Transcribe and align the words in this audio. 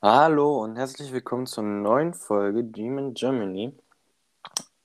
Hallo 0.00 0.62
und 0.62 0.76
herzlich 0.76 1.12
willkommen 1.12 1.46
zur 1.46 1.64
neuen 1.64 2.14
Folge 2.14 2.62
Demon 2.62 3.14
Germany. 3.14 3.74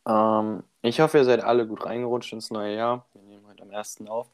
Ähm, 0.08 0.64
ich 0.82 1.00
hoffe, 1.02 1.20
ihr 1.20 1.26
seid 1.26 1.44
alle 1.44 1.68
gut 1.68 1.86
reingerutscht 1.86 2.34
ins 2.34 2.50
neue 2.52 2.76
Jahr. 2.76 3.06
Wir 3.14 3.22
nehmen 3.24 3.46
heute 3.48 3.64
am 3.64 3.72
1. 3.72 4.08
auf. 4.08 4.28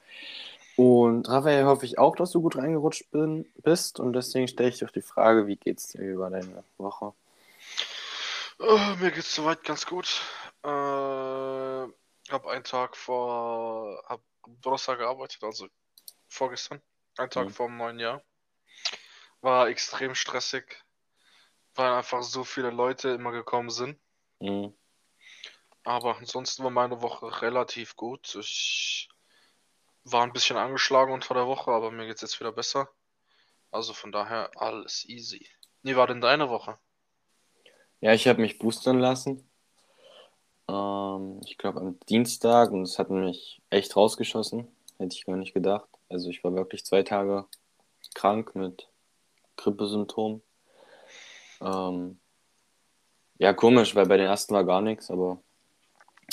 Und 0.78 1.28
Raphael 1.28 1.66
hoffe 1.66 1.86
ich 1.86 2.00
auch, 2.00 2.16
dass 2.16 2.32
du 2.32 2.42
gut 2.42 2.56
reingerutscht 2.56 3.12
bin, 3.12 3.46
bist. 3.64 4.00
Und 4.00 4.14
deswegen 4.14 4.48
stelle 4.48 4.70
ich 4.70 4.78
dir 4.80 4.88
die 4.88 5.02
Frage, 5.02 5.48
wie 5.48 5.58
geht's 5.58 5.90
dir 5.90 6.02
über 6.02 6.30
deine 6.30 6.64
Woche? 6.78 7.14
Oh, 8.60 8.80
mir 9.00 9.12
geht's 9.12 9.36
soweit 9.36 9.64
ganz 9.66 9.86
gut. 9.86 10.22
Äh, 10.64 10.68
hab 10.70 12.46
einen 12.48 12.64
Tag 12.64 12.96
vor, 12.96 14.02
hab 14.08 14.22
Donnerstag 14.62 15.00
gearbeitet, 15.00 15.44
also 15.44 15.68
vorgestern, 16.30 16.82
einen 17.18 17.30
Tag 17.30 17.48
Mhm. 17.48 17.52
vor 17.52 17.68
dem 17.68 17.78
neuen 17.78 18.00
Jahr. 18.00 18.22
War 19.42 19.70
extrem 19.70 20.16
stressig, 20.16 20.84
weil 21.76 21.92
einfach 21.92 22.24
so 22.24 22.44
viele 22.44 22.72
Leute 22.72 23.10
immer 23.10 23.32
gekommen 23.32 23.70
sind. 23.70 24.00
Mhm. 24.40 24.74
Aber 25.84 26.18
ansonsten 26.18 26.64
war 26.64 26.72
meine 26.72 27.02
Woche 27.02 27.42
relativ 27.42 27.96
gut. 27.96 28.36
Ich 28.36 29.10
war 30.04 30.24
ein 30.24 30.34
bisschen 30.34 30.58
angeschlagen 30.58 31.14
unter 31.14 31.34
der 31.34 31.48
Woche, 31.48 31.72
aber 31.72 31.92
mir 31.92 32.06
geht's 32.06 32.22
jetzt 32.22 32.40
wieder 32.40 32.52
besser. 32.52 32.90
Also 33.72 33.94
von 33.94 34.12
daher 34.12 34.52
alles 34.56 35.06
easy. 35.08 35.48
Wie 35.84 35.96
war 35.96 36.08
denn 36.08 36.22
deine 36.22 36.50
Woche? 36.50 36.78
Ja, 38.02 38.14
ich 38.14 38.28
habe 38.28 38.42
mich 38.42 38.60
boostern 38.60 39.00
lassen. 39.00 39.50
Ähm, 40.68 41.42
ich 41.46 41.58
glaube 41.58 41.80
am 41.80 42.00
Dienstag 42.08 42.72
und 42.72 42.84
es 42.84 43.00
hat 43.00 43.10
mich 43.10 43.62
echt 43.70 43.96
rausgeschossen. 43.96 44.68
Hätte 44.98 45.16
ich 45.16 45.26
gar 45.26 45.38
nicht 45.38 45.54
gedacht. 45.54 45.90
Also 46.10 46.30
ich 46.30 46.44
war 46.44 46.54
wirklich 46.54 46.86
zwei 46.86 47.04
Tage 47.04 47.46
krank 48.14 48.56
mit 48.56 48.90
Grippesymptomen. 49.60 50.42
Ähm, 51.62 52.20
ja, 53.38 53.54
komisch, 53.54 53.96
weil 53.96 54.06
bei 54.06 54.18
den 54.18 54.28
ersten 54.28 54.54
war 54.54 54.64
gar 54.66 54.82
nichts, 54.82 55.12
aber 55.12 55.42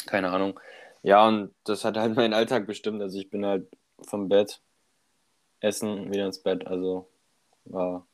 keine 0.06 0.30
Ahnung. 0.30 0.58
Ja, 1.02 1.26
und 1.26 1.54
das 1.64 1.84
hat 1.84 1.96
halt 1.96 2.16
meinen 2.16 2.34
Alltag 2.34 2.66
bestimmt. 2.66 3.02
Also 3.02 3.18
ich 3.18 3.30
bin 3.30 3.44
halt 3.44 3.68
vom 4.02 4.28
Bett, 4.28 4.60
essen, 5.60 6.12
wieder 6.12 6.26
ins 6.26 6.42
Bett. 6.42 6.66
Also 6.66 7.08
war 7.64 8.06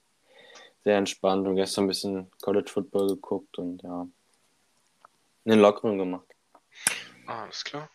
sehr 0.85 0.99
entspannt 0.99 1.47
und 1.47 1.57
gestern 1.57 1.85
ein 1.85 1.89
bisschen 1.89 2.31
College 2.43 2.71
Football 2.71 3.09
geguckt 3.09 3.59
und 3.59 3.83
ja, 3.83 4.07
einen 5.45 5.61
lockeren 5.61 5.99
gemacht. 5.99 6.27
Ah, 7.27 7.45
alles 7.45 7.63
klar. 7.65 7.89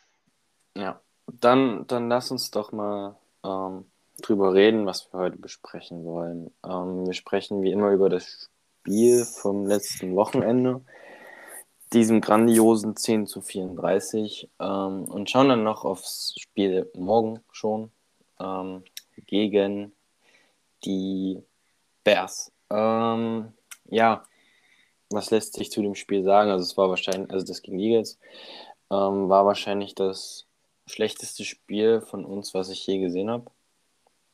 Ja, 0.75 1.01
dann, 1.27 1.85
dann 1.87 2.09
lass 2.09 2.31
uns 2.31 2.51
doch 2.51 2.71
mal 2.71 3.17
ähm, 3.43 3.89
drüber 4.27 4.53
reden, 4.53 4.85
was 4.85 5.11
wir 5.11 5.19
heute 5.19 5.37
besprechen 5.37 6.03
wollen. 6.03 6.51
Ähm, 6.65 7.05
wir 7.05 7.13
sprechen 7.13 7.61
wie 7.61 7.71
immer 7.71 7.91
über 7.91 8.09
das 8.09 8.49
Spiel 8.81 9.25
vom 9.25 9.65
letzten 9.65 10.15
Wochenende, 10.15 10.81
diesem 11.93 12.21
grandiosen 12.21 12.95
10 12.95 13.27
zu 13.27 13.41
34, 13.41 14.49
ähm, 14.59 15.05
und 15.05 15.29
schauen 15.29 15.49
dann 15.49 15.63
noch 15.63 15.85
aufs 15.85 16.35
Spiel 16.37 16.89
morgen 16.95 17.39
schon 17.51 17.91
ähm, 18.39 18.83
gegen 19.25 19.93
die 20.83 21.41
Bears. 22.03 22.51
Ähm, 22.69 23.53
ja, 23.85 24.23
was 25.09 25.31
lässt 25.31 25.53
sich 25.53 25.71
zu 25.71 25.81
dem 25.81 25.95
Spiel 25.95 26.23
sagen? 26.23 26.51
Also 26.51 26.63
es 26.63 26.77
war 26.77 26.89
wahrscheinlich, 26.89 27.31
also 27.31 27.45
das 27.45 27.61
gegen 27.61 27.79
Eagles, 27.79 28.19
ähm, 28.91 29.29
war 29.29 29.45
wahrscheinlich 29.45 29.95
das 29.95 30.45
schlechteste 30.85 31.45
Spiel 31.45 32.01
von 32.01 32.25
uns, 32.25 32.53
was 32.53 32.69
ich 32.69 32.85
je 32.85 32.99
gesehen 32.99 33.29
habe. 33.29 33.49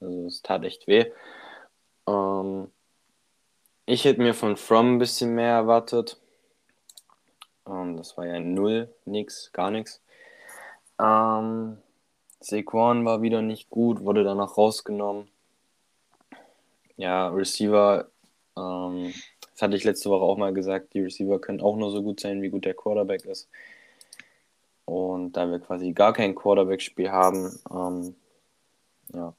Also 0.03 0.27
es 0.27 0.41
tat 0.41 0.63
echt 0.63 0.87
weh. 0.87 1.11
Ähm, 2.07 2.71
ich 3.85 4.05
hätte 4.05 4.21
mir 4.21 4.33
von 4.33 4.57
From 4.57 4.95
ein 4.95 4.99
bisschen 4.99 5.35
mehr 5.35 5.51
erwartet. 5.51 6.17
Ähm, 7.67 7.97
das 7.97 8.17
war 8.17 8.25
ja 8.25 8.39
null, 8.39 8.93
nix, 9.05 9.51
gar 9.53 9.71
nichts. 9.71 10.01
Ähm, 10.99 11.77
Saquon 12.39 13.05
war 13.05 13.21
wieder 13.21 13.41
nicht 13.41 13.69
gut, 13.69 14.03
wurde 14.03 14.23
danach 14.23 14.57
rausgenommen. 14.57 15.29
Ja, 16.97 17.29
Receiver, 17.29 18.07
ähm, 18.57 19.13
das 19.51 19.61
hatte 19.61 19.75
ich 19.75 19.83
letzte 19.83 20.09
Woche 20.09 20.23
auch 20.23 20.37
mal 20.37 20.53
gesagt, 20.53 20.93
die 20.93 21.01
Receiver 21.01 21.39
können 21.39 21.61
auch 21.61 21.75
nur 21.75 21.91
so 21.91 22.03
gut 22.03 22.19
sein, 22.19 22.41
wie 22.41 22.49
gut 22.49 22.65
der 22.65 22.73
Quarterback 22.75 23.25
ist. 23.25 23.49
Und 24.85 25.33
da 25.33 25.49
wir 25.49 25.59
quasi 25.59 25.93
gar 25.93 26.13
kein 26.13 26.35
Quarterback-Spiel 26.35 27.09
haben, 27.11 27.59
ähm, 27.71 28.15
ja, 29.13 29.33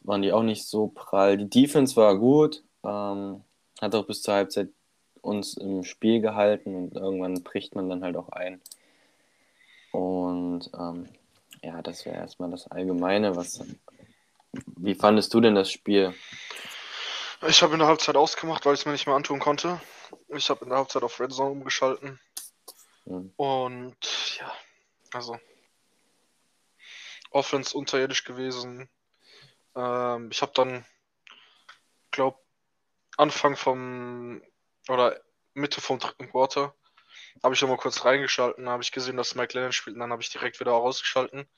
waren 0.00 0.22
die 0.22 0.32
auch 0.32 0.42
nicht 0.42 0.66
so 0.66 0.88
prall. 0.88 1.36
Die 1.36 1.50
Defense 1.50 1.96
war 1.96 2.16
gut, 2.16 2.62
ähm, 2.84 3.42
hat 3.80 3.94
auch 3.94 4.06
bis 4.06 4.22
zur 4.22 4.34
Halbzeit 4.34 4.68
uns 5.20 5.56
im 5.56 5.84
Spiel 5.84 6.20
gehalten 6.20 6.74
und 6.74 6.94
irgendwann 6.94 7.42
bricht 7.42 7.74
man 7.74 7.88
dann 7.88 8.02
halt 8.02 8.16
auch 8.16 8.28
ein. 8.30 8.60
Und 9.92 10.70
ähm, 10.78 11.08
ja, 11.62 11.82
das 11.82 12.04
wäre 12.06 12.16
erstmal 12.16 12.50
das 12.50 12.68
Allgemeine. 12.68 13.36
Was, 13.36 13.62
wie 14.52 14.94
fandest 14.94 15.32
du 15.34 15.40
denn 15.40 15.54
das 15.54 15.70
Spiel? 15.70 16.14
Ich 17.46 17.62
habe 17.62 17.74
in 17.74 17.78
der 17.78 17.88
Halbzeit 17.88 18.16
ausgemacht, 18.16 18.66
weil 18.66 18.74
ich 18.74 18.80
es 18.80 18.86
mir 18.86 18.92
nicht 18.92 19.06
mehr 19.06 19.16
antun 19.16 19.38
konnte. 19.38 19.80
Ich 20.28 20.50
habe 20.50 20.64
in 20.64 20.70
der 20.70 20.78
Halbzeit 20.78 21.02
auf 21.02 21.20
Red 21.20 21.32
Zone 21.32 21.50
umgeschalten. 21.50 22.18
Hm. 23.04 23.32
Und 23.36 23.96
ja, 24.38 24.52
also 25.12 25.38
Offense 27.30 27.76
unterirdisch 27.76 28.24
gewesen. 28.24 28.88
Ähm, 29.74 30.30
ich 30.30 30.42
habe 30.42 30.52
dann, 30.54 30.84
glaube 32.10 32.38
Anfang 33.16 33.56
vom 33.56 34.42
oder 34.88 35.20
Mitte 35.54 35.80
vom 35.80 35.98
dritten 35.98 36.30
Quarter 36.30 36.74
habe 37.42 37.54
ich 37.54 37.62
noch 37.62 37.68
mal 37.68 37.76
kurz 37.76 38.04
reingeschalten, 38.04 38.68
habe 38.68 38.82
ich 38.82 38.92
gesehen, 38.92 39.16
dass 39.16 39.34
Mike 39.34 39.54
Lennon 39.54 39.72
spielt 39.72 39.94
und 39.94 40.00
dann 40.00 40.12
habe 40.12 40.22
ich 40.22 40.30
direkt 40.30 40.60
wieder 40.60 40.72
rausgeschalten 40.72 41.48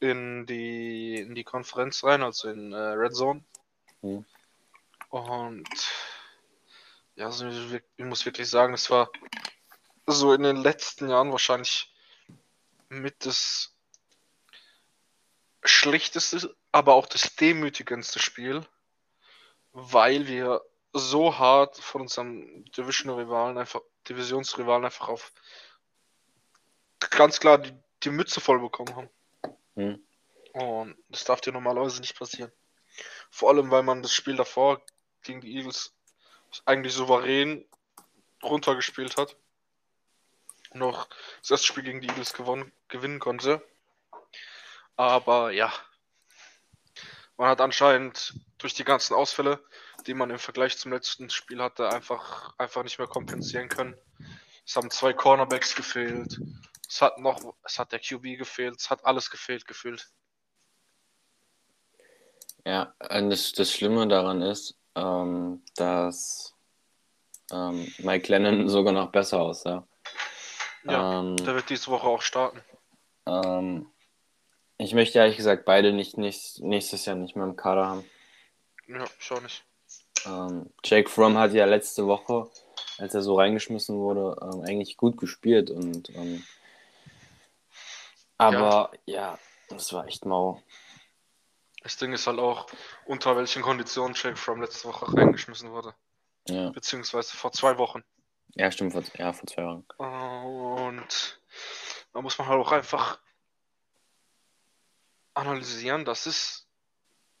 in 0.00 0.46
die 0.46 1.16
in 1.16 1.34
die 1.34 1.44
Konferenz 1.44 2.02
rein, 2.04 2.22
also 2.22 2.48
in 2.48 2.72
äh, 2.72 2.76
Red 2.76 3.14
Zone. 3.14 3.44
Hm. 4.00 4.24
Und 5.10 5.68
ja, 7.16 7.26
also 7.26 7.46
ich 7.46 7.82
ich 7.96 8.04
muss 8.04 8.24
wirklich 8.24 8.48
sagen, 8.48 8.74
es 8.74 8.90
war 8.90 9.10
so 10.06 10.32
in 10.32 10.42
den 10.42 10.56
letzten 10.56 11.08
Jahren 11.10 11.32
wahrscheinlich 11.32 11.92
mit 12.88 13.26
das 13.26 13.76
schlechteste, 15.62 16.56
aber 16.72 16.94
auch 16.94 17.06
das 17.06 17.34
demütigendste 17.36 18.18
Spiel, 18.18 18.64
weil 19.72 20.26
wir 20.26 20.62
so 20.92 21.38
hart 21.38 21.76
von 21.78 22.02
unserem 22.02 22.64
Division-Rivalen 22.72 23.58
einfach, 23.58 23.80
Divisionsrivalen 24.08 24.84
einfach 24.84 25.08
auf 25.08 25.32
ganz 27.10 27.40
klar 27.40 27.58
die, 27.58 27.72
die 28.02 28.10
Mütze 28.10 28.40
voll 28.40 28.60
bekommen 28.60 28.94
haben. 28.96 29.10
Hm. 29.76 30.04
Und 30.52 30.96
das 31.08 31.24
darf 31.24 31.40
dir 31.40 31.52
normalerweise 31.52 32.00
nicht 32.00 32.18
passieren. 32.18 32.50
Vor 33.30 33.50
allem, 33.50 33.70
weil 33.70 33.82
man 33.82 34.02
das 34.02 34.12
Spiel 34.12 34.36
davor 34.36 34.82
gegen 35.22 35.40
die 35.40 35.56
Eagles 35.56 35.94
eigentlich 36.64 36.94
souverän 36.94 37.64
runtergespielt 38.42 39.16
hat. 39.16 39.36
Noch 40.72 41.08
das 41.40 41.52
erste 41.52 41.66
Spiel 41.68 41.84
gegen 41.84 42.00
die 42.00 42.08
Eagles 42.08 42.32
gewonnen, 42.32 42.72
gewinnen 42.88 43.20
konnte. 43.20 43.62
Aber 44.96 45.52
ja, 45.52 45.72
man 47.40 47.48
hat 47.48 47.62
anscheinend 47.62 48.34
durch 48.58 48.74
die 48.74 48.84
ganzen 48.84 49.14
Ausfälle, 49.14 49.64
die 50.06 50.12
man 50.12 50.28
im 50.28 50.38
Vergleich 50.38 50.76
zum 50.76 50.92
letzten 50.92 51.30
Spiel 51.30 51.62
hatte, 51.62 51.88
einfach, 51.88 52.52
einfach 52.58 52.82
nicht 52.82 52.98
mehr 52.98 53.08
kompensieren 53.08 53.70
können. 53.70 53.96
Es 54.66 54.76
haben 54.76 54.90
zwei 54.90 55.14
Cornerbacks 55.14 55.74
gefehlt. 55.74 56.38
Es 56.86 57.00
hat 57.00 57.16
noch, 57.18 57.54
es 57.64 57.78
hat 57.78 57.92
der 57.92 57.98
QB 57.98 58.36
gefehlt, 58.36 58.76
es 58.78 58.90
hat 58.90 59.06
alles 59.06 59.30
gefehlt, 59.30 59.66
gefühlt. 59.66 60.10
Ja, 62.66 62.94
und 63.08 63.30
das, 63.30 63.52
das 63.52 63.72
Schlimme 63.72 64.06
daran 64.06 64.42
ist, 64.42 64.78
ähm, 64.94 65.64
dass 65.76 66.54
ähm, 67.50 67.90
Mike 68.00 68.30
Lennon 68.30 68.68
sogar 68.68 68.92
noch 68.92 69.10
besser 69.10 69.40
aussah. 69.40 69.88
Ja, 70.84 71.20
Ähm, 71.20 71.38
der 71.38 71.54
wird 71.54 71.70
diese 71.70 71.86
Woche 71.86 72.06
auch 72.06 72.20
starten. 72.20 72.60
ähm, 73.24 73.90
ich 74.80 74.94
möchte 74.94 75.18
ehrlich 75.18 75.36
gesagt 75.36 75.64
beide 75.64 75.92
nicht, 75.92 76.16
nicht 76.16 76.60
nächstes 76.60 77.04
Jahr 77.04 77.16
nicht 77.16 77.36
mehr 77.36 77.44
im 77.44 77.56
Kader 77.56 77.86
haben. 77.86 78.04
Ja, 78.88 79.04
schau 79.18 79.38
nicht. 79.40 79.64
Ähm, 80.26 80.70
Jake 80.84 81.08
Fromm 81.08 81.38
hat 81.38 81.52
ja 81.52 81.64
letzte 81.64 82.06
Woche, 82.06 82.50
als 82.98 83.14
er 83.14 83.22
so 83.22 83.36
reingeschmissen 83.36 83.96
wurde, 83.96 84.36
ähm, 84.42 84.62
eigentlich 84.62 84.96
gut 84.96 85.16
gespielt 85.16 85.70
und 85.70 86.10
ähm, 86.10 86.44
aber 88.36 88.90
ja, 89.04 89.38
das 89.68 89.92
war 89.92 90.06
echt 90.06 90.24
mau. 90.24 90.62
Das 91.82 91.96
Ding 91.98 92.12
ist 92.12 92.26
halt 92.26 92.38
auch, 92.38 92.66
unter 93.04 93.36
welchen 93.36 93.62
Konditionen 93.62 94.14
Jake 94.14 94.36
Fromm 94.36 94.62
letzte 94.62 94.88
Woche 94.88 95.14
reingeschmissen 95.14 95.70
wurde. 95.70 95.94
Ja, 96.48 96.70
Beziehungsweise 96.70 97.36
vor 97.36 97.52
zwei 97.52 97.76
Wochen. 97.78 98.02
ja 98.54 98.70
stimmt, 98.70 98.92
vor, 98.92 99.02
ja, 99.18 99.32
vor 99.32 99.46
zwei 99.46 99.62
Jahren. 99.62 99.84
Und 99.98 101.40
da 102.12 102.22
muss 102.22 102.38
man 102.38 102.48
halt 102.48 102.60
auch 102.60 102.72
einfach 102.72 103.18
analysieren, 105.34 106.04
dass 106.04 106.26
es 106.26 106.66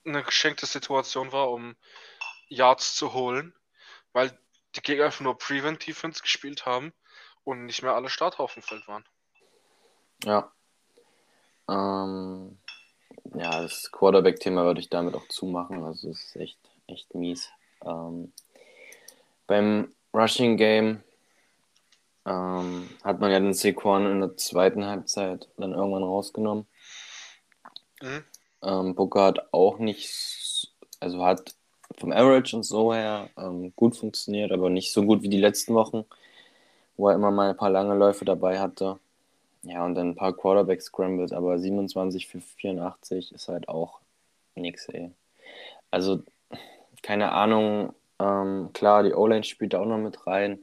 eine 0.04 0.22
geschenkte 0.22 0.66
Situation 0.66 1.32
war, 1.32 1.50
um 1.50 1.76
Yards 2.48 2.94
zu 2.94 3.12
holen. 3.12 3.54
Weil 4.12 4.36
die 4.76 4.82
Gegner 4.82 5.06
einfach 5.06 5.20
nur 5.20 5.38
Prevent 5.38 5.86
Defense 5.86 6.22
gespielt 6.22 6.66
haben 6.66 6.92
und 7.44 7.66
nicht 7.66 7.82
mehr 7.82 7.94
alle 7.94 8.08
Starter 8.08 8.40
auf 8.40 8.54
dem 8.54 8.62
Feld 8.62 8.86
waren. 8.88 9.04
Ja. 10.24 10.52
Ähm, 11.68 12.58
ja, 13.34 13.62
das 13.62 13.90
Quarterback-Thema 13.92 14.64
würde 14.64 14.80
ich 14.80 14.88
damit 14.88 15.14
auch 15.14 15.26
zumachen. 15.28 15.84
Also 15.84 16.10
es 16.10 16.24
ist 16.24 16.36
echt, 16.36 16.58
echt 16.86 17.14
mies. 17.14 17.48
Ähm, 17.84 18.32
beim 19.46 19.94
Rushing 20.12 20.56
Game 20.56 21.02
ähm, 22.26 22.90
hat 23.02 23.20
man 23.20 23.30
ja 23.30 23.40
den 23.40 23.54
Saquon 23.54 24.06
in 24.06 24.20
der 24.20 24.36
zweiten 24.36 24.84
Halbzeit 24.84 25.48
dann 25.56 25.72
irgendwann 25.72 26.02
rausgenommen. 26.02 26.66
Mhm. 28.02 28.24
Ähm, 28.62 28.96
hat 29.14 29.52
auch 29.52 29.78
nicht, 29.78 30.72
also 31.00 31.24
hat 31.24 31.54
vom 31.98 32.12
Average 32.12 32.56
und 32.56 32.62
so 32.62 32.92
her 32.94 33.30
ähm, 33.36 33.72
gut 33.76 33.96
funktioniert, 33.96 34.52
aber 34.52 34.70
nicht 34.70 34.92
so 34.92 35.04
gut 35.04 35.22
wie 35.22 35.28
die 35.28 35.40
letzten 35.40 35.74
Wochen, 35.74 36.04
wo 36.96 37.08
er 37.08 37.14
immer 37.16 37.30
mal 37.30 37.50
ein 37.50 37.56
paar 37.56 37.70
lange 37.70 37.94
Läufe 37.94 38.24
dabei 38.24 38.60
hatte. 38.60 38.98
Ja, 39.62 39.84
und 39.84 39.94
dann 39.94 40.10
ein 40.10 40.16
paar 40.16 40.34
Quarterback 40.34 40.82
Scrambles, 40.82 41.32
aber 41.32 41.58
27 41.58 42.28
für 42.28 42.40
84 42.40 43.32
ist 43.32 43.48
halt 43.48 43.68
auch 43.68 44.00
nix, 44.56 44.88
ey. 44.88 45.12
Also, 45.90 46.22
keine 47.02 47.32
Ahnung, 47.32 47.94
ähm, 48.20 48.70
klar, 48.74 49.02
die 49.04 49.14
O-Line 49.14 49.44
spielt 49.44 49.74
da 49.74 49.80
auch 49.80 49.86
noch 49.86 49.98
mit 49.98 50.26
rein, 50.26 50.62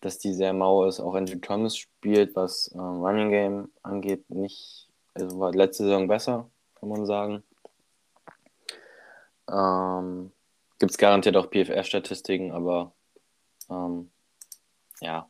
dass 0.00 0.18
die 0.18 0.34
sehr 0.34 0.52
mau 0.52 0.86
ist. 0.86 1.00
Auch 1.00 1.14
Andrew 1.14 1.38
Thomas 1.38 1.76
spielt, 1.76 2.36
was 2.36 2.70
ähm, 2.74 3.02
Running 3.02 3.30
Game 3.30 3.72
angeht, 3.82 4.28
nicht, 4.30 4.88
also 5.14 5.38
war 5.38 5.52
letzte 5.52 5.84
Saison 5.84 6.08
besser, 6.08 6.48
kann 6.78 6.88
man 6.88 7.06
sagen. 7.06 7.42
Ähm, 9.50 10.32
Gibt 10.78 10.92
es 10.92 10.98
garantiert 10.98 11.36
auch 11.36 11.50
PFF-Statistiken, 11.50 12.52
aber 12.52 12.92
ähm, 13.70 14.10
ja, 15.00 15.28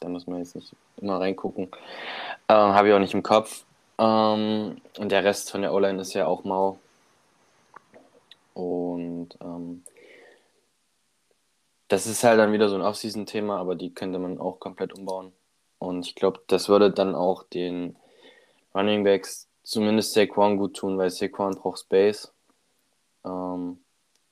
da 0.00 0.08
muss 0.08 0.26
man 0.26 0.38
jetzt 0.38 0.56
nicht 0.56 0.74
immer 0.96 1.20
reingucken. 1.20 1.64
Ähm, 2.48 2.74
Habe 2.74 2.88
ich 2.88 2.94
auch 2.94 2.98
nicht 2.98 3.14
im 3.14 3.22
Kopf. 3.22 3.64
Ähm, 3.98 4.80
und 4.98 5.12
der 5.12 5.24
Rest 5.24 5.50
von 5.50 5.62
der 5.62 5.72
O-Line 5.72 6.00
ist 6.00 6.14
ja 6.14 6.26
auch 6.26 6.44
mau. 6.44 6.78
Und 8.54 9.38
ähm, 9.40 9.84
das 11.88 12.06
ist 12.06 12.24
halt 12.24 12.38
dann 12.38 12.52
wieder 12.52 12.68
so 12.68 12.76
ein 12.76 12.82
Off-Season-Thema, 12.82 13.58
aber 13.58 13.74
die 13.74 13.94
könnte 13.94 14.18
man 14.18 14.38
auch 14.38 14.60
komplett 14.60 14.92
umbauen. 14.92 15.32
Und 15.78 16.06
ich 16.06 16.14
glaube, 16.14 16.40
das 16.46 16.68
würde 16.68 16.90
dann 16.90 17.14
auch 17.14 17.42
den 17.42 17.96
Running 18.74 19.04
Backs, 19.04 19.48
zumindest 19.62 20.12
Saquon, 20.12 20.56
gut 20.56 20.76
tun, 20.76 20.98
weil 20.98 21.10
Saquon 21.10 21.54
braucht 21.56 21.80
Space. 21.80 22.32
Ähm, 23.24 23.82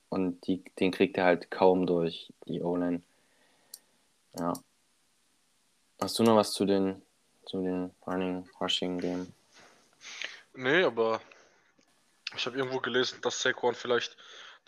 und 0.08 0.46
die, 0.46 0.64
den 0.78 0.90
kriegt 0.90 1.16
er 1.16 1.24
halt 1.24 1.50
kaum 1.50 1.86
durch 1.86 2.32
die 2.46 2.62
O-Line. 2.62 3.02
Ja. 4.38 4.52
Hast 6.00 6.18
du 6.18 6.22
noch 6.22 6.36
was 6.36 6.52
zu 6.52 6.64
den, 6.64 7.02
zu 7.44 7.60
den 7.60 7.90
Running 8.06 8.48
Rushing 8.60 8.98
Game? 8.98 9.32
Nee, 10.54 10.82
aber 10.84 11.20
ich 12.36 12.46
habe 12.46 12.56
irgendwo 12.56 12.80
gelesen, 12.80 13.20
dass 13.22 13.42
Saquon 13.42 13.74
vielleicht 13.74 14.16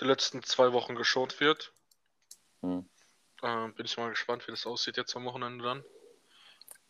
die 0.00 0.04
letzten 0.04 0.42
zwei 0.42 0.72
Wochen 0.72 0.94
geschont 0.94 1.40
wird. 1.40 1.72
Hm. 2.62 2.88
Äh, 3.42 3.68
bin 3.68 3.86
ich 3.86 3.96
mal 3.96 4.10
gespannt, 4.10 4.46
wie 4.46 4.50
das 4.50 4.66
aussieht 4.66 4.96
jetzt 4.96 5.14
am 5.16 5.24
Wochenende 5.24 5.64
dann. 5.64 5.84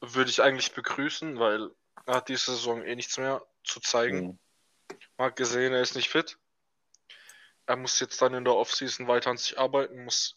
Würde 0.01 0.31
ich 0.31 0.43
eigentlich 0.43 0.73
begrüßen, 0.73 1.39
weil 1.39 1.71
er 2.07 2.17
hat 2.17 2.29
diese 2.29 2.53
Saison 2.53 2.83
eh 2.83 2.95
nichts 2.95 3.19
mehr 3.19 3.43
zu 3.65 3.81
zeigen. 3.81 4.19
Hm. 4.19 4.39
Man 5.17 5.27
hat 5.29 5.37
gesehen, 5.37 5.73
er 5.73 5.83
ist 5.83 5.97
nicht 5.97 6.09
fit. 6.09 6.39
Er 7.67 7.77
muss 7.77 8.01
jetzt 8.01 8.21
dann 8.21 8.35
in 8.35 8.45
der 8.45 8.57
Offseason 8.57 9.07
weiter 9.07 9.31
an 9.31 9.37
sich 9.37 9.59
arbeiten, 9.59 10.05
muss 10.05 10.37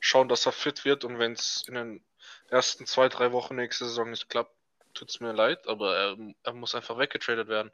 schauen, 0.00 0.28
dass 0.28 0.44
er 0.46 0.52
fit 0.52 0.84
wird 0.84 1.04
und 1.04 1.18
wenn 1.18 1.32
es 1.32 1.64
in 1.66 1.74
den 1.74 2.04
ersten 2.50 2.84
zwei, 2.86 3.08
drei 3.08 3.32
Wochen 3.32 3.56
nächste 3.56 3.86
Saison 3.86 4.10
nicht 4.10 4.28
klappt, 4.28 4.54
tut 4.92 5.08
es 5.08 5.20
mir 5.20 5.32
leid, 5.32 5.66
aber 5.66 5.96
er, 5.96 6.16
er 6.42 6.52
muss 6.52 6.74
einfach 6.74 6.98
weggetradet 6.98 7.48
werden. 7.48 7.70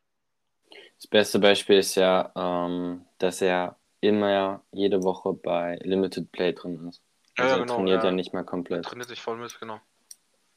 Das 0.97 1.09
beste 1.09 1.39
Beispiel 1.39 1.79
ist 1.79 1.97
ja, 1.97 2.33
ähm, 2.37 3.05
dass 3.19 3.43
er 3.43 3.77
immer 4.01 4.63
jede 4.71 5.03
Woche 5.03 5.33
bei 5.33 5.79
Limited 5.83 6.31
Play 6.33 6.53
drin 6.53 6.89
ist. 6.89 7.03
Also 7.37 7.57
ja, 7.57 7.63
genau, 7.63 7.73
er 7.73 7.77
trainiert 7.77 8.03
ja. 8.03 8.11
ja 8.11 8.15
nicht 8.15 8.33
mehr 8.33 8.45
komplett. 8.45 8.85
Er 8.85 8.89
trainiert 8.91 9.09
sich 9.09 9.21
voll 9.21 9.37
mit, 9.37 9.59
genau. 9.59 9.81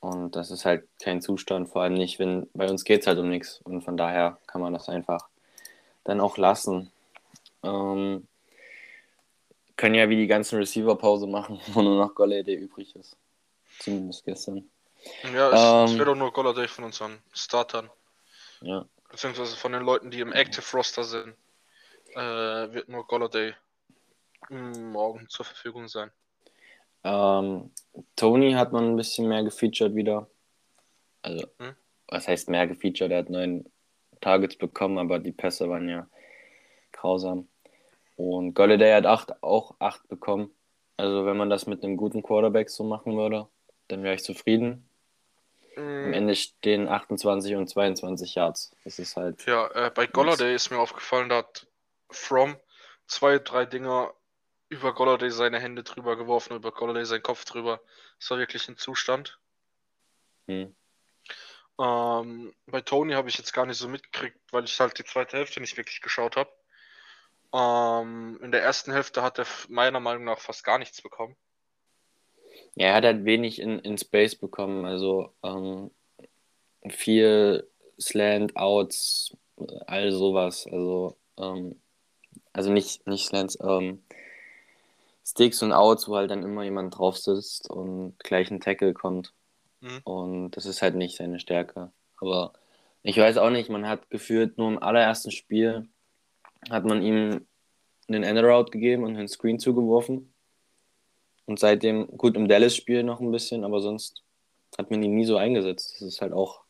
Und 0.04 0.36
das 0.36 0.52
ist 0.52 0.66
halt 0.66 0.86
kein 1.02 1.22
Zustand, 1.22 1.70
vor 1.70 1.82
allem 1.82 1.94
nicht, 1.94 2.20
wenn 2.20 2.50
bei 2.54 2.70
uns 2.70 2.84
geht 2.84 3.02
es 3.02 3.08
halt 3.08 3.20
um 3.20 3.30
nichts. 3.30 3.62
Und 3.64 3.84
von 3.84 3.96
daher 3.96 4.38
kann 4.48 4.60
man 4.60 4.74
das 4.74 4.90
einfach 4.90 5.30
dann 6.04 6.20
auch 6.20 6.38
lassen. 6.38 6.92
Ähm, 7.64 8.28
können 9.78 9.96
ja 9.96 10.10
wie 10.10 10.18
die 10.18 10.28
ganzen 10.28 10.60
Receiver-Pause 10.60 11.26
machen, 11.28 11.62
wo 11.68 11.82
nur 11.82 11.98
noch 11.98 12.16
Golladay 12.16 12.54
übrig 12.54 12.94
ist. 12.98 13.16
Zumindest 13.80 14.26
gestern. 14.26 14.70
Ja, 15.34 15.52
es, 15.52 15.90
ähm, 15.90 15.94
es 15.94 15.98
wird 15.98 16.10
auch 16.10 16.16
nur 16.16 16.34
Golladay 16.34 16.68
von 16.68 16.84
unseren 16.84 17.18
Startern. 17.32 17.90
Ja. 18.60 18.86
Beziehungsweise 19.10 19.56
von 19.56 19.72
den 19.72 19.84
Leuten, 19.84 20.12
die 20.12 20.20
im 20.20 20.34
Active 20.34 20.66
Roster 20.74 21.06
sind, 21.06 21.34
äh, 22.14 22.20
wird 22.74 22.90
nur 22.90 23.08
Golladay 23.08 23.56
morgen 24.50 25.30
zur 25.30 25.46
Verfügung 25.46 25.88
sein. 25.88 26.12
Ähm, 27.04 27.72
Tony 28.16 28.54
hat 28.54 28.72
man 28.72 28.92
ein 28.92 28.96
bisschen 28.96 29.28
mehr 29.28 29.44
gefeatured 29.44 29.96
wieder. 29.96 30.28
Also, 31.22 31.48
hm? 31.60 31.76
was 32.08 32.28
heißt 32.28 32.50
mehr 32.50 32.68
gefeatured? 32.68 33.12
Er 33.12 33.20
hat 33.20 33.30
neun 33.30 33.66
Targets 34.22 34.56
bekommen, 34.56 34.98
aber 34.98 35.20
die 35.20 35.32
Pässe 35.32 35.70
waren 35.70 35.90
ja 35.90 36.08
grausam. 36.92 37.48
Und 38.16 38.54
Golladay 38.54 38.94
hat 38.94 39.06
acht, 39.06 39.44
auch 39.44 39.76
acht 39.80 40.08
bekommen. 40.08 40.52
Also, 40.98 41.26
wenn 41.26 41.38
man 41.38 41.50
das 41.50 41.66
mit 41.66 41.84
einem 41.84 41.98
guten 41.98 42.24
Quarterback 42.24 42.70
so 42.70 42.84
machen 42.84 43.18
würde, 43.18 43.48
dann 43.88 44.04
wäre 44.04 44.16
ich 44.16 44.24
zufrieden. 44.24 44.88
Mhm. 45.76 46.06
Am 46.06 46.14
Ende 46.14 46.36
stehen 46.36 46.88
28 46.88 47.56
und 47.56 47.68
22 47.68 48.36
Yards. 48.36 48.76
Das 48.84 49.00
ist 49.00 49.18
halt. 49.18 49.46
Ja, 49.46 49.68
äh, 49.74 49.92
bei 49.94 50.08
Golladay 50.08 50.54
ist 50.54 50.70
mir 50.70 50.80
aufgefallen, 50.80 51.30
da 51.30 51.38
hat 51.38 51.68
From 52.10 52.56
zwei, 53.08 53.40
drei 53.40 53.66
Dinger 53.66 54.14
über 54.74 54.94
Golladay 54.94 55.30
seine 55.30 55.60
Hände 55.60 55.84
drüber 55.84 56.16
geworfen, 56.16 56.56
über 56.56 56.72
Golladay 56.72 57.06
seinen 57.06 57.24
Kopf 57.24 57.46
drüber. 57.46 57.82
Das 58.20 58.30
war 58.32 58.40
wirklich 58.40 58.68
ein 58.68 58.78
Zustand. 58.78 59.40
Hm. 60.48 60.76
Ähm, 61.80 62.54
bei 62.68 62.82
Tony 62.82 63.14
habe 63.14 63.30
ich 63.30 63.38
jetzt 63.38 63.54
gar 63.54 63.66
nicht 63.66 63.78
so 63.78 63.88
mitgekriegt, 63.88 64.38
weil 64.52 64.66
ich 64.66 64.80
halt 64.80 64.98
die 65.00 65.04
zweite 65.04 65.38
Hälfte 65.38 65.62
nicht 65.62 65.78
wirklich 65.78 66.02
geschaut 66.02 66.36
habe. 66.36 66.52
Ähm, 67.54 68.40
in 68.44 68.52
der 68.52 68.64
ersten 68.64 68.92
Hälfte 68.92 69.22
hat 69.22 69.40
er 69.40 69.46
meiner 69.70 70.00
Meinung 70.00 70.26
nach 70.26 70.40
fast 70.40 70.64
gar 70.64 70.80
nichts 70.80 71.02
bekommen. 71.02 71.36
Ja, 72.76 72.88
er 72.88 72.96
hat 72.96 73.06
halt 73.06 73.26
wenig 73.26 73.60
in, 73.60 73.80
in 73.80 73.98
Space 73.98 74.36
bekommen, 74.36 74.86
also 74.86 75.34
ähm, 75.44 75.92
viel 76.90 77.68
Slant, 78.00 78.56
Outs, 78.56 79.38
all 79.88 80.12
sowas. 80.12 80.66
Also, 80.66 81.18
ähm, 81.38 81.80
also 82.52 82.72
nicht, 82.72 83.06
nicht 83.08 83.28
Slants, 83.28 83.58
ähm, 83.62 84.04
Sticks 85.26 85.62
und 85.64 85.72
Outs, 85.72 86.08
wo 86.08 86.16
halt 86.16 86.32
dann 86.32 86.44
immer 86.44 86.64
jemand 86.64 86.98
drauf 86.98 87.18
sitzt 87.18 87.70
und 87.70 88.18
gleich 88.20 88.52
ein 88.52 88.60
Tackle 88.60 88.94
kommt. 88.94 89.34
Mhm. 89.80 90.02
Und 90.04 90.52
das 90.52 90.66
ist 90.66 90.82
halt 90.82 90.96
nicht 90.96 91.18
seine 91.18 91.40
Stärke. 91.40 91.92
Aber 92.18 92.54
ich 93.04 93.18
weiß 93.18 93.38
auch 93.38 93.50
nicht, 93.50 93.70
man 93.70 93.88
hat 93.88 94.10
gefühlt 94.10 94.58
nur 94.58 94.70
im 94.70 94.82
allerersten 94.82 95.32
Spiel 95.32 95.88
hat 96.70 96.86
man 96.86 97.02
ihm 97.02 97.46
einen 98.08 98.24
End-Route 98.24 98.72
gegeben 98.72 99.04
und 99.04 99.16
einen 99.16 99.28
Screen 99.28 99.60
zugeworfen. 99.60 100.34
Und 101.46 101.60
seitdem, 101.60 102.08
gut, 102.18 102.36
im 102.36 102.48
Dallas-Spiel 102.48 103.04
noch 103.04 103.20
ein 103.20 103.32
bisschen, 103.32 103.66
aber 103.66 103.82
sonst 103.82 104.24
hat 104.78 104.92
man 104.92 105.04
ihn 105.04 105.16
nie 105.16 105.26
so 105.26 105.38
eingesetzt. 105.38 105.96
Das 105.96 106.02
ist 106.02 106.22
halt 106.22 106.34
auch 106.34 106.64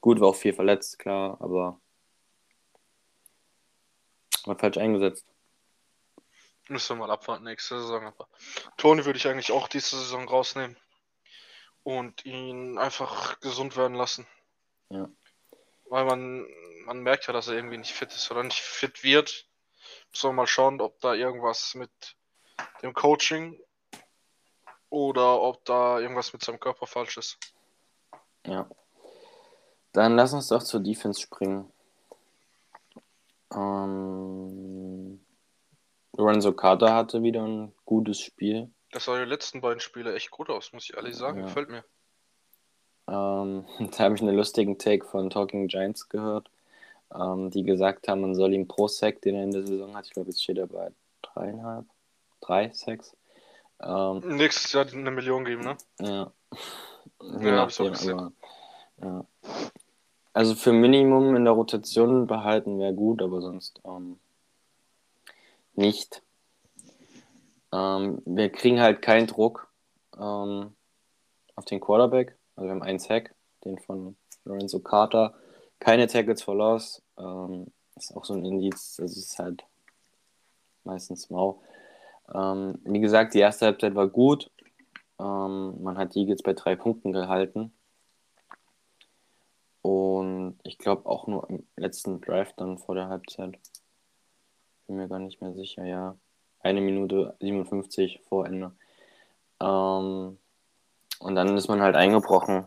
gut, 0.00 0.20
war 0.20 0.28
auch 0.28 0.36
viel 0.36 0.52
verletzt, 0.52 0.98
klar, 0.98 1.36
aber 1.40 1.80
war 4.44 4.58
falsch 4.58 4.78
eingesetzt. 4.78 5.26
Müssen 6.68 6.96
wir 6.96 7.06
mal 7.06 7.12
abwarten 7.12 7.44
nächste 7.44 7.80
Saison. 7.80 8.06
Aber 8.06 8.28
Tony 8.76 9.04
würde 9.04 9.18
ich 9.18 9.26
eigentlich 9.26 9.52
auch 9.52 9.68
diese 9.68 9.96
Saison 9.98 10.28
rausnehmen 10.28 10.76
und 11.82 12.24
ihn 12.24 12.78
einfach 12.78 13.40
gesund 13.40 13.76
werden 13.76 13.96
lassen. 13.96 14.26
Ja. 14.88 15.08
Weil 15.86 16.04
man, 16.04 16.46
man 16.84 17.00
merkt 17.00 17.26
ja, 17.26 17.32
dass 17.32 17.48
er 17.48 17.54
irgendwie 17.54 17.78
nicht 17.78 17.92
fit 17.92 18.12
ist 18.12 18.30
oder 18.30 18.42
nicht 18.42 18.60
fit 18.60 19.02
wird. 19.02 19.46
Müssen 20.10 20.30
wir 20.30 20.32
mal 20.32 20.46
schauen, 20.46 20.80
ob 20.80 21.00
da 21.00 21.14
irgendwas 21.14 21.74
mit 21.74 21.90
dem 22.82 22.94
Coaching 22.94 23.60
oder 24.88 25.40
ob 25.40 25.64
da 25.64 25.98
irgendwas 25.98 26.32
mit 26.32 26.44
seinem 26.44 26.60
Körper 26.60 26.86
falsch 26.86 27.16
ist. 27.16 27.38
Ja. 28.46 28.68
Dann 29.92 30.16
lass 30.16 30.32
uns 30.32 30.48
doch 30.48 30.62
zur 30.62 30.80
Defense 30.80 31.20
springen. 31.20 31.70
Ähm, 33.54 35.21
Lorenzo 36.16 36.52
Carter 36.52 36.94
hatte 36.94 37.22
wieder 37.22 37.42
ein 37.42 37.72
gutes 37.84 38.20
Spiel. 38.20 38.70
Das 38.90 39.06
sah 39.06 39.18
die 39.18 39.28
letzten 39.28 39.60
beiden 39.60 39.80
Spiele 39.80 40.14
echt 40.14 40.30
gut 40.30 40.50
aus, 40.50 40.72
muss 40.72 40.84
ich 40.84 40.94
ehrlich 40.96 41.16
sagen. 41.16 41.40
Ja. 41.40 41.46
Gefällt 41.46 41.70
mir. 41.70 41.84
Ähm, 43.08 43.64
da 43.96 44.04
habe 44.04 44.14
ich 44.14 44.22
einen 44.22 44.36
lustigen 44.36 44.78
Take 44.78 45.06
von 45.06 45.30
Talking 45.30 45.68
Giants 45.68 46.08
gehört, 46.08 46.50
ähm, 47.14 47.50
die 47.50 47.62
gesagt 47.62 48.08
haben, 48.08 48.20
man 48.20 48.34
soll 48.34 48.52
ihm 48.54 48.68
pro 48.68 48.88
Sack, 48.88 49.22
den 49.22 49.34
er 49.34 49.44
in 49.44 49.50
der 49.50 49.66
Saison 49.66 49.96
hat, 49.96 50.06
ich 50.06 50.12
glaube, 50.12 50.28
jetzt 50.30 50.42
steht 50.42 50.58
er 50.58 50.66
bei 50.66 50.90
dreieinhalb, 51.22 51.86
drei 52.40 52.70
Sacks, 52.72 53.16
Ähm, 53.82 54.20
Nächstes 54.36 54.72
Jahr 54.72 54.86
eine 54.86 55.10
Million 55.10 55.44
geben, 55.44 55.62
ne? 55.64 55.76
ja. 56.00 56.32
Ja, 57.40 57.60
hab 57.60 57.70
ich 57.70 57.80
auch 57.80 57.90
gesehen. 57.90 58.18
aber, 58.18 58.32
ja. 59.00 59.24
Also 60.32 60.54
für 60.54 60.72
Minimum 60.72 61.36
in 61.36 61.44
der 61.44 61.52
Rotation 61.52 62.26
behalten 62.26 62.78
wäre 62.80 62.94
gut, 62.94 63.22
aber 63.22 63.40
sonst 63.40 63.80
ähm, 63.84 64.18
nicht. 65.74 66.22
Ähm, 67.72 68.22
wir 68.24 68.50
kriegen 68.50 68.80
halt 68.80 69.02
keinen 69.02 69.26
Druck 69.26 69.68
ähm, 70.18 70.74
auf 71.54 71.64
den 71.64 71.80
Quarterback. 71.80 72.36
Also 72.56 72.68
wir 72.68 72.72
haben 72.72 72.82
einen 72.82 72.98
Sack, 72.98 73.34
den 73.64 73.78
von 73.78 74.16
Lorenzo 74.44 74.80
Carter. 74.80 75.34
Keine 75.78 76.06
Tackles 76.06 76.42
for 76.42 76.54
Loss. 76.54 77.02
Ähm, 77.18 77.66
ist 77.96 78.14
auch 78.16 78.24
so 78.24 78.34
ein 78.34 78.44
Indiz. 78.44 78.96
Das 78.96 79.16
ist 79.16 79.38
halt 79.38 79.64
meistens 80.84 81.30
mau. 81.30 81.62
Ähm, 82.34 82.78
wie 82.84 83.00
gesagt, 83.00 83.34
die 83.34 83.40
erste 83.40 83.66
Halbzeit 83.66 83.94
war 83.94 84.08
gut. 84.08 84.50
Ähm, 85.18 85.82
man 85.82 85.98
hat 85.98 86.14
die 86.14 86.20
Eagles 86.20 86.42
bei 86.42 86.52
drei 86.52 86.76
Punkten 86.76 87.12
gehalten. 87.12 87.72
Und 89.82 90.58
ich 90.62 90.78
glaube 90.78 91.06
auch 91.06 91.26
nur 91.26 91.48
im 91.50 91.66
letzten 91.76 92.20
Drive 92.20 92.52
dann 92.54 92.78
vor 92.78 92.94
der 92.94 93.08
Halbzeit. 93.08 93.58
Bin 94.92 94.98
mir 94.98 95.08
gar 95.08 95.20
nicht 95.20 95.40
mehr 95.40 95.54
sicher, 95.54 95.86
ja. 95.86 96.18
Eine 96.60 96.82
Minute 96.82 97.34
57 97.40 98.20
vor 98.28 98.44
Ende. 98.44 98.72
Ähm, 99.58 100.36
und 101.18 101.34
dann 101.34 101.56
ist 101.56 101.68
man 101.68 101.80
halt 101.80 101.96
eingebrochen. 101.96 102.66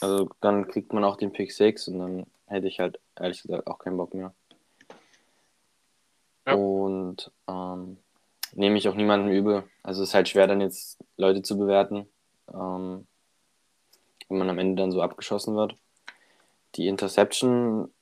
Also 0.00 0.30
dann 0.40 0.66
kriegt 0.66 0.92
man 0.92 1.04
auch 1.04 1.14
den 1.14 1.30
Pick 1.30 1.52
6 1.52 1.86
und 1.86 2.00
dann 2.00 2.26
hätte 2.46 2.66
ich 2.66 2.80
halt 2.80 2.98
ehrlich 3.14 3.40
gesagt 3.40 3.68
auch 3.68 3.78
keinen 3.78 3.96
Bock 3.98 4.14
mehr. 4.14 4.34
Ja. 6.44 6.54
Und 6.54 7.30
ähm, 7.46 7.98
nehme 8.54 8.76
ich 8.76 8.88
auch 8.88 8.96
niemandem 8.96 9.30
übel. 9.30 9.62
Also 9.84 10.02
es 10.02 10.08
ist 10.08 10.14
halt 10.16 10.28
schwer 10.28 10.48
dann 10.48 10.60
jetzt 10.60 10.98
Leute 11.16 11.42
zu 11.42 11.56
bewerten, 11.56 12.08
ähm, 12.52 13.06
wenn 14.28 14.38
man 14.38 14.50
am 14.50 14.58
Ende 14.58 14.82
dann 14.82 14.90
so 14.90 15.02
abgeschossen 15.02 15.54
wird. 15.54 15.76
Die 16.74 16.88
Interception 16.88 17.94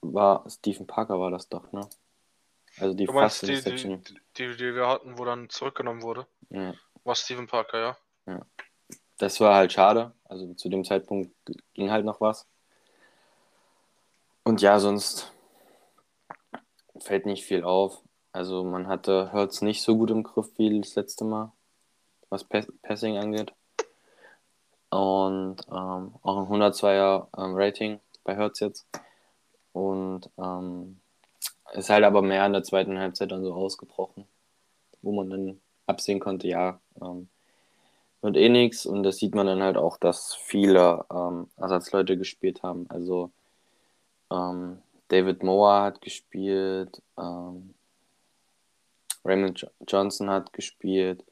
war 0.00 0.48
Stephen 0.48 0.86
Parker 0.86 1.20
war 1.20 1.30
das 1.30 1.50
doch, 1.50 1.70
ne? 1.72 1.86
Also 2.78 2.94
die 2.94 3.06
meinst 3.06 3.40
fast 3.40 3.42
die, 3.42 3.60
die, 3.62 3.98
die, 4.36 4.56
die 4.56 4.74
wir 4.74 4.88
hatten, 4.88 5.18
wo 5.18 5.24
dann 5.24 5.48
zurückgenommen 5.50 6.02
wurde? 6.02 6.26
Ja. 6.50 6.74
War 7.04 7.14
Steven 7.14 7.46
Parker, 7.46 7.96
ja? 8.26 8.46
Das 9.18 9.40
war 9.40 9.54
halt 9.54 9.72
schade. 9.72 10.12
Also 10.24 10.54
zu 10.54 10.68
dem 10.68 10.84
Zeitpunkt 10.84 11.32
ging 11.74 11.90
halt 11.90 12.04
noch 12.04 12.20
was. 12.20 12.46
Und 14.44 14.60
ja, 14.62 14.80
sonst 14.80 15.32
fällt 16.98 17.26
nicht 17.26 17.44
viel 17.44 17.64
auf. 17.64 18.02
Also 18.32 18.64
man 18.64 18.88
hatte 18.88 19.32
Hurts 19.32 19.60
nicht 19.60 19.82
so 19.82 19.96
gut 19.96 20.10
im 20.10 20.22
Griff 20.22 20.50
wie 20.56 20.80
das 20.80 20.94
letzte 20.94 21.24
Mal, 21.24 21.52
was 22.30 22.44
Pass 22.44 22.66
Passing 22.82 23.18
angeht. 23.18 23.52
Und 24.90 25.56
ähm, 25.68 26.14
auch 26.22 26.50
ein 26.50 26.62
102er 26.62 27.28
ähm, 27.36 27.54
Rating 27.54 28.00
bei 28.24 28.36
Hurts 28.36 28.60
jetzt. 28.60 28.86
Und 29.72 30.30
ähm, 30.38 31.01
ist 31.72 31.90
halt 31.90 32.04
aber 32.04 32.22
mehr 32.22 32.44
in 32.46 32.52
der 32.52 32.62
zweiten 32.62 32.98
Halbzeit 32.98 33.32
dann 33.32 33.44
so 33.44 33.54
ausgebrochen, 33.54 34.26
wo 35.02 35.12
man 35.12 35.30
dann 35.30 35.60
absehen 35.86 36.20
konnte, 36.20 36.48
ja, 36.48 36.80
ähm, 37.00 37.28
wird 38.20 38.36
eh 38.36 38.48
nichts. 38.48 38.86
Und 38.86 39.02
das 39.02 39.16
sieht 39.16 39.34
man 39.34 39.46
dann 39.46 39.62
halt 39.62 39.76
auch, 39.76 39.96
dass 39.96 40.34
viele 40.34 41.04
ähm, 41.12 41.48
Ersatzleute 41.56 42.16
gespielt 42.16 42.62
haben. 42.62 42.88
Also 42.88 43.30
ähm, 44.30 44.82
David 45.08 45.42
Moore 45.42 45.82
hat 45.82 46.00
gespielt, 46.00 47.02
ähm, 47.18 47.74
Raymond 49.24 49.60
Jo- 49.60 49.70
Johnson 49.86 50.30
hat 50.30 50.52
gespielt, 50.52 51.24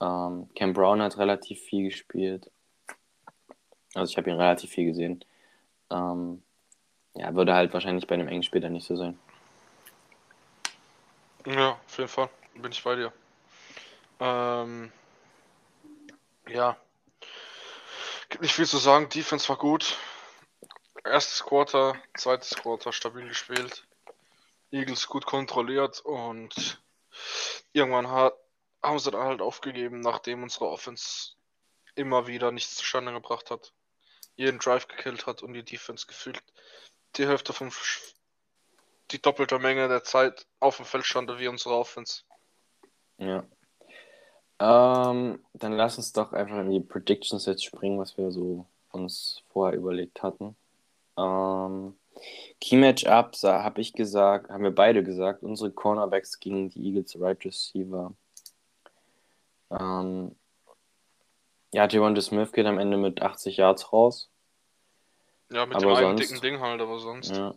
ähm, 0.00 0.48
Cam 0.54 0.72
Brown 0.72 1.02
hat 1.02 1.18
relativ 1.18 1.60
viel 1.60 1.84
gespielt. 1.84 2.50
Also 3.94 4.10
ich 4.10 4.16
habe 4.16 4.30
ihn 4.30 4.36
relativ 4.36 4.70
viel 4.70 4.86
gesehen. 4.86 5.24
Ähm, 5.90 6.42
ja, 7.14 7.34
würde 7.34 7.54
halt 7.54 7.72
wahrscheinlich 7.72 8.06
bei 8.06 8.14
einem 8.14 8.28
engen 8.28 8.42
Spiel 8.42 8.60
dann 8.60 8.72
nicht 8.72 8.86
so 8.86 8.96
sein. 8.96 9.18
Ja, 11.46 11.72
auf 11.72 11.98
jeden 11.98 12.08
Fall. 12.08 12.30
Bin 12.54 12.72
ich 12.72 12.82
bei 12.82 12.96
dir. 12.96 13.12
Ähm, 14.18 14.90
ja. 16.48 16.76
Gibt 18.30 18.42
nicht 18.42 18.54
viel 18.54 18.66
zu 18.66 18.78
sagen. 18.78 19.08
Defense 19.10 19.48
war 19.48 19.58
gut. 19.58 19.98
Erstes 21.04 21.44
Quarter, 21.44 21.96
zweites 22.16 22.54
Quarter 22.56 22.92
stabil 22.92 23.28
gespielt. 23.28 23.86
Eagles 24.70 25.06
gut 25.06 25.26
kontrolliert 25.26 26.00
und 26.00 26.82
irgendwann 27.72 28.10
hat, 28.10 28.34
haben 28.82 28.98
sie 28.98 29.10
dann 29.10 29.22
halt 29.22 29.42
aufgegeben, 29.42 30.00
nachdem 30.00 30.42
unsere 30.42 30.66
Offense 30.66 31.32
immer 31.94 32.26
wieder 32.26 32.50
nichts 32.52 32.76
zustande 32.76 33.12
gebracht 33.12 33.50
hat. 33.50 33.72
Jeden 34.36 34.58
Drive 34.58 34.88
gekillt 34.88 35.26
hat 35.26 35.42
und 35.42 35.52
die 35.52 35.62
Defense 35.62 36.06
gefühlt 36.06 36.42
die 37.16 37.26
Hälfte 37.26 37.52
vom 37.52 37.70
die 39.14 39.22
doppelte 39.22 39.58
Menge 39.58 39.88
der 39.88 40.02
Zeit 40.02 40.46
auf 40.60 40.76
dem 40.76 40.84
Feld 40.84 41.06
stand 41.06 41.30
wie 41.38 41.48
unsere 41.48 41.76
Offense. 41.76 42.22
Ja. 43.18 43.44
Ähm, 44.58 45.44
dann 45.52 45.72
lass 45.72 45.96
uns 45.96 46.12
doch 46.12 46.32
einfach 46.32 46.58
in 46.58 46.70
die 46.70 46.80
Predictions 46.80 47.46
jetzt 47.46 47.64
springen, 47.64 47.98
was 47.98 48.16
wir 48.18 48.30
so 48.30 48.66
uns 48.90 49.42
vorher 49.52 49.78
überlegt 49.78 50.22
hatten. 50.22 50.56
Ähm, 51.16 51.96
Key 52.60 52.76
Matchup, 52.76 53.34
habe 53.42 53.80
ich 53.80 53.92
gesagt, 53.92 54.50
haben 54.50 54.62
wir 54.64 54.74
beide 54.74 55.02
gesagt, 55.02 55.42
unsere 55.42 55.70
Cornerbacks 55.70 56.38
gegen 56.40 56.70
die 56.70 56.86
Eagles 56.88 57.20
Right 57.20 57.44
Receiver. 57.44 58.12
Ähm, 59.70 60.34
ja, 61.72 61.88
Javonte 61.88 62.22
Smith 62.22 62.52
geht 62.52 62.66
am 62.66 62.78
Ende 62.78 62.96
mit 62.96 63.22
80 63.22 63.56
Yards 63.56 63.92
raus. 63.92 64.28
Ja, 65.50 65.66
mit 65.66 65.76
Aber 65.76 65.86
dem 65.86 65.96
einen 65.96 66.18
sonst- 66.18 66.30
dicken 66.30 66.40
Ding 66.40 66.60
halt, 66.60 66.80
aber 66.80 66.98
sonst. 67.00 67.36
Ja, 67.36 67.54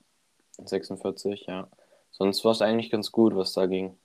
46, 0.63 1.45
ja. 1.47 1.67
Sonst 2.11 2.43
war 2.43 2.51
es 2.51 2.61
eigentlich 2.61 2.89
ganz 2.89 3.11
gut, 3.11 3.35
was 3.35 3.53
da 3.53 3.65
ging. 3.65 3.97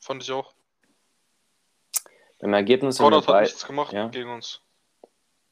Fand 0.00 0.22
ich 0.22 0.32
auch. 0.32 0.54
Beim 2.38 2.54
Ergebnis 2.54 2.98
Goddard 2.98 3.28
hat 3.28 3.42
nichts 3.42 3.66
gemacht 3.66 3.92
ja. 3.92 4.08
gegen 4.08 4.30
uns. 4.30 4.62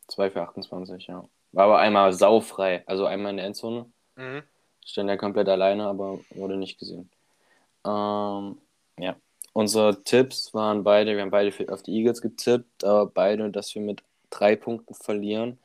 2 0.09 0.31
für 0.31 0.41
28, 0.41 1.07
ja. 1.07 1.29
War 1.53 1.65
aber 1.65 1.79
einmal 1.79 2.13
saufrei. 2.15 2.83
Also 2.87 3.05
einmal 3.05 3.31
in 3.31 3.37
der 3.37 3.47
Endzone. 3.47 3.93
Mhm. 4.17 4.43
Stand 4.85 5.11
er 5.11 5.19
komplett 5.19 5.49
alleine, 5.49 5.87
aber 5.87 6.19
wurde 6.31 6.57
nicht 6.57 6.79
gesehen. 6.79 7.11
Ähm, 7.85 8.59
ja. 8.99 9.17
Unsere 9.53 10.03
Tipps 10.03 10.55
waren 10.55 10.83
beide, 10.83 11.15
wir 11.15 11.23
haben 11.23 11.31
beide 11.31 11.73
auf 11.73 11.83
die 11.83 11.95
Eagles 11.95 12.23
getippt, 12.23 12.85
aber 12.85 13.07
beide, 13.07 13.51
dass 13.51 13.75
wir 13.75 13.83
mit 13.83 14.03
drei 14.31 14.57
Punkten 14.57 14.95
verlieren, 14.95 15.59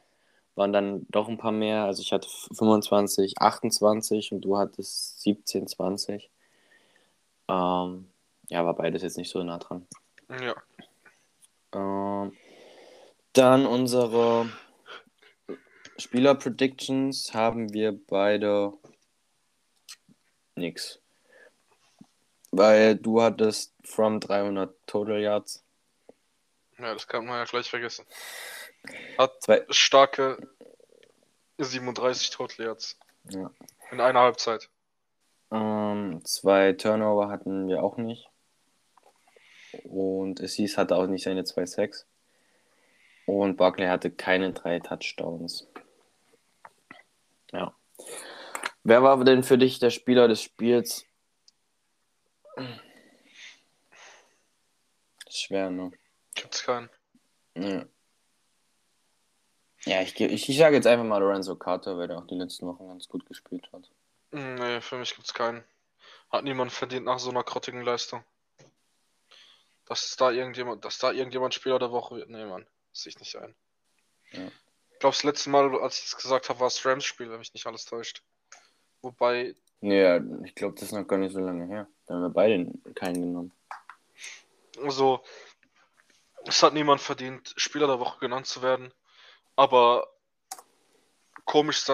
waren 0.55 0.73
dann 0.73 1.05
doch 1.09 1.27
ein 1.27 1.37
paar 1.37 1.51
mehr. 1.51 1.83
Also 1.85 2.01
ich 2.01 2.11
hatte 2.11 2.27
25, 2.53 3.39
28 3.39 4.31
und 4.31 4.41
du 4.41 4.57
hattest 4.57 5.21
17, 5.21 5.67
20. 5.67 6.29
Ähm, 7.47 8.09
ja, 8.49 8.65
war 8.65 8.75
beides 8.75 9.01
jetzt 9.01 9.17
nicht 9.17 9.29
so 9.29 9.43
nah 9.43 9.57
dran. 9.57 9.87
Ja. 10.29 10.55
Ähm, 11.73 12.37
dann 13.33 13.65
unsere 13.65 14.49
Spieler-Predictions 15.97 17.33
haben 17.33 17.73
wir 17.73 17.97
beide 18.07 18.73
nix. 20.55 20.99
Weil 22.51 22.95
du 22.95 23.21
hattest 23.21 23.73
from 23.83 24.19
300 24.19 24.75
Total 24.85 25.19
Yards. 25.19 25.63
ja, 26.77 26.93
das 26.93 27.07
kann 27.07 27.25
man 27.25 27.39
ja 27.39 27.45
gleich 27.45 27.69
vergessen. 27.69 28.05
Hat 29.17 29.41
Zwei, 29.41 29.65
starke 29.69 30.37
37 31.57 32.31
Total 32.31 32.65
Yards 32.65 32.99
ja. 33.29 33.51
in 33.91 34.01
einer 34.01 34.19
Halbzeit. 34.19 34.69
ähm, 35.51 36.21
zwei 36.25 36.73
Turnover 36.73 37.29
hatten 37.29 37.67
wir 37.67 37.83
auch 37.83 37.97
nicht. 37.97 38.29
Und 39.83 40.41
Assis 40.41 40.77
hatte 40.77 40.95
auch 40.95 41.07
nicht 41.07 41.23
seine 41.23 41.43
zwei 41.45 41.65
Sacks. 41.65 42.05
Und 43.25 43.55
Barkley 43.55 43.87
hatte 43.87 44.11
keine 44.11 44.51
drei 44.53 44.79
Touchdowns. 44.79 45.67
Ja. 47.51 47.73
Wer 48.83 49.01
war 49.01 49.23
denn 49.23 49.43
für 49.43 49.57
dich 49.57 49.79
der 49.79 49.91
Spieler 49.91 50.27
des 50.27 50.41
Spiels? 50.41 51.05
Schwer, 55.29 55.69
ne? 55.69 55.91
Gibt's 56.35 56.63
keinen. 56.63 56.89
Ja, 57.55 57.85
ja 59.85 60.01
ich, 60.01 60.19
ich, 60.19 60.49
ich 60.49 60.57
sage 60.57 60.75
jetzt 60.75 60.87
einfach 60.87 61.05
mal 61.05 61.17
Lorenzo 61.17 61.55
Carter, 61.55 61.97
weil 61.97 62.07
der 62.07 62.17
auch 62.17 62.27
die 62.27 62.35
letzten 62.35 62.67
Wochen 62.67 62.87
ganz 62.87 63.07
gut 63.07 63.25
gespielt 63.25 63.69
hat. 63.71 63.89
Nee, 64.31 64.81
für 64.81 64.97
mich 64.97 65.15
gibt's 65.15 65.33
keinen. 65.33 65.63
Hat 66.31 66.43
niemand 66.43 66.71
verdient 66.71 67.05
nach 67.05 67.19
so 67.19 67.29
einer 67.29 67.43
grottigen 67.43 67.81
Leistung. 67.81 68.23
Dass 69.85 70.15
da 70.15 70.31
irgendjemand, 70.31 70.83
dass 70.85 70.97
da 70.97 71.11
irgendjemand 71.11 71.53
Spieler 71.53 71.77
der 71.77 71.91
Woche 71.91 72.15
wird. 72.15 72.29
Nee, 72.29 72.45
Mann. 72.45 72.65
Sehe 72.91 73.11
ich 73.11 73.19
nicht 73.19 73.35
ein. 73.35 73.53
Ja. 74.31 74.47
Ich 74.93 74.99
glaube, 74.99 75.15
das 75.15 75.23
letzte 75.23 75.49
Mal, 75.49 75.79
als 75.81 75.99
ich 75.99 76.05
es 76.05 76.15
gesagt 76.15 76.49
habe, 76.49 76.59
war 76.61 76.67
das 76.67 76.85
Rams-Spiel, 76.85 77.29
wenn 77.29 77.39
mich 77.39 77.53
nicht 77.53 77.67
alles 77.67 77.85
täuscht. 77.85 78.23
Wobei, 79.01 79.55
Nee, 79.83 80.01
ja, 80.01 80.21
ich 80.45 80.55
glaube, 80.55 80.75
das 80.75 80.83
ist 80.83 80.91
noch 80.93 81.05
gar 81.05 81.17
nicht 81.17 81.33
so 81.33 81.41
lange 81.41 81.67
her. 81.67 81.89
Da 82.05 82.13
haben 82.13 82.21
wir 82.21 82.29
beide 82.29 82.71
keinen 82.95 83.21
genommen. 83.21 83.51
also, 84.81 85.21
Es 86.45 86.63
hat 86.63 86.73
niemand 86.73 87.01
verdient, 87.01 87.53
Spieler 87.57 87.87
der 87.87 87.99
Woche 87.99 88.17
genannt 88.19 88.47
zu 88.47 88.61
werden. 88.61 88.93
Aber 89.55 90.07
komisch, 91.45 91.85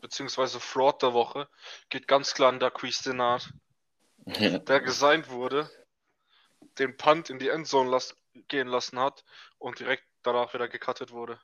beziehungsweise 0.00 0.60
Fraud 0.60 1.02
der 1.02 1.12
Woche 1.12 1.48
geht 1.88 2.08
ganz 2.08 2.34
klar 2.34 2.50
an 2.50 2.60
der 2.60 2.70
Quiz 2.70 3.02
Denard, 3.02 3.52
der 4.26 4.80
gesigned 4.80 5.30
wurde, 5.30 5.70
den 6.78 6.96
Punt 6.96 7.30
in 7.30 7.38
die 7.38 7.48
Endzone 7.48 7.90
las 7.90 8.16
gehen 8.48 8.68
lassen 8.68 8.98
hat 8.98 9.24
und 9.58 9.78
direkt 9.78 10.04
danach 10.22 10.54
wieder 10.54 10.68
gecuttet 10.68 11.12
wurde. 11.12 11.38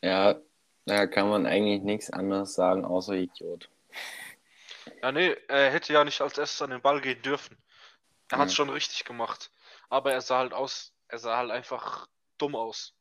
Ja, 0.00 0.40
da 0.86 1.06
kann 1.06 1.28
man 1.28 1.46
eigentlich 1.46 1.82
nichts 1.82 2.10
anderes 2.10 2.54
sagen, 2.54 2.84
außer 2.84 3.14
Idiot. 3.14 3.68
Ja, 5.02 5.12
nee, 5.12 5.36
er 5.48 5.70
hätte 5.70 5.92
ja 5.92 6.02
nicht 6.04 6.20
als 6.20 6.38
erstes 6.38 6.62
an 6.62 6.70
den 6.70 6.82
Ball 6.82 7.00
gehen 7.00 7.20
dürfen. 7.22 7.56
Er 8.30 8.38
hat 8.38 8.48
es 8.48 8.54
schon 8.54 8.70
richtig 8.70 9.04
gemacht. 9.04 9.50
Aber 9.88 10.12
er 10.12 10.20
sah 10.20 10.38
halt 10.38 10.52
aus, 10.52 10.92
er 11.08 11.18
sah 11.18 11.36
halt 11.36 11.50
einfach 11.50 12.08
dumm 12.38 12.56
aus. 12.56 12.94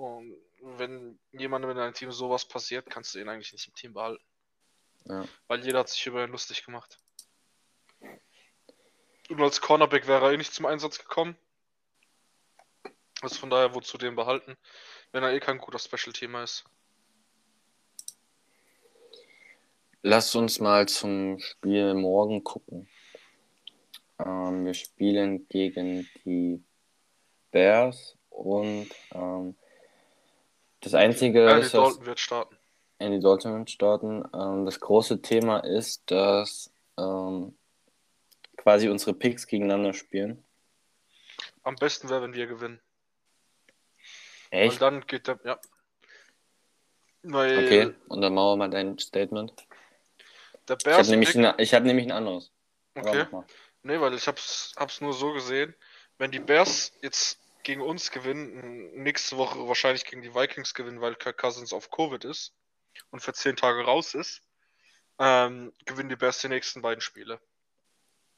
Und 0.00 0.34
wenn 0.62 1.18
jemandem 1.30 1.72
in 1.72 1.76
deinem 1.76 1.92
Team 1.92 2.10
sowas 2.10 2.48
passiert, 2.48 2.88
kannst 2.88 3.14
du 3.14 3.18
ihn 3.18 3.28
eigentlich 3.28 3.52
nicht 3.52 3.68
im 3.68 3.74
Team 3.74 3.92
behalten. 3.92 4.24
Ja. 5.04 5.26
Weil 5.46 5.62
jeder 5.62 5.80
hat 5.80 5.90
sich 5.90 6.06
über 6.06 6.24
ihn 6.24 6.30
lustig 6.30 6.64
gemacht. 6.64 6.98
Und 9.28 9.42
als 9.42 9.60
Cornerback 9.60 10.08
wäre 10.08 10.24
er 10.24 10.32
eh 10.32 10.38
nicht 10.38 10.54
zum 10.54 10.64
Einsatz 10.64 10.98
gekommen. 10.98 11.36
Also 13.20 13.36
von 13.36 13.50
daher, 13.50 13.74
wozu 13.74 13.98
den 13.98 14.16
behalten, 14.16 14.56
wenn 15.12 15.22
er 15.22 15.34
eh 15.34 15.40
kein 15.40 15.58
guter 15.58 15.78
Special-Teamer 15.78 16.44
ist. 16.44 16.64
Lass 20.00 20.34
uns 20.34 20.60
mal 20.60 20.88
zum 20.88 21.38
Spiel 21.40 21.92
morgen 21.92 22.42
gucken. 22.42 22.88
Ähm, 24.18 24.64
wir 24.64 24.72
spielen 24.72 25.46
gegen 25.48 26.08
die 26.24 26.64
Bears 27.50 28.16
und 28.30 28.88
ähm, 29.12 29.56
das 30.80 30.94
Einzige 30.94 31.48
Andy 31.48 31.62
ist, 31.62 31.74
Dalton 31.74 32.06
wird 32.06 32.20
starten. 32.20 32.56
Andy 32.98 33.20
Dalton 33.20 33.58
wird 33.58 33.70
starten. 33.70 34.24
Ähm, 34.34 34.64
das 34.64 34.80
große 34.80 35.22
Thema 35.22 35.58
ist, 35.60 36.10
dass 36.10 36.72
ähm, 36.98 37.56
quasi 38.56 38.88
unsere 38.88 39.14
Picks 39.14 39.46
gegeneinander 39.46 39.92
spielen. 39.94 40.44
Am 41.62 41.76
besten 41.76 42.08
wäre, 42.08 42.22
wenn 42.22 42.34
wir 42.34 42.46
gewinnen. 42.46 42.80
Echt? 44.50 44.74
Und 44.74 44.82
dann 44.82 45.06
geht 45.06 45.26
der, 45.28 45.38
ja. 45.44 45.58
Weil 47.22 47.64
okay, 47.64 47.94
untermauer 48.08 48.56
mal 48.56 48.70
dein 48.70 48.98
Statement. 48.98 49.52
Der 50.68 50.76
Bears 50.76 50.86
ich 50.86 50.98
habe 50.98 51.10
nämlich, 51.10 51.34
ein, 51.34 51.44
hab 51.44 51.82
nämlich 51.82 52.06
ein 52.06 52.12
anderes. 52.12 52.50
Okay. 52.94 53.26
Nee, 53.82 54.00
weil 54.00 54.14
ich 54.14 54.26
hab's, 54.26 54.74
hab's 54.76 55.00
nur 55.00 55.12
so 55.12 55.32
gesehen. 55.32 55.74
Wenn 56.18 56.30
die 56.30 56.38
Bears 56.38 56.92
jetzt 57.02 57.39
gegen 57.62 57.80
uns 57.82 58.10
gewinnen, 58.10 59.02
nächste 59.02 59.36
Woche 59.36 59.66
wahrscheinlich 59.68 60.04
gegen 60.04 60.22
die 60.22 60.34
Vikings 60.34 60.74
gewinnen, 60.74 61.00
weil 61.00 61.14
Kirk 61.14 61.38
Cousins 61.38 61.72
auf 61.72 61.90
Covid 61.90 62.24
ist 62.24 62.54
und 63.10 63.20
für 63.20 63.32
zehn 63.32 63.56
Tage 63.56 63.84
raus 63.84 64.14
ist, 64.14 64.42
ähm, 65.18 65.72
gewinnen 65.84 66.08
die 66.08 66.16
Bears 66.16 66.40
die 66.40 66.48
nächsten 66.48 66.82
beiden 66.82 67.00
Spiele. 67.00 67.40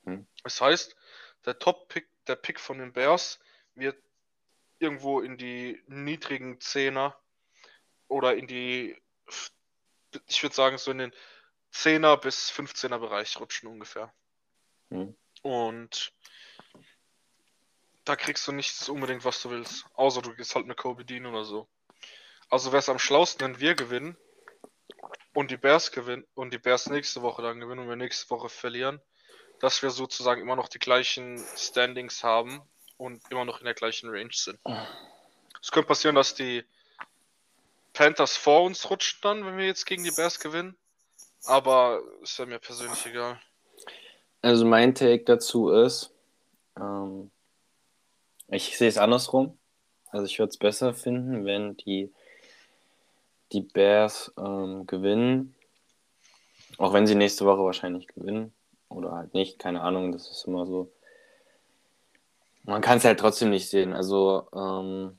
Hm. 0.05 0.27
Das 0.43 0.61
heißt, 0.61 0.97
der 1.45 1.59
Top-Pick, 1.59 2.09
der 2.27 2.37
Pick 2.37 2.61
von 2.61 2.79
den 2.79 2.93
Bears 2.93 3.39
wird 3.75 3.97
irgendwo 4.79 5.21
in 5.21 5.37
die 5.37 5.81
niedrigen 5.87 6.61
Zehner 6.61 7.17
oder 8.09 8.35
in 8.37 8.47
die, 8.47 9.01
ich 10.27 10.43
würde 10.43 10.55
sagen, 10.55 10.79
so 10.79 10.91
in 10.91 10.99
den 10.99 11.13
10er 11.73 12.17
bis 12.17 12.51
15er 12.51 12.99
Bereich 12.99 13.39
rutschen 13.39 13.69
ungefähr. 13.69 14.13
Hm. 14.91 15.17
Und 15.43 16.13
da 18.05 18.17
kriegst 18.17 18.47
du 18.49 18.53
nicht 18.53 18.89
unbedingt, 18.89 19.25
was 19.25 19.41
du 19.43 19.51
willst. 19.51 19.85
Außer 19.95 20.23
du 20.23 20.35
gehst 20.35 20.55
halt 20.55 20.67
mit 20.67 20.77
Kobe 20.77 21.05
Dean 21.05 21.27
oder 21.27 21.45
so. 21.45 21.69
Also 22.49 22.73
wäre 22.73 22.81
es 22.81 22.89
am 22.89 22.99
schlausten, 22.99 23.47
wenn 23.47 23.61
wir 23.61 23.75
gewinnen 23.75 24.17
und 25.35 25.51
die 25.51 25.57
Bears 25.57 25.93
gewinnen 25.93 26.27
und 26.35 26.53
die 26.53 26.59
Bears 26.59 26.91
nächste 26.91 27.23
Woche 27.23 27.43
dann 27.43 27.61
gewinnen 27.61 27.81
und 27.81 27.89
wir 27.89 27.97
nächste 27.97 28.29
Woche 28.31 28.49
verlieren, 28.49 29.01
dass 29.61 29.83
wir 29.83 29.91
sozusagen 29.91 30.41
immer 30.41 30.57
noch 30.57 30.69
die 30.69 30.79
gleichen 30.79 31.43
Standings 31.57 32.23
haben 32.23 32.63
und 32.97 33.23
immer 33.31 33.45
noch 33.45 33.61
in 33.61 33.65
der 33.65 33.75
gleichen 33.75 34.11
Range 34.11 34.33
sind. 34.33 34.59
Es 35.63 35.71
könnte 35.71 35.89
passieren, 35.89 36.15
dass 36.15 36.35
die 36.35 36.65
Panthers 37.93 38.37
vor 38.37 38.63
uns 38.63 38.91
rutschen 38.91 39.19
dann, 39.23 39.47
wenn 39.47 39.57
wir 39.57 39.67
jetzt 39.67 39.87
gegen 39.87 40.05
die 40.05 40.11
Bears 40.11 40.41
gewinnen. 40.41 40.77
Aber 41.45 42.03
ist 42.23 42.39
ja 42.39 42.47
mir 42.47 42.59
persönlich 42.59 43.05
egal. 43.07 43.41
Also 44.43 44.65
mein 44.65 44.95
Take 44.95 45.25
dazu 45.25 45.71
ist, 45.71 46.11
ähm, 46.77 47.31
ich 48.53 48.77
sehe 48.77 48.89
es 48.89 48.99
andersrum. 48.99 49.59
Also 50.11 50.27
ich 50.27 50.39
würde 50.39 50.51
es 50.51 50.59
besser 50.59 50.95
finden, 50.95 51.45
wenn 51.45 51.77
die, 51.79 52.13
die 53.53 53.63
Bears 53.63 54.33
ähm, 54.39 54.87
gewinnen. 54.87 55.55
Auch 56.79 56.93
wenn 56.93 57.07
sie 57.07 57.15
nächste 57.15 57.47
Woche 57.47 57.65
wahrscheinlich 57.65 58.07
gewinnen. 58.09 58.53
Oder 58.89 59.13
halt 59.13 59.35
nicht, 59.35 59.59
keine 59.59 59.81
Ahnung, 59.81 60.13
das 60.13 60.31
ist 60.31 60.47
immer 60.47 60.67
so. 60.67 60.91
Man 62.65 62.83
kann 62.83 62.99
es 62.99 63.05
halt 63.05 63.19
trotzdem 63.19 63.51
nicht 63.51 63.71
sehen. 63.71 63.95
Also 63.95 64.47
ähm, 64.55 65.19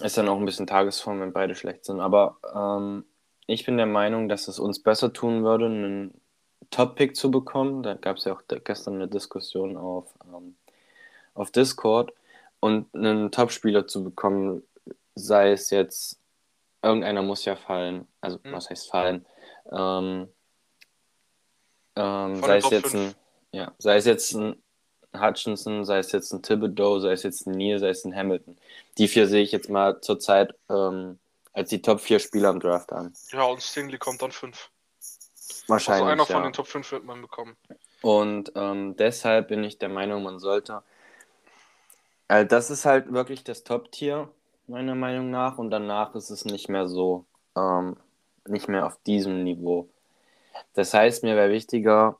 ist 0.00 0.16
dann 0.16 0.28
auch 0.28 0.38
ein 0.38 0.44
bisschen 0.44 0.66
Tagesform, 0.66 1.20
wenn 1.20 1.32
beide 1.32 1.56
schlecht 1.56 1.84
sind. 1.84 2.00
Aber 2.00 2.38
ähm, 2.54 3.04
ich 3.46 3.66
bin 3.66 3.76
der 3.76 3.86
Meinung, 3.86 4.28
dass 4.28 4.46
es 4.46 4.60
uns 4.60 4.80
besser 4.80 5.12
tun 5.12 5.42
würde, 5.42 5.66
einen 5.66 6.20
Top-Pick 6.70 7.16
zu 7.16 7.30
bekommen. 7.32 7.82
Da 7.82 7.94
gab 7.94 8.16
es 8.16 8.24
ja 8.24 8.32
auch 8.32 8.42
gestern 8.46 8.94
eine 8.94 9.08
Diskussion 9.08 9.76
auf, 9.76 10.14
ähm, 10.32 10.54
auf 11.34 11.50
Discord 11.50 12.12
und 12.64 12.86
einen 12.94 13.30
Topspieler 13.30 13.86
zu 13.86 14.02
bekommen, 14.02 14.62
sei 15.14 15.52
es 15.52 15.68
jetzt, 15.68 16.18
irgendeiner 16.82 17.20
muss 17.20 17.44
ja 17.44 17.56
fallen, 17.56 18.08
also 18.22 18.38
mhm. 18.42 18.52
was 18.52 18.70
heißt 18.70 18.88
fallen, 18.88 19.26
ähm, 19.70 20.28
ähm, 21.94 22.36
sei 22.36 22.56
es 22.56 22.70
jetzt 22.70 22.94
ein, 22.94 23.14
ja, 23.52 23.70
sei 23.76 23.96
es 23.96 24.06
jetzt 24.06 24.32
ein 24.32 24.62
Hutchinson, 25.14 25.84
sei 25.84 25.98
es 25.98 26.10
jetzt 26.12 26.32
ein 26.32 26.42
Thibodeau, 26.42 27.00
sei 27.00 27.12
es 27.12 27.22
jetzt 27.22 27.46
ein 27.46 27.50
Neil, 27.50 27.78
sei 27.80 27.90
es 27.90 28.02
ein 28.06 28.16
Hamilton. 28.16 28.56
Die 28.96 29.08
vier 29.08 29.28
sehe 29.28 29.42
ich 29.42 29.52
jetzt 29.52 29.68
mal 29.68 30.00
zurzeit 30.00 30.54
ähm, 30.70 31.18
als 31.52 31.68
die 31.68 31.82
Top 31.82 32.00
4 32.00 32.18
Spieler 32.18 32.48
im 32.48 32.60
Draft 32.60 32.94
an. 32.94 33.12
Ja, 33.30 33.44
und 33.44 33.62
Stingley 33.62 33.98
kommt 33.98 34.22
dann 34.22 34.32
5. 34.32 34.70
Wahrscheinlich. 35.68 36.02
Also 36.02 36.12
einer 36.12 36.24
von 36.24 36.42
den 36.44 36.54
Top 36.54 36.66
5 36.66 36.92
wird 36.92 37.04
man 37.04 37.20
bekommen. 37.20 37.58
Und 38.00 38.52
ähm, 38.54 38.96
deshalb 38.96 39.48
bin 39.48 39.62
ich 39.64 39.76
der 39.76 39.90
Meinung, 39.90 40.22
man 40.22 40.38
sollte 40.38 40.82
also 42.28 42.48
das 42.48 42.70
ist 42.70 42.84
halt 42.84 43.12
wirklich 43.12 43.44
das 43.44 43.64
Top-Tier, 43.64 44.28
meiner 44.66 44.94
Meinung 44.94 45.30
nach. 45.30 45.58
Und 45.58 45.70
danach 45.70 46.14
ist 46.14 46.30
es 46.30 46.44
nicht 46.44 46.68
mehr 46.68 46.88
so, 46.88 47.24
ähm, 47.56 47.96
nicht 48.46 48.68
mehr 48.68 48.86
auf 48.86 48.98
diesem 49.06 49.44
Niveau. 49.44 49.88
Das 50.74 50.94
heißt, 50.94 51.22
mir 51.22 51.36
wäre 51.36 51.50
wichtiger, 51.50 52.18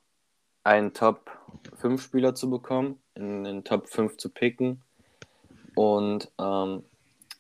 einen 0.63 0.95
Top-5-Spieler 0.95 2.35
zu 2.35 2.51
bekommen, 2.51 3.01
in 3.15 3.45
den 3.45 3.65
Top 3.65 3.89
5 3.89 4.17
zu 4.17 4.31
picken. 4.31 4.83
Und 5.75 6.31
ähm, 6.39 6.85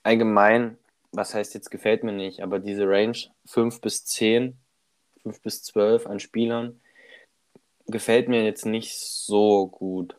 allgemein, 0.03 0.79
was 1.13 1.35
heißt 1.35 1.55
jetzt 1.55 1.71
gefällt 1.71 2.05
mir 2.05 2.13
nicht, 2.13 2.43
aber 2.43 2.59
diese 2.59 2.89
Range 2.89 3.17
5 3.47 3.81
bis 3.81 4.05
10, 4.05 4.57
5 5.23 5.41
bis 5.41 5.63
12 5.63 6.07
an 6.07 6.21
Spielern, 6.21 6.81
gefällt 7.87 8.29
mir 8.29 8.45
jetzt 8.45 8.67
nicht 8.67 8.99
so 8.99 9.69
gut. 9.69 10.17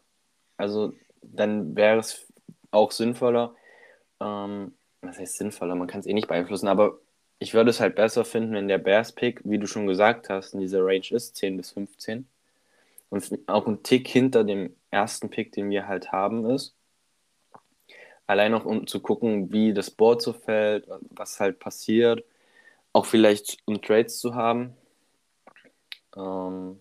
Also 0.57 0.93
dann 1.21 1.75
wäre 1.75 1.99
es 1.99 2.24
auch 2.75 2.91
sinnvoller. 2.91 3.55
Ähm, 4.21 4.73
was 5.01 5.19
heißt 5.19 5.37
sinnvoller? 5.37 5.75
Man 5.75 5.87
kann 5.87 6.01
es 6.01 6.07
eh 6.07 6.13
nicht 6.13 6.27
beeinflussen, 6.27 6.67
aber 6.67 6.99
ich 7.39 7.53
würde 7.53 7.69
es 7.69 7.79
halt 7.79 7.95
besser 7.95 8.25
finden, 8.25 8.53
wenn 8.53 8.67
der 8.67 8.77
Bears-Pick, 8.77 9.41
wie 9.43 9.59
du 9.59 9.67
schon 9.67 9.87
gesagt 9.87 10.29
hast, 10.29 10.53
in 10.53 10.61
dieser 10.61 10.85
Range 10.85 11.05
ist, 11.11 11.35
10 11.35 11.57
bis 11.57 11.71
15. 11.71 12.27
Und 13.09 13.39
auch 13.47 13.67
ein 13.67 13.83
Tick 13.83 14.07
hinter 14.07 14.43
dem 14.43 14.75
ersten 14.91 15.29
Pick, 15.29 15.51
den 15.51 15.69
wir 15.69 15.87
halt 15.87 16.11
haben, 16.11 16.49
ist. 16.49 16.75
Allein 18.27 18.53
auch 18.53 18.65
um 18.65 18.87
zu 18.87 18.99
gucken, 19.01 19.51
wie 19.51 19.73
das 19.73 19.91
Board 19.91 20.21
so 20.21 20.33
fällt, 20.33 20.87
was 21.11 21.39
halt 21.39 21.59
passiert. 21.59 22.23
Auch 22.93 23.05
vielleicht 23.05 23.59
um 23.65 23.81
Trades 23.81 24.19
zu 24.19 24.33
haben. 24.35 24.75
Ähm, 26.15 26.79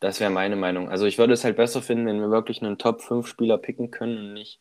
das 0.00 0.20
wäre 0.20 0.30
meine 0.30 0.56
Meinung. 0.56 0.90
Also 0.90 1.06
ich 1.06 1.18
würde 1.18 1.32
es 1.32 1.44
halt 1.44 1.56
besser 1.56 1.82
finden, 1.82 2.06
wenn 2.06 2.20
wir 2.20 2.30
wirklich 2.30 2.62
einen 2.62 2.78
Top-5-Spieler 2.78 3.58
picken 3.58 3.90
können 3.90 4.18
und 4.18 4.32
nicht 4.34 4.60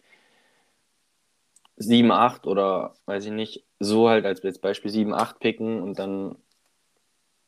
7, 1.77 2.11
8 2.11 2.47
oder 2.47 2.93
weiß 3.05 3.25
ich 3.25 3.31
nicht, 3.31 3.63
so 3.79 4.09
halt 4.09 4.25
als 4.25 4.41
Beispiel 4.59 4.91
7, 4.91 5.13
8 5.13 5.39
picken 5.39 5.81
und 5.81 5.99
dann 5.99 6.37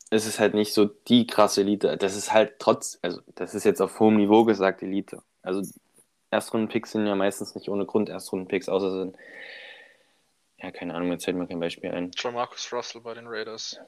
ist 0.10 0.26
es 0.26 0.40
halt 0.40 0.54
nicht 0.54 0.74
so 0.74 0.86
die 0.86 1.28
krasse 1.28 1.62
Elite. 1.62 1.98
Das 1.98 2.16
ist 2.16 2.34
halt 2.34 2.60
trotz, 2.60 3.00
also 3.02 3.22
das 3.36 3.54
ist 3.56 3.64
jetzt 3.64 3.82
auf 3.82 4.00
hohem 4.00 4.18
Niveau 4.18 4.44
gesagt 4.46 4.82
Elite. 4.82 5.22
Also 5.42 5.62
Erstrunden-Picks 6.32 6.92
sind 6.92 7.08
ja 7.08 7.16
meistens 7.16 7.56
nicht 7.56 7.70
ohne 7.70 7.86
Grund 7.86 8.10
Erstrunden-Picks, 8.10 8.70
außer 8.70 8.92
sind, 8.92 9.16
ja, 10.58 10.72
keine 10.72 10.94
Ahnung, 10.94 11.12
jetzt 11.12 11.26
fällt 11.26 11.38
mir 11.38 11.48
kein 11.48 11.60
Beispiel 11.60 11.92
ein. 11.92 12.12
John 12.16 12.34
Marcus 12.34 12.72
Russell 12.74 13.02
bei 13.02 13.14
den 13.14 13.28
Raiders. 13.28 13.80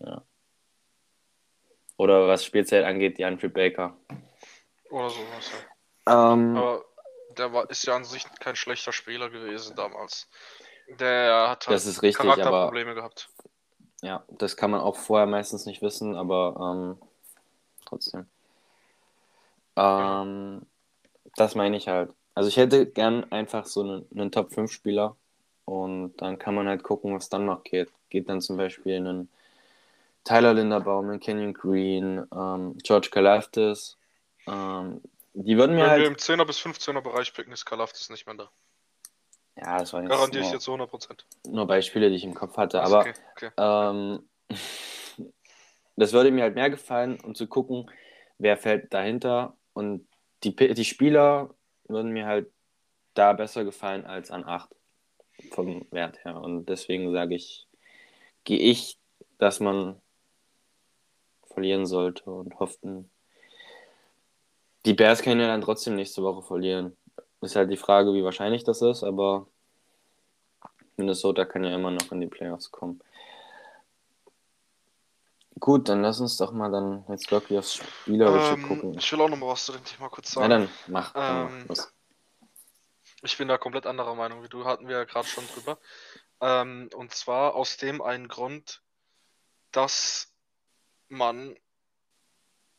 Ja. 0.00 0.22
Oder 2.02 2.26
was 2.26 2.44
Spielzeit 2.44 2.84
angeht, 2.84 3.18
die 3.18 3.24
Andrew 3.24 3.48
Baker. 3.48 3.96
Oder 4.90 5.08
sowas. 5.08 5.52
Ähm, 6.08 6.56
Aber 6.56 6.84
der 7.38 7.52
war, 7.52 7.70
ist 7.70 7.86
ja 7.86 7.94
an 7.94 8.02
sich 8.02 8.24
kein 8.40 8.56
schlechter 8.56 8.92
Spieler 8.92 9.30
gewesen 9.30 9.76
damals. 9.76 10.28
Der 10.98 11.48
hat 11.48 11.68
halt 11.68 11.76
Das 11.76 11.86
ist 11.86 12.02
richtig, 12.02 12.20
Charakterprobleme 12.20 12.96
gehabt. 12.96 13.28
Ja, 14.02 14.24
das 14.30 14.56
kann 14.56 14.72
man 14.72 14.80
auch 14.80 14.96
vorher 14.96 15.28
meistens 15.28 15.64
nicht 15.64 15.80
wissen, 15.80 16.16
aber 16.16 16.56
ähm, 16.60 16.98
trotzdem. 17.86 18.26
Ähm, 19.76 20.66
das 21.36 21.54
meine 21.54 21.76
ich 21.76 21.86
halt. 21.86 22.10
Also 22.34 22.48
ich 22.48 22.56
hätte 22.56 22.84
gern 22.86 23.30
einfach 23.30 23.64
so 23.64 23.80
einen, 23.80 24.08
einen 24.10 24.32
Top-5-Spieler 24.32 25.14
und 25.66 26.16
dann 26.16 26.36
kann 26.40 26.56
man 26.56 26.66
halt 26.66 26.82
gucken, 26.82 27.14
was 27.14 27.28
dann 27.28 27.46
noch 27.46 27.62
geht. 27.62 27.92
Geht 28.10 28.28
dann 28.28 28.40
zum 28.40 28.56
Beispiel 28.56 28.96
einen 28.96 29.28
Tyler 30.24 30.54
Linderbaum, 30.54 31.18
Kenyon 31.20 31.52
Green, 31.52 32.26
ähm, 32.34 32.78
George 32.82 33.08
Kalafdis. 33.10 33.98
Ähm, 34.46 35.00
die 35.34 35.56
würden 35.56 35.74
mir 35.74 35.82
Wenn 35.82 35.86
wir 35.86 35.90
halt... 35.90 36.06
im 36.06 36.16
10er 36.16 36.44
bis 36.44 36.58
15er 36.58 37.00
Bereich 37.00 37.32
picken, 37.32 37.52
ist 37.52 37.64
Kalafdis 37.64 38.10
nicht 38.10 38.26
mehr 38.26 38.36
da. 38.36 38.50
Ja, 39.56 39.78
das 39.78 39.92
waren 39.92 40.04
jetzt 40.04 40.12
Garantiere 40.12 40.44
ich 40.44 40.52
jetzt 40.52 40.64
zu 40.64 40.72
100%. 40.72 41.24
nur 41.48 41.66
Beispiele, 41.66 42.10
die 42.10 42.16
ich 42.16 42.24
im 42.24 42.34
Kopf 42.34 42.56
hatte. 42.56 42.82
Aber 42.82 43.00
okay, 43.00 43.12
okay. 43.32 43.50
Ähm, 43.56 44.28
das 45.96 46.12
würde 46.12 46.30
mir 46.30 46.42
halt 46.42 46.54
mehr 46.54 46.70
gefallen, 46.70 47.18
um 47.20 47.34
zu 47.34 47.46
gucken, 47.46 47.90
wer 48.38 48.56
fällt 48.56 48.92
dahinter. 48.94 49.56
Und 49.72 50.06
die, 50.44 50.54
die 50.54 50.84
Spieler 50.84 51.54
würden 51.84 52.12
mir 52.12 52.26
halt 52.26 52.50
da 53.14 53.32
besser 53.32 53.64
gefallen 53.64 54.06
als 54.06 54.30
an 54.30 54.44
8 54.44 54.70
vom 55.50 55.86
Wert 55.90 56.24
her. 56.24 56.36
Und 56.36 56.66
deswegen 56.66 57.12
sage 57.12 57.34
ich, 57.34 57.66
gehe 58.44 58.58
ich, 58.58 58.98
dass 59.38 59.60
man 59.60 60.01
verlieren 61.52 61.86
sollte 61.86 62.30
und 62.30 62.58
hofften. 62.58 63.10
Die 64.84 64.94
Bears 64.94 65.22
können 65.22 65.40
ja 65.40 65.46
dann 65.46 65.60
trotzdem 65.60 65.94
nächste 65.94 66.22
Woche 66.22 66.42
verlieren. 66.42 66.96
Ist 67.40 67.56
halt 67.56 67.70
die 67.70 67.76
Frage, 67.76 68.12
wie 68.14 68.24
wahrscheinlich 68.24 68.64
das 68.64 68.82
ist, 68.82 69.02
aber 69.04 69.46
Minnesota 70.96 71.44
kann 71.44 71.64
ja 71.64 71.74
immer 71.74 71.90
noch 71.90 72.10
in 72.12 72.20
die 72.20 72.26
Playoffs 72.26 72.70
kommen. 72.70 73.00
Gut, 75.60 75.88
dann 75.88 76.02
lass 76.02 76.20
uns 76.20 76.36
doch 76.38 76.50
mal 76.52 76.70
dann 76.72 77.04
jetzt 77.08 77.30
wirklich 77.30 77.58
aufs 77.58 77.74
Spielerische 77.74 78.54
Ähm, 78.54 78.62
gucken. 78.68 78.98
ich 78.98 79.12
will 79.12 79.20
auch 79.20 79.28
noch 79.28 79.36
mal 79.38 79.48
was 79.48 79.64
zu 79.64 79.72
dem 79.72 79.84
Thema 79.84 80.08
kurz 80.08 80.34
Na 80.34 80.42
sagen. 80.42 80.50
dann, 80.50 80.68
mach. 80.88 81.12
Dann 81.12 81.46
Ähm, 81.52 81.64
mach. 81.68 81.88
Ich 83.24 83.38
bin 83.38 83.46
da 83.46 83.58
komplett 83.58 83.86
anderer 83.86 84.16
Meinung 84.16 84.42
wie 84.42 84.48
du, 84.48 84.64
hatten 84.64 84.88
wir 84.88 84.96
ja 84.96 85.04
gerade 85.04 85.28
schon 85.28 85.44
drüber. 85.54 85.78
Ähm, 86.40 86.90
und 86.96 87.12
zwar 87.14 87.54
aus 87.54 87.76
dem 87.76 88.02
einen 88.02 88.26
Grund, 88.26 88.82
dass 89.70 90.31
man 91.12 91.56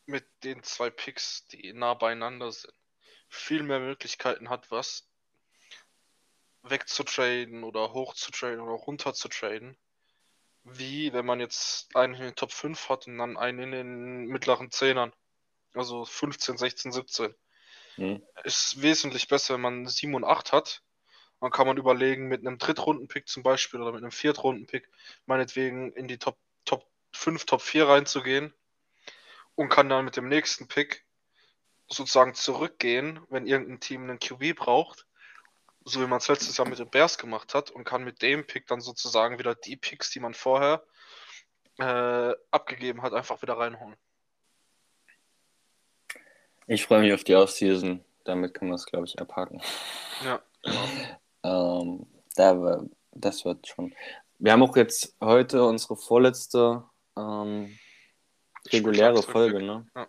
mit 0.05 0.25
den 0.43 0.63
zwei 0.63 0.89
Picks, 0.89 1.47
die 1.47 1.71
nah 1.73 1.93
beieinander 1.93 2.51
sind, 2.51 2.73
viel 3.29 3.63
mehr 3.63 3.79
Möglichkeiten 3.79 4.49
hat, 4.49 4.69
was 4.69 5.07
wegzutraden 6.63 7.63
oder 7.63 7.93
hochzutraden 7.93 8.59
oder 8.59 8.73
runterzutraden, 8.73 9.77
wie 10.63 11.13
wenn 11.13 11.25
man 11.25 11.39
jetzt 11.39 11.95
einen 11.95 12.15
in 12.15 12.21
den 12.21 12.35
Top 12.35 12.51
5 12.51 12.89
hat 12.89 13.07
und 13.07 13.17
dann 13.17 13.37
einen 13.37 13.59
in 13.59 13.71
den 13.71 14.25
mittleren 14.25 14.71
Zehnern. 14.71 15.13
Also 15.73 16.05
15, 16.05 16.57
16, 16.57 16.91
17 16.91 17.35
Hm. 17.95 18.23
ist 18.43 18.81
wesentlich 18.81 19.27
besser, 19.27 19.55
wenn 19.55 19.61
man 19.61 19.87
7 19.87 20.15
und 20.15 20.23
8 20.23 20.51
hat. 20.51 20.81
Dann 21.39 21.51
kann 21.51 21.67
man 21.67 21.77
überlegen, 21.77 22.27
mit 22.27 22.41
einem 22.41 22.57
Drittrunden-Pick 22.57 23.27
zum 23.27 23.43
Beispiel 23.43 23.81
oder 23.81 23.91
mit 23.91 24.01
einem 24.01 24.11
Viertrunden-Pick 24.11 24.89
meinetwegen 25.25 25.91
in 25.93 26.07
die 26.07 26.17
Top, 26.17 26.37
5, 27.13 27.45
Top 27.45 27.61
4 27.61 27.87
reinzugehen 27.87 28.53
und 29.55 29.69
kann 29.69 29.89
dann 29.89 30.05
mit 30.05 30.17
dem 30.17 30.27
nächsten 30.27 30.67
Pick 30.67 31.05
sozusagen 31.87 32.33
zurückgehen, 32.33 33.19
wenn 33.29 33.45
irgendein 33.45 33.79
Team 33.79 34.03
einen 34.03 34.19
QB 34.19 34.55
braucht, 34.55 35.05
so 35.85 36.01
wie 36.01 36.07
man 36.07 36.17
es 36.17 36.27
letztes 36.27 36.57
Jahr 36.57 36.67
mit 36.67 36.79
den 36.79 36.89
Bears 36.89 37.17
gemacht 37.17 37.53
hat 37.53 37.69
und 37.71 37.83
kann 37.83 38.03
mit 38.03 38.21
dem 38.21 38.45
Pick 38.47 38.67
dann 38.67 38.81
sozusagen 38.81 39.37
wieder 39.37 39.55
die 39.55 39.75
Picks, 39.75 40.11
die 40.11 40.19
man 40.19 40.33
vorher 40.33 40.83
äh, 41.79 42.33
abgegeben 42.51 43.01
hat, 43.01 43.13
einfach 43.13 43.41
wieder 43.41 43.57
reinholen. 43.57 43.95
Ich 46.67 46.85
freue 46.85 47.01
mich 47.01 47.13
auf 47.13 47.23
die 47.23 47.35
Offseason. 47.35 48.03
Damit 48.23 48.53
können 48.53 48.71
wir 48.71 48.75
es, 48.75 48.85
glaube 48.85 49.05
ich, 49.05 49.19
abhaken. 49.19 49.61
Ja, 50.23 50.41
Ähm, 51.43 52.07
da, 52.35 52.81
das 53.11 53.45
wird 53.45 53.67
schon. 53.67 53.93
Wir 54.39 54.53
haben 54.53 54.63
auch 54.63 54.75
jetzt 54.75 55.15
heute 55.21 55.63
unsere 55.65 55.97
vorletzte 55.97 56.83
ähm, 57.17 57.77
reguläre. 58.71 59.21
Folge, 59.23 59.61
ne? 59.61 59.87
Ja. 59.95 60.07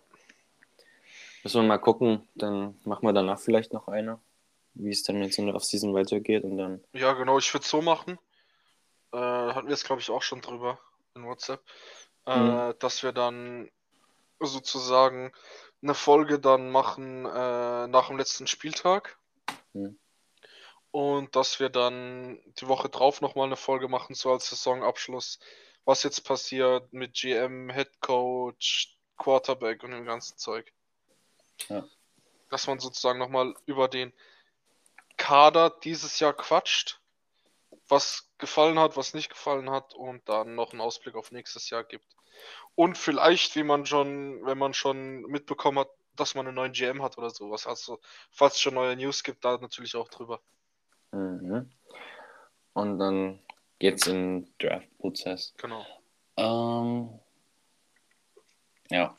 Müssen 1.43 1.61
wir 1.61 1.67
mal 1.67 1.77
gucken, 1.77 2.27
dann 2.35 2.79
machen 2.85 3.03
wir 3.07 3.13
danach 3.13 3.39
vielleicht 3.39 3.71
noch 3.71 3.87
eine, 3.87 4.19
wie 4.73 4.89
es 4.89 5.03
dann 5.03 5.21
jetzt 5.21 5.37
in 5.37 5.45
der 5.45 5.55
Offseason 5.55 5.93
weitergeht 5.93 6.43
und 6.43 6.57
dann. 6.57 6.83
Ja, 6.93 7.13
genau, 7.13 7.37
ich 7.37 7.53
würde 7.53 7.63
es 7.63 7.69
so 7.69 7.81
machen. 7.81 8.17
Äh, 9.11 9.17
hatten 9.17 9.67
wir 9.67 9.73
es, 9.73 9.83
glaube 9.83 10.01
ich, 10.01 10.09
auch 10.09 10.23
schon 10.23 10.41
drüber 10.41 10.79
in 11.15 11.23
WhatsApp. 11.25 11.61
Äh, 12.25 12.39
Mhm. 12.39 12.73
dass 12.79 13.03
wir 13.03 13.11
dann 13.11 13.69
sozusagen 14.39 15.31
eine 15.81 15.93
Folge 15.93 16.39
dann 16.39 16.71
machen 16.71 17.25
äh, 17.25 17.87
nach 17.87 18.07
dem 18.07 18.17
letzten 18.17 18.47
Spieltag. 18.47 19.17
Mhm. 19.73 19.99
Und 20.91 21.35
dass 21.35 21.59
wir 21.59 21.69
dann 21.69 22.39
die 22.59 22.67
Woche 22.67 22.89
drauf 22.89 23.21
nochmal 23.21 23.45
eine 23.45 23.57
Folge 23.57 23.87
machen, 23.87 24.15
so 24.15 24.31
als 24.31 24.49
Saisonabschluss. 24.49 25.39
Was 25.85 26.03
jetzt 26.03 26.21
passiert 26.21 26.91
mit 26.91 27.13
GM, 27.13 27.69
Head 27.69 28.01
Coach, 28.01 28.97
Quarterback 29.17 29.83
und 29.83 29.91
dem 29.91 30.05
ganzen 30.05 30.37
Zeug. 30.37 30.71
Ja. 31.69 31.85
Dass 32.49 32.67
man 32.67 32.79
sozusagen 32.79 33.19
nochmal 33.19 33.55
über 33.65 33.87
den 33.87 34.13
Kader 35.17 35.69
dieses 35.69 36.19
Jahr 36.19 36.33
quatscht, 36.33 36.99
was 37.87 38.29
gefallen 38.37 38.79
hat, 38.79 38.97
was 38.97 39.13
nicht 39.13 39.29
gefallen 39.29 39.69
hat 39.69 39.93
und 39.93 40.27
dann 40.27 40.55
noch 40.55 40.71
einen 40.71 40.81
Ausblick 40.81 41.15
auf 41.15 41.31
nächstes 41.31 41.69
Jahr 41.69 41.83
gibt. 41.83 42.15
Und 42.75 42.97
vielleicht, 42.97 43.55
wie 43.55 43.63
man 43.63 43.85
schon, 43.85 44.45
wenn 44.45 44.57
man 44.57 44.73
schon 44.73 45.21
mitbekommen 45.21 45.79
hat, 45.79 45.89
dass 46.15 46.35
man 46.35 46.47
einen 46.47 46.55
neuen 46.55 46.73
GM 46.73 47.01
hat 47.01 47.17
oder 47.17 47.29
sowas. 47.29 47.67
Also, 47.67 47.99
falls 48.31 48.55
es 48.55 48.61
schon 48.61 48.73
neue 48.73 48.95
News 48.95 49.23
gibt, 49.23 49.43
da 49.45 49.57
natürlich 49.57 49.95
auch 49.95 50.09
drüber. 50.09 50.41
Mhm. 51.11 51.71
Und 52.73 52.99
dann 52.99 53.44
geht's 53.79 54.07
in 54.07 54.41
den 54.41 54.53
Draft-Prozess. 54.59 55.53
Genau. 55.57 55.85
Ähm, 56.37 57.09
ja, 58.89 59.15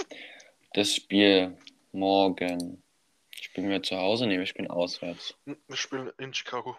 das 0.74 0.94
Spiel 0.94 1.56
morgen. 1.92 2.82
Spielen 3.30 3.68
wir 3.70 3.82
zu 3.82 3.96
Hause? 3.96 4.26
Ne, 4.26 4.38
wir 4.38 4.46
spielen 4.46 4.70
auswärts. 4.70 5.34
Hm, 5.46 5.56
Wir 5.66 5.76
spielen 5.76 6.10
in 6.18 6.32
Chicago. 6.32 6.76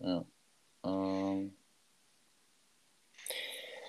Ja. 0.00 0.24
Ähm, 0.84 1.54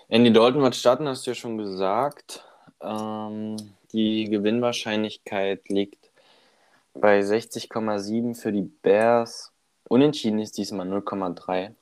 Andy 0.08 0.34
Dalton 0.34 0.62
wird 0.64 0.76
starten, 0.76 1.08
hast 1.08 1.26
du 1.26 1.32
ja 1.32 1.36
schon 1.36 1.58
gesagt. 1.58 2.44
Ähm, 2.82 3.58
die 3.94 4.26
Gewinnwahrscheinlichkeit 4.26 5.70
liegt 5.70 6.10
bei 6.94 7.20
60,7 7.20 8.36
für 8.36 8.52
die 8.52 8.64
Bears. 8.64 9.52
Unentschieden 9.88 10.40
ist 10.40 10.58
diesmal 10.58 10.88
0,3. 10.88 11.74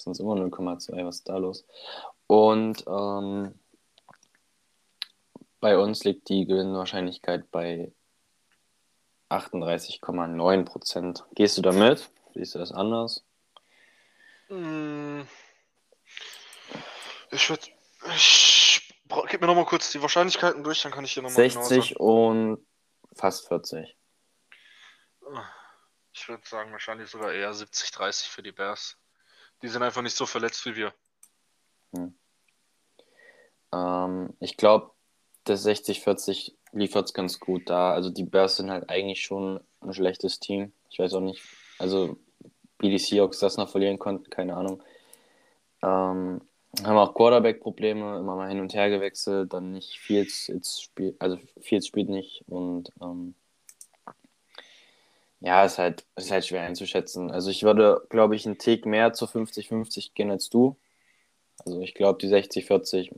Sonst 0.00 0.20
immer 0.20 0.34
0,2. 0.34 1.04
Was 1.04 1.16
ist 1.16 1.28
da 1.28 1.36
los? 1.36 1.66
Und 2.26 2.84
ähm, 2.86 3.58
bei 5.60 5.76
uns 5.76 6.04
liegt 6.04 6.28
die 6.28 6.46
Gewinnwahrscheinlichkeit 6.46 7.50
bei 7.50 7.92
38,9 9.30 10.64
Prozent. 10.64 11.24
Gehst 11.34 11.58
du 11.58 11.62
damit? 11.62 12.10
Siehst 12.34 12.54
du 12.54 12.58
das 12.58 12.72
anders? 12.72 13.24
Hm. 14.48 15.26
Ich 17.30 17.50
würde. 17.50 17.62
Gib 19.28 19.40
mir 19.40 19.46
nochmal 19.46 19.64
kurz 19.64 19.90
die 19.90 20.00
Wahrscheinlichkeiten 20.00 20.62
durch, 20.62 20.82
dann 20.82 20.92
kann 20.92 21.04
ich 21.04 21.14
dir 21.14 21.22
nochmal 21.22 21.48
genau 21.48 21.62
60 21.62 21.98
und 21.98 22.66
fast 23.14 23.48
40. 23.48 23.96
sagen. 25.20 25.46
Ich 26.12 26.28
würde 26.28 26.46
sagen, 26.46 26.72
wahrscheinlich 26.72 27.10
sogar 27.10 27.32
eher 27.32 27.52
70, 27.52 27.90
30 27.92 28.28
für 28.28 28.42
die 28.42 28.52
Bears. 28.52 28.96
Die 29.62 29.68
sind 29.68 29.82
einfach 29.82 30.02
nicht 30.02 30.16
so 30.16 30.26
verletzt 30.26 30.64
wie 30.66 30.76
wir. 30.76 30.94
Ähm, 33.72 34.34
ich 34.40 34.56
glaube, 34.56 34.92
das 35.44 35.66
60-40 35.66 36.52
liefert 36.72 37.06
es 37.06 37.14
ganz 37.14 37.40
gut 37.40 37.68
da. 37.68 37.92
Also 37.92 38.10
die 38.10 38.24
Bears 38.24 38.56
sind 38.56 38.70
halt 38.70 38.88
eigentlich 38.90 39.22
schon 39.22 39.60
ein 39.80 39.94
schlechtes 39.94 40.40
Team. 40.40 40.72
Ich 40.90 40.98
weiß 40.98 41.14
auch 41.14 41.20
nicht, 41.20 41.42
also 41.78 42.16
wie 42.78 42.90
die 42.90 42.98
Seahawks 42.98 43.40
das 43.40 43.56
noch 43.56 43.68
verlieren 43.70 43.98
konnten, 43.98 44.30
keine 44.30 44.56
Ahnung. 44.56 44.82
Ähm, 45.82 46.40
haben 46.84 46.98
auch 46.98 47.14
Quarterback-Probleme, 47.14 48.18
immer 48.18 48.36
mal 48.36 48.48
hin 48.48 48.60
und 48.60 48.74
her 48.74 48.90
gewechselt, 48.90 49.52
dann 49.52 49.72
nicht 49.72 49.98
Fields 49.98 50.48
jetzt 50.48 50.82
spielt, 50.82 51.20
also 51.20 51.38
Fields 51.60 51.86
spielt 51.86 52.08
nicht 52.08 52.44
und 52.46 52.92
ähm, 53.00 53.34
ja, 55.40 55.64
ist 55.64 55.78
halt, 55.78 56.04
ist 56.16 56.30
halt 56.30 56.46
schwer 56.46 56.62
einzuschätzen. 56.62 57.30
Also 57.30 57.50
ich 57.50 57.62
würde, 57.62 58.02
glaube 58.08 58.36
ich, 58.36 58.46
einen 58.46 58.58
Tick 58.58 58.86
mehr 58.86 59.12
zu 59.12 59.26
50-50 59.26 60.12
gehen 60.14 60.30
als 60.30 60.48
du. 60.48 60.76
Also 61.64 61.80
ich 61.80 61.94
glaube, 61.94 62.18
die 62.18 62.28
60-40 62.28 63.10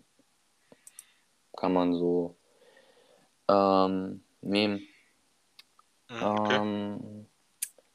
kann 1.57 1.73
man 1.73 1.95
so 1.95 2.37
ähm, 3.49 4.23
nehmen. 4.43 4.87
Hm, 6.09 6.23
Okay. 6.23 6.57
Ähm, 6.57 7.27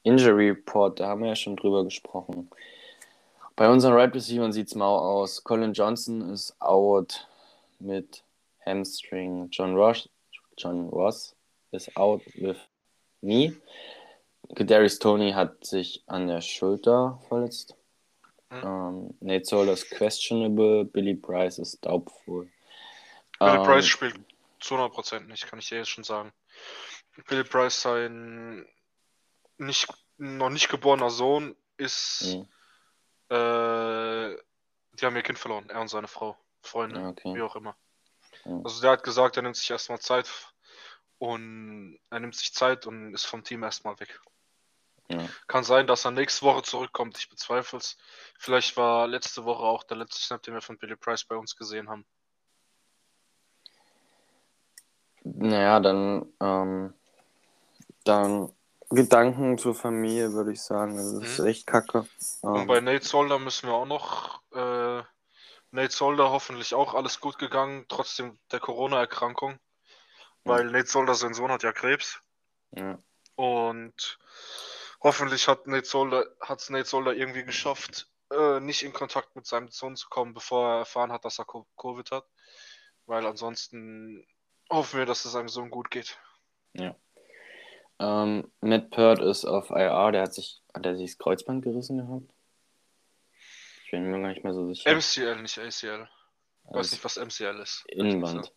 Injury 0.02 0.50
Report, 0.50 1.00
da 1.00 1.08
haben 1.08 1.22
wir 1.22 1.30
ja 1.30 1.36
schon 1.36 1.56
drüber 1.56 1.84
gesprochen. 1.84 2.48
Bei 3.56 3.68
unseren 3.68 3.94
Right 3.94 4.14
Receivers 4.14 4.54
sieht 4.54 4.68
es 4.68 4.74
mau 4.74 4.96
aus. 4.96 5.42
Colin 5.42 5.72
Johnson 5.72 6.30
ist 6.30 6.54
out 6.60 7.26
mit 7.80 8.22
Hamstring. 8.64 9.48
John 9.50 9.74
Ross, 9.74 10.08
John 10.56 10.88
Ross 10.90 11.34
ist 11.72 11.96
out 11.96 12.22
with 12.36 12.56
knee. 13.20 13.52
Kadarius 14.54 14.98
Tony 14.98 15.32
hat 15.32 15.64
sich 15.64 16.04
an 16.06 16.28
der 16.28 16.40
Schulter 16.40 17.20
verletzt. 17.28 17.76
Mhm. 18.50 18.62
Ähm, 18.62 19.14
Nate 19.20 19.44
Solder 19.44 19.72
ist 19.72 19.90
questionable. 19.90 20.84
Billy 20.84 21.14
Price 21.14 21.58
ist 21.58 21.84
doubtful. 21.84 22.50
Billy 23.38 23.56
Ähm, 23.56 23.64
Price 23.64 23.86
spielt 23.86 24.18
zu 24.60 24.76
100% 24.76 25.20
nicht, 25.26 25.46
kann 25.46 25.58
ich 25.58 25.68
dir 25.68 25.78
jetzt 25.78 25.90
schon 25.90 26.04
sagen. 26.04 26.32
Billy 27.28 27.44
Price, 27.44 27.82
sein 27.82 28.66
nicht, 29.58 29.88
noch 30.18 30.50
nicht 30.50 30.68
geborener 30.68 31.10
Sohn, 31.10 31.56
ist. 31.76 32.36
Mhm. 32.36 32.48
Äh, 33.28 34.36
die 34.92 35.04
haben 35.04 35.16
ihr 35.16 35.22
Kind 35.22 35.38
verloren, 35.38 35.68
er 35.68 35.80
und 35.80 35.88
seine 35.88 36.08
Frau, 36.08 36.36
Freundin, 36.62 37.02
Ja, 37.02 37.08
okay. 37.10 37.34
wie 37.34 37.42
auch 37.42 37.56
immer. 37.56 37.76
Ja. 38.44 38.60
Also 38.64 38.80
der 38.80 38.92
hat 38.92 39.02
gesagt, 39.02 39.36
er 39.36 39.42
nimmt 39.42 39.56
sich 39.56 39.70
erstmal 39.70 39.98
Zeit 39.98 40.30
und 41.18 41.98
er 42.10 42.20
nimmt 42.20 42.34
sich 42.34 42.52
Zeit 42.54 42.86
und 42.86 43.14
ist 43.14 43.24
vom 43.24 43.44
Team 43.44 43.62
erstmal 43.62 43.98
weg. 44.00 44.20
Ja. 45.08 45.28
Kann 45.46 45.64
sein, 45.64 45.86
dass 45.86 46.04
er 46.04 46.10
nächste 46.10 46.44
Woche 46.44 46.62
zurückkommt, 46.62 47.16
ich 47.18 47.28
bezweifle 47.28 47.78
es. 47.78 47.96
Vielleicht 48.38 48.76
war 48.76 49.06
letzte 49.06 49.44
Woche 49.44 49.62
auch 49.62 49.84
der 49.84 49.96
letzte 49.98 50.20
Snap, 50.20 50.42
den 50.42 50.54
wir 50.54 50.62
von 50.62 50.78
Billy 50.78 50.96
Price 50.96 51.24
bei 51.24 51.36
uns 51.36 51.56
gesehen 51.56 51.88
haben. 51.88 52.06
Naja, 55.22 55.80
dann, 55.80 56.32
ähm, 56.40 56.94
dann 58.04 58.52
Gedanken 58.90 59.58
zur 59.58 59.74
Familie, 59.74 60.32
würde 60.32 60.52
ich 60.52 60.62
sagen. 60.62 60.96
Das 60.96 61.12
ist 61.12 61.38
Mhm. 61.40 61.46
echt 61.46 61.66
kacke. 61.66 62.06
Und 62.42 62.60
Ähm, 62.60 62.66
bei 62.66 62.80
Nate 62.80 63.04
Solder 63.04 63.38
müssen 63.38 63.68
wir 63.68 63.74
auch 63.74 63.86
noch. 63.86 64.40
Äh, 64.52 65.02
Nate 65.72 65.92
Solder 65.92 66.30
hoffentlich 66.30 66.74
auch 66.74 66.94
alles 66.94 67.20
gut 67.20 67.38
gegangen, 67.38 67.86
trotzdem 67.88 68.38
der 68.52 68.60
Corona-Erkrankung. 68.60 69.58
Weil 70.44 70.66
Nate 70.70 70.86
Solder, 70.86 71.14
sein 71.16 71.34
Sohn, 71.34 71.50
hat 71.50 71.64
ja 71.64 71.72
Krebs. 71.72 72.20
ja. 72.70 72.98
Und 73.34 74.18
hoffentlich 75.00 75.48
hat 75.48 75.66
Nate 75.66 75.86
Solder, 75.86 76.26
hat 76.40 76.60
es 76.60 76.70
Nate 76.70 76.84
Solder 76.86 77.14
irgendwie 77.14 77.44
geschafft, 77.44 78.08
äh, 78.30 78.60
nicht 78.60 78.82
in 78.82 78.92
Kontakt 78.92 79.36
mit 79.36 79.46
seinem 79.46 79.68
Sohn 79.68 79.96
zu 79.96 80.08
kommen, 80.08 80.34
bevor 80.34 80.68
er 80.68 80.78
erfahren 80.80 81.12
hat, 81.12 81.24
dass 81.24 81.38
er 81.38 81.44
Co- 81.44 81.66
Covid 81.76 82.10
hat. 82.10 82.26
Weil 83.06 83.24
ansonsten 83.26 84.26
hoffen 84.70 84.98
wir, 84.98 85.06
dass 85.06 85.24
es 85.24 85.32
seinem 85.32 85.48
Sohn 85.48 85.70
gut 85.70 85.90
geht. 85.90 86.18
Ähm, 87.98 88.52
Matt 88.60 88.90
Pert 88.90 89.20
ist 89.20 89.46
auf 89.46 89.70
IR, 89.70 90.12
der 90.12 90.22
hat 90.22 90.34
sich, 90.34 90.62
hat 90.74 90.84
er 90.84 90.96
sich 90.96 91.12
das 91.12 91.18
Kreuzband 91.18 91.62
gerissen 91.64 91.96
gehabt? 91.96 92.30
Ich 93.84 93.90
bin 93.90 94.10
mir 94.10 94.20
gar 94.20 94.28
nicht 94.28 94.44
mehr 94.44 94.52
so 94.52 94.66
sicher. 94.66 94.90
MCL, 94.90 95.40
nicht 95.40 95.56
ACL. 95.58 96.06
Ich 96.64 96.70
weiß 96.70 96.76
Also 96.76 96.94
nicht, 96.96 97.04
was 97.04 97.16
MCL 97.16 97.60
ist. 97.60 97.84
Innenband. 97.88 98.52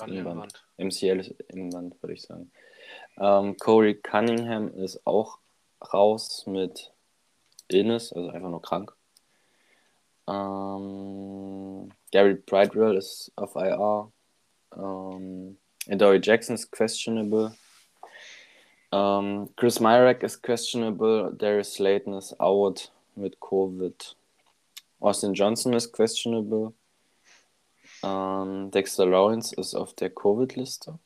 An 0.00 0.10
Innenband. 0.10 0.60
Innenband. 0.76 0.92
MCL 1.02 1.20
ist 1.20 1.30
Innenband, 1.48 2.02
würde 2.02 2.12
ich 2.14 2.22
sagen. 2.22 2.52
Ähm, 3.18 3.56
Corey 3.58 3.94
Cunningham 3.94 4.68
ist 4.68 5.06
auch 5.06 5.38
raus 5.92 6.44
mit 6.46 6.92
Illness, 7.68 8.12
also 8.12 8.30
einfach 8.30 8.50
nur 8.50 8.62
krank. 8.62 8.94
Ähm, 10.26 11.90
Gary 12.10 12.34
Bridewell 12.34 12.96
ist 12.96 13.32
auf 13.36 13.54
IR. 13.56 14.10
Ähm, 14.76 15.58
Adoree 15.88 16.20
Jackson 16.22 16.54
ist 16.54 16.70
questionable. 16.70 17.54
Ähm, 18.90 19.50
Chris 19.56 19.80
Myrack 19.80 20.22
ist 20.22 20.42
questionable. 20.42 21.34
Darius 21.36 21.74
Slayton 21.74 22.14
ist 22.14 22.38
out 22.40 22.92
mit 23.14 23.38
Covid. 23.40 24.16
Austin 25.00 25.34
Johnson 25.34 25.74
ist 25.74 25.92
questionable. 25.92 26.72
Ähm, 28.02 28.70
Dexter 28.70 29.06
Lawrence 29.06 29.54
ist 29.54 29.74
auf 29.74 29.92
der 29.94 30.10
Covid-Liste. 30.10 30.98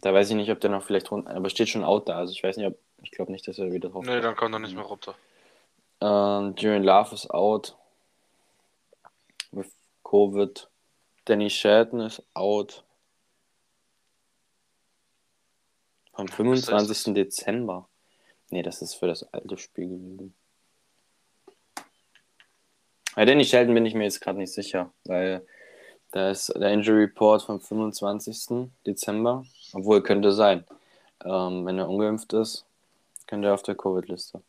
Da 0.00 0.14
weiß 0.14 0.30
ich 0.30 0.36
nicht, 0.36 0.50
ob 0.50 0.60
der 0.60 0.70
noch 0.70 0.82
vielleicht 0.82 1.10
runter, 1.10 1.30
aber 1.34 1.50
steht 1.50 1.68
schon 1.68 1.84
out 1.84 2.08
da. 2.08 2.16
Also 2.16 2.32
ich 2.32 2.42
weiß 2.42 2.56
nicht, 2.56 2.66
ob, 2.66 2.78
ich 3.02 3.10
glaube 3.10 3.32
nicht, 3.32 3.46
dass 3.46 3.58
er 3.58 3.72
wieder 3.72 3.88
drauf 3.90 4.04
Nee, 4.04 4.20
dann 4.20 4.36
kann 4.36 4.52
er 4.52 4.58
nicht 4.58 4.74
mehr 4.74 4.84
runter. 4.84 5.14
ähm, 6.00 6.54
Julian 6.56 6.84
Love 6.84 7.14
ist 7.14 7.30
out. 7.30 7.76
With 9.52 9.70
Covid. 10.04 10.68
Danny 11.24 11.50
Shelton 11.50 12.00
ist 12.00 12.22
out. 12.34 12.84
Am 16.12 16.26
Ja, 16.26 16.34
25. 16.34 17.14
Dezember. 17.14 17.88
Nee, 18.50 18.62
das 18.62 18.82
ist 18.82 18.94
für 18.94 19.06
das 19.06 19.22
alte 19.32 19.56
Spiel 19.58 19.88
gewesen. 19.88 20.34
Bei 23.14 23.24
Danny 23.24 23.44
Shelton 23.44 23.74
bin 23.74 23.86
ich 23.86 23.94
mir 23.94 24.04
jetzt 24.04 24.20
gerade 24.20 24.38
nicht 24.38 24.52
sicher, 24.52 24.92
weil 25.04 25.46
da 26.12 26.30
ist 26.30 26.52
der 26.56 26.72
Injury 26.72 27.02
Report 27.02 27.42
vom 27.42 27.60
25. 27.60 28.70
Dezember. 28.86 29.44
Obwohl, 29.72 30.02
könnte 30.02 30.32
sein. 30.32 30.64
Ähm, 31.24 31.66
wenn 31.66 31.78
er 31.78 31.88
ungeimpft 31.88 32.32
ist, 32.32 32.64
könnte 33.26 33.48
er 33.48 33.54
auf 33.54 33.62
der 33.62 33.76
Covid-Liste. 33.76 34.42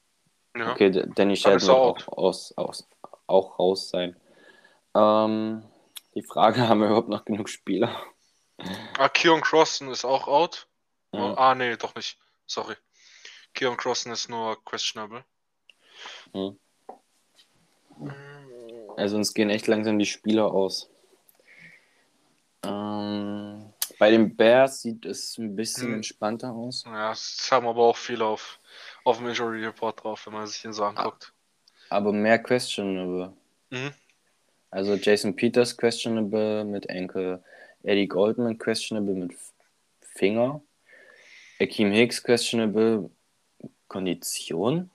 Ja. 0.56 0.72
Okay, 0.72 0.90
Danny 0.92 1.14
Dann 1.14 1.36
Shelton 1.36 1.68
wird 1.68 2.08
auch, 2.08 2.18
aus, 2.18 2.54
aus, 2.58 2.88
auch 3.28 3.60
raus 3.60 3.90
sein. 3.90 4.16
Ähm, 4.96 5.64
die 6.16 6.24
Frage, 6.24 6.62
haben 6.68 6.80
wir 6.80 6.88
überhaupt 6.88 7.10
noch 7.10 7.26
genug 7.26 7.50
Spieler? 7.50 8.04
Ah, 8.98 9.10
Keon 9.10 9.42
Crosson 9.42 9.90
ist 9.90 10.06
auch 10.06 10.28
out. 10.28 10.68
Ja. 11.14 11.34
Ah, 11.36 11.56
nee, 11.56 11.76
doch 11.78 11.96
nicht. 11.96 12.18
Sorry. 12.46 12.76
Keon 13.54 13.78
Crosson 13.78 14.12
ist 14.12 14.30
nur 14.30 14.64
questionable. 14.64 15.24
Hm. 16.34 16.58
Also 18.98 19.18
uns 19.18 19.34
gehen 19.34 19.50
echt 19.50 19.68
langsam 19.68 20.00
die 20.00 20.06
Spieler 20.06 20.52
aus. 20.52 20.91
Ähm, 22.64 23.74
bei 24.00 24.12
den 24.12 24.36
Bears 24.36 24.82
sieht 24.82 25.06
es 25.06 25.38
ein 25.38 25.56
bisschen 25.56 25.88
Hm. 25.90 25.94
entspannter 25.96 26.52
aus. 26.52 26.84
Ja, 26.86 27.12
es 27.12 27.48
haben 27.52 27.68
aber 27.68 27.82
auch 27.84 27.98
viele 27.98 28.26
auf, 28.26 28.60
auf 29.04 29.18
dem 29.18 29.28
Injury 29.28 29.66
Report 29.66 30.04
drauf, 30.04 30.26
wenn 30.26 30.34
man 30.34 30.48
sich 30.48 30.62
den 30.62 30.74
so 30.74 30.84
anguckt. 30.84 31.34
Aber 31.90 32.14
mehr 32.14 32.40
questionable. 32.40 33.34
Mhm. 33.70 33.92
Also 34.70 34.96
Jason 34.96 35.36
Peters 35.36 35.76
questionable 35.76 36.64
mit 36.64 36.90
Ankle. 36.90 37.44
Eddie 37.84 38.08
Goldman 38.08 38.58
questionable 38.58 39.16
mit 39.16 39.34
Finger. 40.16 40.62
Akeem 41.60 41.92
Hicks 41.92 42.24
questionable 42.24 43.10
Kondition. 43.88 44.90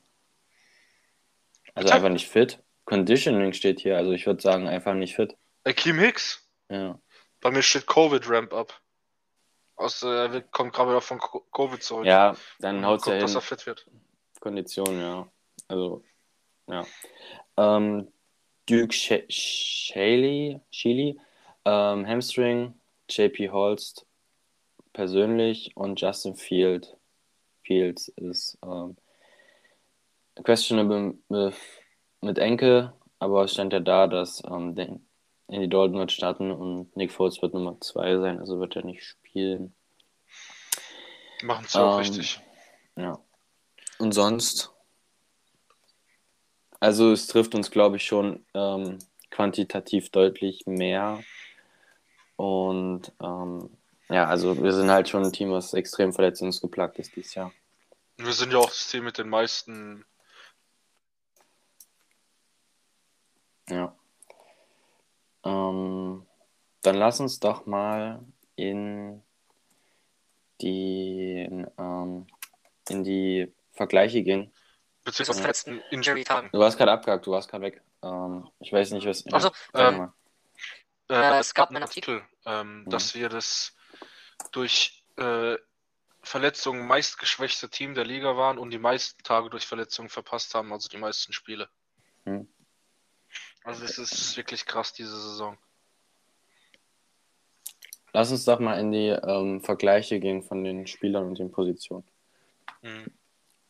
Also 1.74 1.92
einfach 1.92 2.08
nicht 2.08 2.28
fit. 2.28 2.58
Conditioning 2.86 3.52
steht 3.52 3.80
hier, 3.80 3.96
also 3.98 4.12
ich 4.12 4.24
würde 4.26 4.40
sagen 4.40 4.66
einfach 4.66 4.94
nicht 4.94 5.14
fit. 5.16 5.36
Akeem 5.64 5.98
Hicks? 5.98 6.42
Ja. 6.70 6.98
Bei 7.40 7.50
mir 7.50 7.62
steht 7.62 7.86
Covid 7.86 8.28
Ramp 8.28 8.52
Up. 8.52 8.80
Aus, 9.76 10.02
äh, 10.02 10.06
er 10.08 10.40
kommt 10.42 10.72
gerade 10.72 10.90
wieder 10.90 11.00
von 11.00 11.18
Co- 11.18 11.44
Covid 11.52 11.82
zurück. 11.82 12.06
Ja, 12.06 12.34
dann 12.60 12.78
Und 12.78 12.86
haut's 12.86 13.06
ja 13.06 13.12
guckt, 13.12 13.22
dass 13.24 13.30
hin. 13.32 13.38
er 13.38 13.42
fit 13.42 13.66
wird. 13.66 13.86
Kondition, 14.40 14.98
ja. 15.00 15.28
Also, 15.68 16.02
ja. 16.68 16.84
Ähm, 17.56 18.10
Duke 18.68 18.92
Sh 18.92 19.22
Shaley, 19.28 20.60
Shealy, 20.70 21.20
ähm, 21.64 22.06
Hamstring, 22.06 22.74
JP 23.08 23.50
Holst 23.50 24.06
persönlich 24.92 25.76
und 25.76 26.00
Justin 26.00 26.36
Field. 26.36 26.96
Fields 27.62 28.08
ist 28.08 28.58
ähm, 28.64 28.96
questionable 30.42 31.18
mit, 31.28 31.54
mit 32.20 32.38
Enkel, 32.38 32.92
aber 33.18 33.44
es 33.44 33.52
stand 33.52 33.72
ja 33.72 33.80
da, 33.80 34.06
dass 34.06 34.42
ähm, 34.44 35.05
der 35.48 35.56
Andy 35.56 35.68
Dalton 35.68 35.98
wird 35.98 36.12
starten 36.12 36.50
und 36.50 36.96
Nick 36.96 37.12
Foles 37.12 37.40
wird 37.42 37.54
Nummer 37.54 37.80
2 37.80 38.18
sein, 38.18 38.38
also 38.40 38.58
wird 38.58 38.76
er 38.76 38.84
nicht 38.84 39.04
spielen. 39.04 39.74
Machen 41.42 41.66
sie 41.68 41.78
auch 41.78 41.92
Ähm, 41.92 41.98
richtig. 41.98 42.40
Ja. 42.96 43.18
Und 43.98 44.12
sonst? 44.12 44.72
Also 46.80 47.12
es 47.12 47.26
trifft 47.26 47.54
uns, 47.54 47.70
glaube 47.70 47.96
ich, 47.96 48.04
schon 48.04 48.44
ähm, 48.54 48.98
quantitativ 49.30 50.10
deutlich 50.10 50.66
mehr. 50.66 51.22
Und 52.36 53.12
ähm, 53.22 53.70
ja, 54.08 54.26
also 54.26 54.62
wir 54.62 54.72
sind 54.72 54.90
halt 54.90 55.08
schon 55.08 55.24
ein 55.24 55.32
Team, 55.32 55.50
was 55.50 55.74
extrem 55.74 56.12
verletzungsgeplagt 56.12 56.98
ist 56.98 57.16
dieses 57.16 57.34
Jahr. 57.34 57.52
Wir 58.18 58.32
sind 58.32 58.52
ja 58.52 58.58
auch 58.58 58.68
das 58.68 58.88
Team 58.88 59.04
mit 59.04 59.18
den 59.18 59.28
meisten. 59.28 60.04
Ja. 63.68 63.95
Ähm, 65.46 66.26
dann 66.82 66.96
lass 66.96 67.20
uns 67.20 67.40
doch 67.40 67.66
mal 67.66 68.24
in 68.56 69.22
die, 70.60 71.48
ähm, 71.78 72.26
in 72.88 73.04
die 73.04 73.52
Vergleiche 73.72 74.22
gehen. 74.22 74.52
Beziehungsweise 75.04 75.40
Ja. 75.40 75.46
letzten 75.46 75.80
Injury-Tagen. 75.90 76.50
Du 76.52 76.58
warst 76.58 76.78
gerade 76.78 76.92
abgehakt, 76.92 77.26
du 77.26 77.30
warst 77.32 77.48
gerade 77.48 77.64
weg. 77.64 77.82
Ähm, 78.02 78.48
ich 78.58 78.72
weiß 78.72 78.90
nicht, 78.92 79.06
was. 79.06 79.24
Ach 79.32 79.40
so, 79.40 79.50
sag 79.72 79.94
ähm. 79.94 80.12
Äh, 81.08 81.14
Äh, 81.14 81.38
es 81.38 81.54
gab 81.54 81.68
einen 81.68 81.82
Artikel, 81.84 82.24
ähm, 82.46 82.80
Mhm. 82.80 82.90
dass 82.90 83.14
wir 83.14 83.28
das 83.28 83.76
durch 84.50 85.04
äh, 85.16 85.56
Verletzungen 86.22 86.84
meistgeschwächte 86.88 87.70
Team 87.70 87.94
der 87.94 88.04
Liga 88.04 88.36
waren 88.36 88.58
und 88.58 88.70
die 88.70 88.78
meisten 88.78 89.22
Tage 89.22 89.48
durch 89.48 89.64
Verletzungen 89.66 90.08
verpasst 90.08 90.56
haben, 90.56 90.72
also 90.72 90.88
die 90.88 90.96
meisten 90.96 91.32
Spiele. 91.32 91.68
Hm. 92.24 92.48
Also 93.66 93.84
es 93.84 93.98
ist 93.98 94.36
wirklich 94.36 94.64
krass 94.64 94.92
diese 94.92 95.20
Saison. 95.20 95.58
Lass 98.12 98.30
uns 98.30 98.44
doch 98.44 98.60
mal 98.60 98.78
in 98.78 98.92
die 98.92 99.08
ähm, 99.08 99.60
Vergleiche 99.60 100.20
gehen 100.20 100.44
von 100.44 100.62
den 100.62 100.86
Spielern 100.86 101.26
und 101.26 101.40
den 101.40 101.50
Positionen. 101.50 102.04
Mhm. 102.82 103.06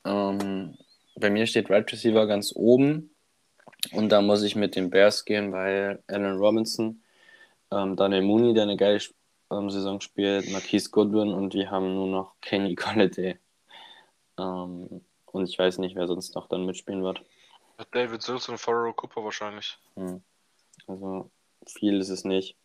Ähm, 0.04 0.78
bei 1.14 1.30
mir 1.30 1.46
steht 1.46 1.70
Right 1.70 1.90
Receiver 1.90 2.26
ganz 2.26 2.52
oben 2.54 3.10
und 3.92 4.10
da 4.10 4.20
muss 4.20 4.42
ich 4.42 4.54
mit 4.54 4.76
den 4.76 4.90
Bears 4.90 5.24
gehen, 5.24 5.50
weil 5.52 6.02
Allen 6.08 6.36
Robinson, 6.36 7.02
ähm, 7.70 7.96
Daniel 7.96 8.22
Mooney, 8.22 8.52
der 8.52 8.64
eine 8.64 8.76
geile 8.76 9.00
ähm, 9.50 9.70
Saison 9.70 10.02
spielt, 10.02 10.50
Marquise 10.52 10.90
Goodwin 10.90 11.32
und 11.32 11.54
wir 11.54 11.70
haben 11.70 11.94
nur 11.94 12.06
noch 12.06 12.34
Kenny 12.42 12.74
Golladay. 12.74 13.38
Ähm, 14.38 15.00
und 15.24 15.48
ich 15.48 15.58
weiß 15.58 15.78
nicht, 15.78 15.96
wer 15.96 16.06
sonst 16.06 16.34
noch 16.34 16.48
dann 16.48 16.66
mitspielen 16.66 17.02
wird. 17.02 17.22
David 17.90 18.22
Sills 18.22 18.48
und 18.48 18.58
Pharoah 18.58 18.94
Cooper 18.94 19.24
wahrscheinlich. 19.24 19.78
Hm. 19.96 20.22
Also 20.86 21.30
viel 21.66 22.00
ist 22.00 22.08
es 22.08 22.24
nicht. 22.24 22.56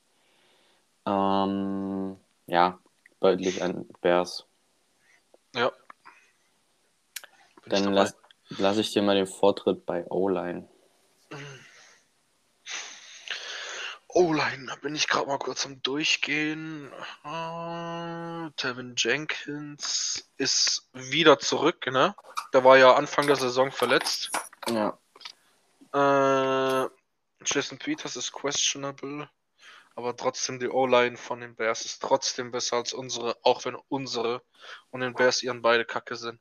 Ähm, 1.05 2.17
ja, 2.47 2.79
deutlich 3.19 3.63
an 3.63 3.87
Bears. 4.01 4.45
Ja. 5.55 5.71
Bin 7.63 7.69
Dann 7.69 7.95
dabei. 7.95 8.11
lass, 8.57 8.77
ich 8.77 8.91
dir 8.91 9.01
mal 9.01 9.15
den 9.15 9.27
Vortritt 9.27 9.85
bei 9.85 10.05
O-Line. 10.07 10.67
O-Line, 14.13 14.65
da 14.67 14.75
bin 14.75 14.93
ich 14.93 15.07
gerade 15.07 15.27
mal 15.27 15.37
kurz 15.37 15.65
am 15.65 15.81
Durchgehen. 15.81 16.91
Ah, 17.23 18.49
Tevin 18.57 18.95
Jenkins 18.97 20.29
ist 20.37 20.89
wieder 20.93 21.39
zurück, 21.39 21.87
ne? 21.87 22.13
Der 22.53 22.63
war 22.65 22.77
ja 22.77 22.93
Anfang 22.93 23.27
der 23.27 23.37
Saison 23.37 23.71
verletzt. 23.71 24.31
Ja. 24.67 24.97
Äh, 25.93 26.89
Jason 27.45 27.77
Peters 27.77 28.15
ist 28.15 28.31
questionable. 28.31 29.29
Aber 29.95 30.15
trotzdem, 30.15 30.59
die 30.59 30.69
O-Line 30.69 31.17
von 31.17 31.41
den 31.41 31.55
Bears 31.55 31.85
ist 31.85 32.01
trotzdem 32.01 32.51
besser 32.51 32.77
als 32.77 32.93
unsere, 32.93 33.37
auch 33.43 33.65
wenn 33.65 33.75
unsere 33.75 34.41
und 34.89 35.01
den 35.01 35.13
Bears 35.13 35.43
ihren 35.43 35.61
beide 35.61 35.85
Kacke 35.85 36.15
sind. 36.15 36.39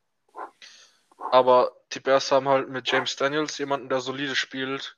Aber 1.33 1.77
die 1.93 2.01
Bears 2.01 2.31
haben 2.33 2.49
halt 2.49 2.69
mit 2.69 2.91
James 2.91 3.17
Daniels 3.17 3.59
jemanden, 3.59 3.89
der 3.89 4.01
solide 4.01 4.37
spielt, 4.37 4.97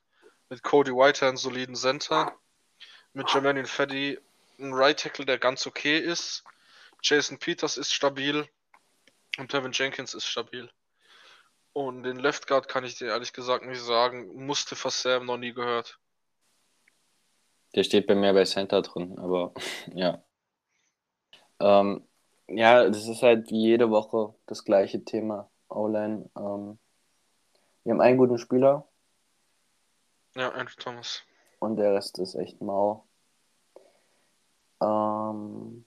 mit 0.48 0.62
Cody 0.62 0.92
Whitehair 0.92 1.28
einen 1.28 1.36
soliden 1.36 1.74
Center, 1.74 2.36
mit 3.14 3.32
Jermaine 3.32 3.66
Feddy 3.66 4.18
einen 4.58 4.74
Right 4.74 5.00
Tackle, 5.00 5.24
der 5.24 5.38
ganz 5.38 5.66
okay 5.66 5.98
ist. 5.98 6.44
Jason 7.02 7.38
Peters 7.38 7.76
ist 7.76 7.92
stabil 7.92 8.46
und 9.38 9.50
Tevin 9.50 9.72
Jenkins 9.72 10.14
ist 10.14 10.26
stabil. 10.26 10.70
Und 11.74 12.02
den 12.02 12.16
Left 12.18 12.46
Guard 12.46 12.68
kann 12.68 12.84
ich 12.84 12.96
dir 12.96 13.08
ehrlich 13.08 13.32
gesagt 13.32 13.64
nicht 13.64 13.80
sagen. 13.80 14.44
Musste 14.46 14.76
fast 14.76 15.02
Sam 15.02 15.26
noch 15.26 15.38
nie 15.38 15.52
gehört. 15.54 15.98
Der 17.74 17.84
steht 17.84 18.06
bei 18.06 18.14
mir 18.14 18.34
bei 18.34 18.44
Center 18.44 18.82
drin, 18.82 19.18
aber 19.18 19.54
ja. 19.94 20.22
Ähm, 21.60 22.06
ja, 22.48 22.84
das 22.88 23.08
ist 23.08 23.22
halt 23.22 23.50
wie 23.50 23.62
jede 23.62 23.90
Woche 23.90 24.34
das 24.46 24.64
gleiche 24.64 25.04
Thema. 25.04 25.50
O-Line. 25.68 26.28
Ähm, 26.36 26.78
wir 27.84 27.92
haben 27.92 28.00
einen 28.00 28.18
guten 28.18 28.38
Spieler 28.38 28.86
Ja, 30.36 30.50
Andrew 30.50 30.74
Thomas. 30.78 31.22
und 31.60 31.76
der 31.76 31.94
Rest 31.94 32.18
ist 32.18 32.34
echt 32.34 32.60
mau. 32.60 33.06
Ähm, 34.82 35.86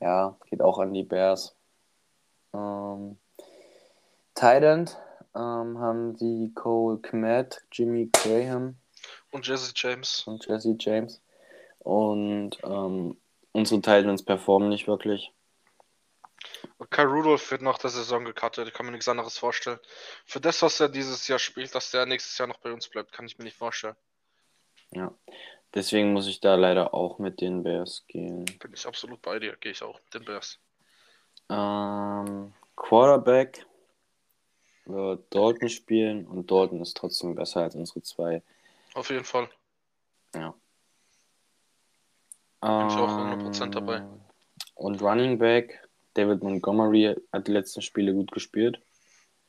ja, 0.00 0.36
geht 0.46 0.60
auch 0.60 0.78
an 0.78 0.92
die 0.92 1.04
Bears. 1.04 1.56
Ähm, 2.52 3.18
End 4.42 4.96
ähm, 5.34 5.78
haben 5.78 6.16
die 6.16 6.52
Cole 6.54 6.98
Kmet, 6.98 7.62
Jimmy 7.72 8.10
Graham 8.12 8.76
Und 9.30 9.46
Jesse 9.46 9.72
James. 9.74 10.24
und 10.26 10.46
Jesse 10.46 10.76
James. 10.78 11.20
Und 11.80 12.58
ähm, 12.62 13.16
unsere 13.52 13.80
Titans 13.80 14.24
performen 14.24 14.68
nicht 14.68 14.86
wirklich. 14.88 15.32
Kai 16.90 17.04
Rudolph 17.04 17.50
wird 17.50 17.62
nach 17.62 17.78
der 17.78 17.90
Saison 17.90 18.24
gecuttet. 18.24 18.68
Ich 18.68 18.74
kann 18.74 18.86
mir 18.86 18.92
nichts 18.92 19.08
anderes 19.08 19.38
vorstellen. 19.38 19.78
Für 20.24 20.40
das, 20.40 20.62
was 20.62 20.80
er 20.80 20.88
dieses 20.88 21.26
Jahr 21.28 21.38
spielt, 21.38 21.74
dass 21.74 21.90
der 21.90 22.06
nächstes 22.06 22.38
Jahr 22.38 22.48
noch 22.48 22.58
bei 22.58 22.72
uns 22.72 22.88
bleibt, 22.88 23.12
kann 23.12 23.26
ich 23.26 23.38
mir 23.38 23.44
nicht 23.44 23.56
vorstellen. 23.56 23.96
Ja. 24.92 25.12
Deswegen 25.74 26.12
muss 26.12 26.26
ich 26.26 26.40
da 26.40 26.54
leider 26.54 26.94
auch 26.94 27.18
mit 27.18 27.40
den 27.40 27.62
Bears 27.62 28.04
gehen. 28.08 28.44
Bin 28.58 28.72
ich 28.72 28.86
absolut 28.86 29.20
bei 29.20 29.38
dir. 29.38 29.56
Gehe 29.56 29.72
ich 29.72 29.82
auch 29.82 30.00
mit 30.02 30.14
den 30.14 30.24
Bears. 30.24 30.58
Ähm, 31.50 32.54
Quarterback 32.76 33.66
wird 34.88 35.34
Dalton 35.34 35.68
spielen 35.68 36.26
und 36.26 36.50
Dalton 36.50 36.80
ist 36.80 36.96
trotzdem 36.96 37.34
besser 37.34 37.62
als 37.62 37.74
unsere 37.74 38.02
zwei. 38.02 38.42
Auf 38.94 39.10
jeden 39.10 39.24
Fall. 39.24 39.48
Ja. 40.34 40.54
Bin 42.60 42.88
ich 42.88 42.96
auch 42.96 43.08
100% 43.08 43.70
dabei. 43.70 43.98
Ähm, 43.98 44.20
Und 44.74 45.00
Running 45.00 45.38
Back, 45.38 45.88
David 46.14 46.42
Montgomery 46.42 47.14
hat 47.32 47.46
die 47.46 47.52
letzten 47.52 47.82
Spiele 47.82 48.12
gut 48.12 48.32
gespielt. 48.32 48.80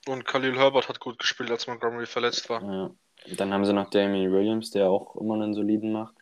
Und 0.08 0.26
Khalil 0.26 0.58
Herbert 0.58 0.88
hat 0.90 1.00
gut 1.00 1.18
gespielt, 1.18 1.50
als 1.52 1.68
Montgomery 1.68 2.06
verletzt 2.06 2.50
war. 2.50 2.62
Ja. 2.64 2.92
Dann 3.36 3.54
haben 3.54 3.66
sie 3.66 3.74
noch 3.74 3.90
Damien 3.90 4.32
Williams, 4.32 4.72
der 4.72 4.90
auch 4.90 5.16
immer 5.16 5.34
einen 5.36 5.54
soliden 5.54 5.92
macht. 5.92 6.16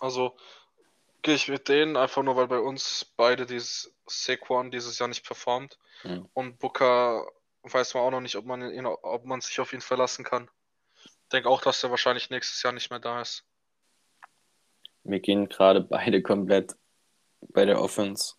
Also 0.00 0.36
gehe 1.22 1.34
ich 1.34 1.48
mit 1.48 1.68
denen, 1.68 1.96
einfach 1.96 2.22
nur 2.22 2.36
weil 2.36 2.48
bei 2.48 2.58
uns 2.58 3.12
beide 3.16 3.46
dieses 3.46 3.94
Saquon 4.06 4.70
dieses 4.70 4.98
Jahr 4.98 5.08
nicht 5.08 5.24
performt. 5.24 5.78
Ja. 6.04 6.24
Und 6.32 6.58
Booker 6.58 7.26
weiß 7.62 7.94
man 7.94 8.02
auch 8.02 8.10
noch 8.10 8.20
nicht, 8.20 8.36
ob 8.36 8.44
man, 8.44 8.62
ihn, 8.72 8.86
ob 8.86 9.24
man 9.24 9.40
sich 9.40 9.60
auf 9.60 9.72
ihn 9.72 9.80
verlassen 9.80 10.24
kann. 10.24 10.50
Denke 11.32 11.48
auch, 11.48 11.62
dass 11.62 11.82
er 11.82 11.90
wahrscheinlich 11.90 12.30
nächstes 12.30 12.62
Jahr 12.62 12.72
nicht 12.72 12.90
mehr 12.90 12.98
da 12.98 13.20
ist. 13.20 13.44
Wir 15.04 15.20
gehen 15.20 15.48
gerade 15.48 15.80
beide 15.80 16.22
komplett 16.22 16.76
bei 17.40 17.64
der 17.64 17.80
Offense 17.80 18.34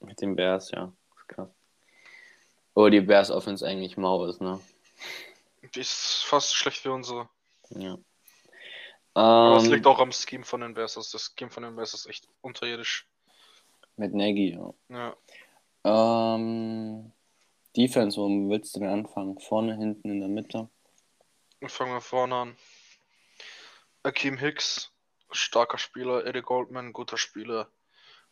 mit 0.00 0.20
den 0.20 0.36
Bears, 0.36 0.70
ja. 0.70 0.92
Ist 1.16 1.28
krass. 1.28 1.48
Oh, 2.74 2.88
die 2.88 3.00
Bears 3.00 3.30
Offense 3.30 3.66
eigentlich 3.66 3.96
mau 3.96 4.26
ist, 4.26 4.40
ne? 4.40 4.60
Die 5.74 5.80
ist 5.80 6.24
fast 6.24 6.50
so 6.50 6.56
schlecht 6.56 6.84
wie 6.84 6.90
unsere. 6.90 7.28
Ja. 7.70 7.96
Aber 9.14 9.56
es 9.56 9.64
Ähm, 9.64 9.72
liegt 9.72 9.86
auch 9.86 9.98
am 9.98 10.12
Scheme 10.12 10.44
von 10.44 10.60
den 10.60 10.74
Bears. 10.74 10.96
Also 10.98 11.16
das 11.16 11.32
Scheme 11.38 11.50
von 11.50 11.62
den 11.62 11.74
Bears 11.74 11.94
ist 11.94 12.06
echt 12.06 12.28
unterirdisch. 12.42 13.08
mit 13.96 14.12
Nagy, 14.12 14.52
ja. 14.90 15.16
Ja. 15.84 16.34
Ähm, 16.34 17.12
Defense, 17.76 18.16
wo 18.18 18.28
willst 18.48 18.74
du 18.74 18.80
denn 18.80 18.88
anfangen? 18.88 19.38
Vorne, 19.38 19.76
hinten, 19.76 20.10
in 20.10 20.20
der 20.20 20.28
Mitte? 20.28 20.68
Fangen 21.66 21.92
wir 21.92 22.00
vorne 22.00 22.34
an. 22.34 22.56
Akeem 24.02 24.36
Hicks, 24.38 24.92
starker 25.30 25.78
Spieler. 25.78 26.24
Eddie 26.26 26.42
Goldman, 26.42 26.92
guter 26.92 27.18
Spieler. 27.18 27.70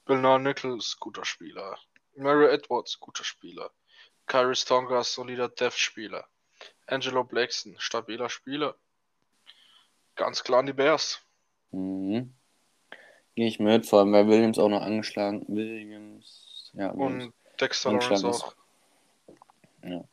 Bill 0.05 0.19
Nye 0.21 0.39
Nichols, 0.39 0.99
guter 1.01 1.25
Spieler. 1.25 1.79
Mary 2.17 2.47
Edwards, 2.47 2.99
guter 3.01 3.25
Spieler. 3.25 3.71
Kyrie 4.27 4.55
Stongas, 4.55 5.15
solider 5.15 5.49
Dev-Spieler. 5.49 6.27
Angelo 6.87 7.25
Blackson, 7.25 7.75
stabiler 7.79 8.29
Spieler. 8.29 8.77
Ganz 10.15 10.45
klar 10.45 10.61
an 10.61 10.67
die 10.67 10.73
Bears. 10.73 11.21
Mhm. 11.71 12.35
Gehe 13.35 13.49
ich 13.49 13.59
mit, 13.59 13.85
vor 13.87 14.01
allem 14.01 14.13
weil 14.13 14.29
Williams 14.29 14.59
auch 14.59 14.69
noch 14.69 14.83
angeschlagen 14.83 15.45
Williams, 15.49 16.71
ja, 16.75 16.95
Williams. 16.95 17.25
Und 17.25 17.35
Dexter 17.61 17.93
Lawrence 17.93 18.29
ist- 18.29 18.57
auch. 19.93 20.09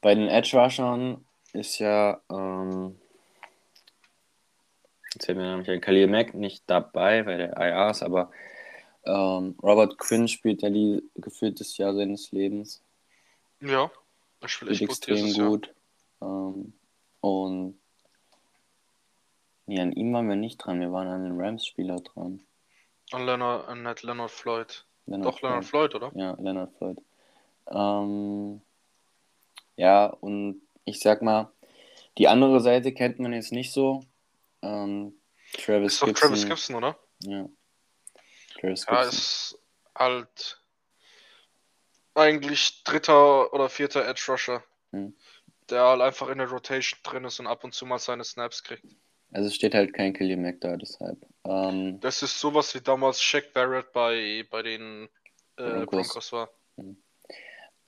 Bei 0.00 0.14
den 0.14 0.28
Edge 0.28 0.56
Rushern 0.58 1.24
ist 1.52 1.78
ja, 1.78 2.20
ähm, 2.30 2.98
jetzt 5.14 5.26
fällt 5.26 5.38
mir 5.38 5.50
nämlich 5.50 5.70
ein 5.70 5.80
Khalil 5.80 6.06
Mack 6.06 6.34
nicht 6.34 6.64
dabei, 6.66 7.26
weil 7.26 7.38
der 7.38 7.56
IR 7.56 7.90
ist, 7.90 8.02
aber 8.02 8.30
ähm, 9.04 9.56
Robert 9.62 9.98
Quinn 9.98 10.28
spielt 10.28 10.62
ja 10.62 10.70
die 10.70 11.02
gefühlt 11.16 11.60
das 11.60 11.76
Jahr 11.76 11.94
seines 11.94 12.32
Lebens. 12.32 12.82
Ja, 13.60 13.90
er 14.40 14.48
spielt 14.48 14.70
echt 14.70 14.82
extrem 14.82 15.32
gut. 15.34 15.74
Ähm, 16.22 16.72
und 17.20 17.78
nee, 19.66 19.80
an 19.80 19.92
ihm 19.92 20.12
waren 20.12 20.28
wir 20.28 20.36
nicht 20.36 20.58
dran, 20.58 20.80
wir 20.80 20.92
waren 20.92 21.08
an 21.08 21.24
den 21.24 21.40
Rams-Spieler 21.40 21.96
dran. 21.96 22.40
An 23.12 23.26
Leonard, 23.26 23.68
an 23.68 23.84
Leonard 24.02 24.30
Floyd. 24.30 24.84
Leonard 25.06 25.26
Doch, 25.26 25.42
Leonard 25.42 25.64
Floyd. 25.64 25.92
Floyd, 25.92 26.02
oder? 26.02 26.18
Ja, 26.18 26.36
Leonard 26.40 26.72
Floyd. 26.76 26.98
Ähm, 27.66 28.62
ja, 29.80 30.06
und 30.06 30.60
ich 30.84 31.00
sag 31.00 31.22
mal, 31.22 31.50
die 32.18 32.28
andere 32.28 32.60
Seite 32.60 32.92
kennt 32.92 33.18
man 33.18 33.32
jetzt 33.32 33.50
nicht 33.52 33.72
so. 33.72 34.04
Ähm, 34.62 35.18
Travis 35.54 35.94
Ist 35.94 36.04
Gibson. 36.04 36.14
Travis 36.28 36.46
Gibson, 36.46 36.76
oder? 36.76 36.98
Ja. 37.24 37.48
Travis 38.60 38.84
Ja, 38.86 39.02
Gibson. 39.02 39.08
ist 39.08 39.58
halt 39.96 40.62
eigentlich 42.14 42.84
dritter 42.84 43.52
oder 43.52 43.68
vierter 43.68 44.06
Edge 44.06 44.24
Rusher, 44.28 44.62
Hm. 44.92 45.14
der 45.70 45.82
halt 45.84 46.02
einfach 46.02 46.28
in 46.28 46.38
der 46.38 46.48
Rotation 46.50 46.98
drin 47.02 47.24
ist 47.24 47.40
und 47.40 47.46
ab 47.46 47.64
und 47.64 47.72
zu 47.72 47.86
mal 47.86 47.98
seine 47.98 48.24
Snaps 48.24 48.62
kriegt. 48.62 48.84
Also 49.32 49.46
es 49.46 49.54
steht 49.54 49.74
halt 49.74 49.94
kein 49.94 50.12
Khalil 50.12 50.36
Mack 50.36 50.60
da, 50.60 50.76
deshalb. 50.76 51.24
Ähm, 51.46 52.00
Das 52.00 52.22
ist 52.22 52.38
sowas 52.40 52.74
wie 52.74 52.80
damals 52.80 53.22
Shaq 53.22 53.52
Barrett 53.54 53.92
bei, 53.92 54.44
bei 54.50 54.62
den 54.62 55.08
äh, 55.56 55.62
Broncos. 55.62 56.08
Broncos 56.08 56.32
war. 56.32 56.50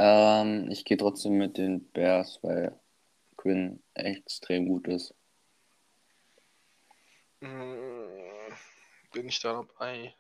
Ähm, 0.05 0.69
ich 0.69 0.85
gehe 0.85 0.97
trotzdem 0.97 1.35
mit 1.39 1.57
den 1.59 1.89
Bears, 1.93 2.41
weil 2.43 2.77
Quinn 3.37 3.81
extrem 3.95 4.67
gut 4.67 4.89
ist. 4.89 5.15
Mm, 7.41 8.53
Bin 9.13 9.29
ich 9.29 9.39
da 9.41 9.53
dabei? 9.53 10.13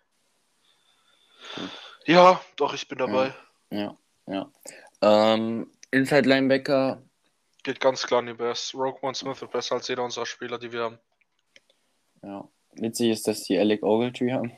Gut. 1.57 1.71
Ja, 2.07 2.41
doch, 2.57 2.75
ich 2.75 2.87
bin 2.87 2.99
dabei. 2.99 3.35
Ja, 3.71 3.97
ja. 4.27 4.53
Ähm, 5.01 5.69
Inside 5.91 6.29
Linebacker, 6.29 7.03
Geht 7.65 7.81
ganz 7.81 8.07
klar 8.07 8.21
in 8.21 8.27
die 8.27 8.35
Bears. 8.35 8.75
Rogue 8.75 9.01
One 9.03 9.15
Smith 9.15 9.41
wird 9.41 9.51
besser 9.53 9.77
als 9.77 9.87
jeder 9.89 10.03
unserer 10.05 10.27
Spieler, 10.27 10.59
die 10.59 10.73
wir 10.73 10.83
haben. 10.85 10.99
ja. 12.23 12.49
Witzig 12.75 13.11
ist, 13.11 13.27
dass 13.29 13.43
die 13.45 13.59
Alec 13.59 13.83
Ogletree 13.83 14.33
haben. 14.33 14.51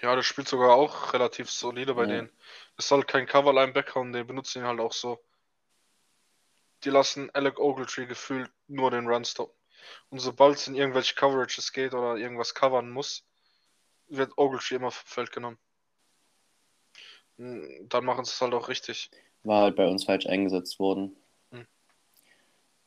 Ja, 0.00 0.14
der 0.14 0.22
spielt 0.22 0.46
sogar 0.48 0.74
auch 0.76 1.12
relativ 1.12 1.50
solide 1.50 1.94
bei 1.94 2.02
Ja. 2.02 2.08
denen. 2.08 2.30
Ist 2.78 2.90
halt 2.90 3.06
kein 3.06 3.26
Cover-Linebacker 3.26 4.00
und 4.00 4.12
den 4.12 4.26
benutzen 4.26 4.60
ihn 4.60 4.66
halt 4.66 4.80
auch 4.80 4.92
so. 4.92 5.22
Die 6.84 6.90
lassen 6.90 7.30
Alec 7.30 7.58
Ogletree 7.58 8.06
gefühlt 8.06 8.50
nur 8.66 8.90
den 8.90 9.06
Run 9.06 9.24
stoppen. 9.24 9.56
Und 10.10 10.20
sobald 10.20 10.56
es 10.56 10.68
in 10.68 10.74
irgendwelche 10.74 11.14
Coverages 11.14 11.72
geht 11.72 11.94
oder 11.94 12.16
irgendwas 12.16 12.54
covern 12.54 12.90
muss, 12.90 13.24
wird 14.08 14.36
Ogletree 14.36 14.76
immer 14.76 14.90
vom 14.90 15.06
Feld 15.06 15.32
genommen. 15.32 15.58
Mm, 17.36 17.88
Dann 17.88 18.04
machen 18.04 18.24
sie 18.24 18.30
es 18.30 18.40
halt 18.40 18.54
auch 18.54 18.68
richtig. 18.68 19.10
War 19.44 19.62
halt 19.62 19.76
bei 19.76 19.86
uns 19.86 20.04
falsch 20.04 20.26
eingesetzt 20.26 20.78
worden. 20.78 21.16
Hm. 21.50 21.66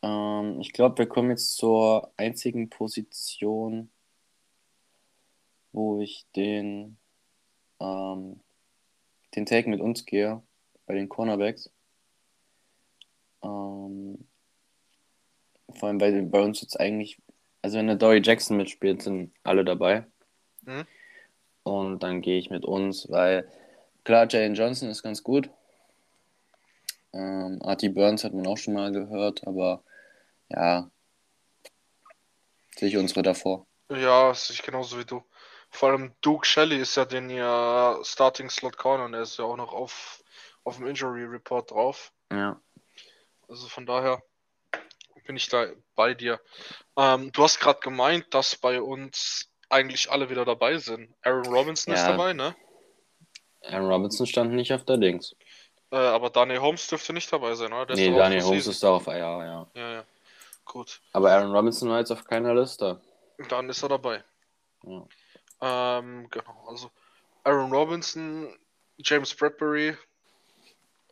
Ähm, 0.01 0.61
ich 0.61 0.71
glaube, 0.71 0.97
wir 0.99 1.07
kommen 1.07 1.29
jetzt 1.29 1.55
zur 1.57 2.11
einzigen 2.17 2.69
Position, 2.69 3.91
wo 5.71 5.99
ich 5.99 6.25
den, 6.35 6.97
ähm, 7.79 8.39
den 9.35 9.45
Take 9.45 9.69
mit 9.69 9.81
uns 9.81 10.05
gehe, 10.05 10.41
bei 10.85 10.93
den 10.93 11.09
Cornerbacks. 11.09 11.69
Ähm, 13.43 14.27
vor 15.73 15.89
allem, 15.89 16.01
weil 16.01 16.21
bei 16.23 16.41
uns 16.41 16.61
jetzt 16.61 16.79
eigentlich, 16.79 17.17
also 17.61 17.77
wenn 17.77 17.87
der 17.87 17.95
Dory 17.95 18.21
Jackson 18.23 18.57
mitspielt, 18.57 19.01
sind 19.01 19.33
alle 19.43 19.65
dabei. 19.65 20.05
Mhm. 20.63 20.85
Und 21.63 22.03
dann 22.03 22.21
gehe 22.21 22.37
ich 22.37 22.49
mit 22.49 22.63
uns, 22.63 23.09
weil 23.09 23.49
klar, 24.03 24.27
Jalen 24.29 24.55
Johnson 24.55 24.89
ist 24.89 25.03
ganz 25.03 25.23
gut. 25.23 25.49
Ähm, 27.13 27.59
Artie 27.63 27.89
Burns 27.89 28.23
hat 28.23 28.33
man 28.33 28.45
auch 28.45 28.57
schon 28.57 28.73
mal 28.73 28.91
gehört, 28.91 29.47
aber 29.47 29.83
ja, 30.49 30.91
sehe 32.75 32.89
ich 32.89 32.97
unsere 32.97 33.23
davor. 33.23 33.65
Ja, 33.89 34.33
sehe 34.33 34.53
ich 34.53 34.63
genauso 34.63 34.99
wie 34.99 35.05
du. 35.05 35.23
Vor 35.75 35.89
allem 35.89 36.13
Duke 36.21 36.45
Shelley 36.45 36.77
ist 36.77 36.95
ja 36.95 37.05
den 37.05 37.29
ja 37.29 37.99
Starting 38.03 38.49
Slot 38.49 38.77
Corner 38.77 39.05
und 39.05 39.13
er 39.13 39.21
ist 39.21 39.37
ja 39.37 39.45
auch 39.45 39.57
noch 39.57 39.73
auf, 39.73 40.23
auf 40.63 40.77
dem 40.77 40.87
Injury 40.87 41.25
Report 41.25 41.69
drauf. 41.69 42.11
Ja. 42.31 42.59
Also 43.47 43.67
von 43.67 43.85
daher 43.85 44.23
bin 45.25 45.35
ich 45.35 45.49
da 45.49 45.67
bei 45.95 46.13
dir. 46.13 46.39
Ähm, 46.97 47.31
du 47.31 47.43
hast 47.43 47.59
gerade 47.59 47.79
gemeint, 47.81 48.33
dass 48.33 48.55
bei 48.55 48.81
uns 48.81 49.49
eigentlich 49.69 50.09
alle 50.11 50.29
wieder 50.29 50.45
dabei 50.45 50.77
sind. 50.77 51.13
Aaron 51.23 51.47
Robinson 51.47 51.93
ist 51.93 52.01
Ja. 52.01 52.11
dabei, 52.11 52.33
ne? 52.33 52.55
Aaron 53.63 53.91
Robinson 53.91 54.25
stand 54.27 54.53
nicht 54.53 54.71
auf 54.71 54.85
der 54.85 54.97
Dings. 54.97 55.35
Äh, 55.91 55.97
aber 55.97 56.29
Daniel 56.29 56.59
Holmes 56.61 56.87
dürfte 56.87 57.11
nicht 57.13 57.31
dabei 57.33 57.53
sein, 57.55 57.73
oder? 57.73 57.87
Der 57.87 57.95
ist 57.95 57.99
nee, 57.99 58.15
Daniel 58.15 58.43
Holmes 58.43 58.65
Season. 58.65 58.71
ist 58.71 58.83
da 58.83 58.89
auf, 58.91 59.07
ja, 59.07 59.15
ja. 59.17 59.67
Ja, 59.73 59.91
ja. 59.91 60.05
Gut. 60.63 61.01
Aber 61.11 61.31
Aaron 61.31 61.51
Robinson 61.51 61.89
war 61.89 61.99
jetzt 61.99 62.11
auf 62.11 62.23
keiner 62.23 62.53
Liste. 62.53 63.01
Dann 63.49 63.69
ist 63.69 63.83
er 63.83 63.89
dabei. 63.89 64.23
Ja. 64.83 65.05
Ähm, 65.61 66.29
genau. 66.29 66.65
Also 66.67 66.91
Aaron 67.43 67.71
Robinson, 67.71 68.57
James 68.97 69.35
Bradbury. 69.35 69.97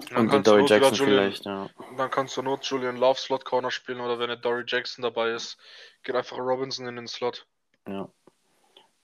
Dann 0.09 0.29
Und 0.29 0.33
du 0.33 0.41
Dory 0.41 0.65
Jackson 0.65 0.95
Julian, 0.95 1.31
vielleicht, 1.31 1.45
ja. 1.45 1.69
Dann 1.97 2.09
kannst 2.11 2.35
du 2.35 2.41
nur 2.41 2.59
Julian 2.61 2.97
Love 2.97 3.19
Slot 3.19 3.45
Corner 3.45 3.71
spielen 3.71 4.01
oder 4.01 4.19
wenn 4.19 4.27
der 4.27 4.37
Dory 4.37 4.63
Jackson 4.65 5.01
dabei 5.01 5.31
ist, 5.31 5.57
geht 6.03 6.15
einfach 6.15 6.37
Robinson 6.37 6.87
in 6.87 6.95
den 6.95 7.07
Slot. 7.07 7.47
ja. 7.87 8.09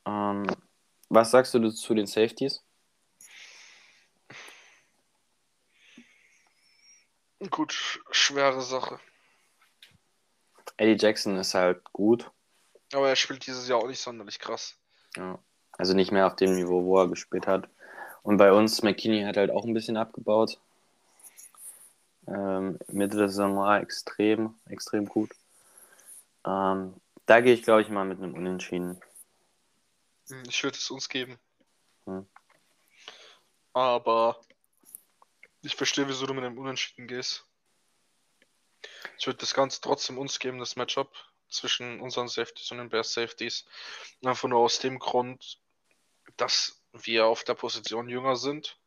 Ähm, 0.05 0.47
was 1.09 1.31
sagst 1.31 1.53
du 1.53 1.69
zu 1.69 1.93
den 1.93 2.07
Safeties? 2.07 2.63
Gut, 7.49 7.71
sch- 7.71 7.99
schwere 8.11 8.61
Sache. 8.61 8.99
Eddie 10.77 10.97
Jackson 10.99 11.37
ist 11.37 11.53
halt 11.53 11.83
gut. 11.93 12.29
Aber 12.93 13.09
er 13.09 13.15
spielt 13.15 13.45
dieses 13.45 13.67
Jahr 13.67 13.79
auch 13.79 13.87
nicht 13.87 13.99
sonderlich 13.99 14.39
krass. 14.39 14.78
Ja. 15.15 15.39
Also 15.77 15.93
nicht 15.93 16.11
mehr 16.11 16.27
auf 16.27 16.35
dem 16.35 16.55
Niveau, 16.55 16.83
wo 16.83 16.99
er 16.99 17.07
gespielt 17.07 17.47
hat. 17.47 17.69
Und 18.21 18.37
bei 18.37 18.51
uns, 18.51 18.81
McKinney 18.83 19.23
hat 19.23 19.37
halt 19.37 19.49
auch 19.51 19.65
ein 19.65 19.73
bisschen 19.73 19.97
abgebaut. 19.97 20.59
Ähm, 22.27 22.77
Mitte 22.87 23.17
der 23.17 23.29
Saison 23.29 23.57
war 23.57 23.81
extrem, 23.81 24.55
extrem 24.67 25.05
gut. 25.05 25.31
Ähm, 26.45 26.93
da 27.25 27.41
gehe 27.41 27.53
ich, 27.53 27.63
glaube 27.63 27.81
ich, 27.81 27.89
mal 27.89 28.05
mit 28.05 28.17
einem 28.19 28.35
Unentschieden. 28.35 29.01
Hm, 30.27 30.43
Ich 30.47 30.63
würde 30.63 30.77
es 30.77 30.91
uns 30.91 31.09
geben. 31.09 31.39
Hm. 32.05 32.27
Aber 33.73 34.39
ich 35.61 35.75
verstehe, 35.75 36.07
wieso 36.07 36.25
du 36.25 36.33
mit 36.33 36.43
dem 36.43 36.57
Unentschieden 36.57 37.07
gehst. 37.07 37.45
Ich 39.17 39.27
würde 39.27 39.39
das 39.39 39.53
Ganze 39.53 39.81
trotzdem 39.81 40.17
uns 40.17 40.39
geben, 40.39 40.59
das 40.59 40.75
Matchup 40.75 41.11
zwischen 41.49 41.99
unseren 41.99 42.27
Safeties 42.27 42.71
und 42.71 42.77
den 42.77 42.89
Bears 42.89 43.13
Safeties. 43.13 43.65
Einfach 44.23 44.49
nur 44.49 44.59
aus 44.59 44.79
dem 44.79 44.99
Grund, 44.99 45.59
dass 46.37 46.81
wir 46.93 47.25
auf 47.25 47.43
der 47.43 47.55
Position 47.55 48.09
jünger 48.09 48.35
sind 48.35 48.77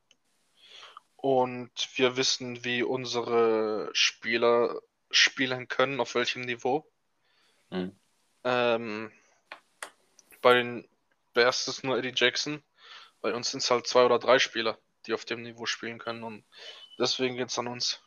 und 1.16 1.70
wir 1.96 2.16
wissen, 2.16 2.64
wie 2.64 2.82
unsere 2.82 3.90
Spieler 3.92 4.80
spielen 5.10 5.68
können, 5.68 6.00
auf 6.00 6.14
welchem 6.14 6.42
Niveau. 6.42 6.90
Hm. 7.70 7.94
Ähm, 8.44 9.12
bei 10.40 10.54
den 10.54 10.88
Bears 11.32 11.68
ist 11.68 11.84
nur 11.84 11.96
Eddie 11.96 12.12
Jackson. 12.14 12.62
Bei 13.20 13.32
uns 13.32 13.50
sind 13.50 13.62
es 13.62 13.70
halt 13.70 13.86
zwei 13.86 14.04
oder 14.04 14.18
drei 14.18 14.38
Spieler, 14.38 14.78
die 15.06 15.14
auf 15.14 15.24
dem 15.24 15.42
Niveau 15.42 15.66
spielen 15.66 15.98
können 15.98 16.24
und 16.24 16.44
deswegen 16.98 17.36
geht 17.36 17.50
es 17.50 17.58
an 17.58 17.68
uns. 17.68 18.02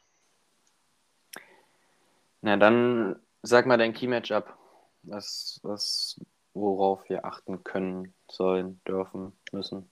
Na, 2.41 2.57
dann 2.57 3.24
sag 3.45 3.65
mal 3.65 3.77
dein 3.77 3.93
Key-Matchup. 3.93 4.57
Was, 5.03 5.59
was, 5.63 6.19
worauf 6.53 7.07
wir 7.09 7.25
achten 7.25 7.63
können, 7.63 8.15
sollen, 8.27 8.81
dürfen, 8.87 9.33
müssen. 9.51 9.89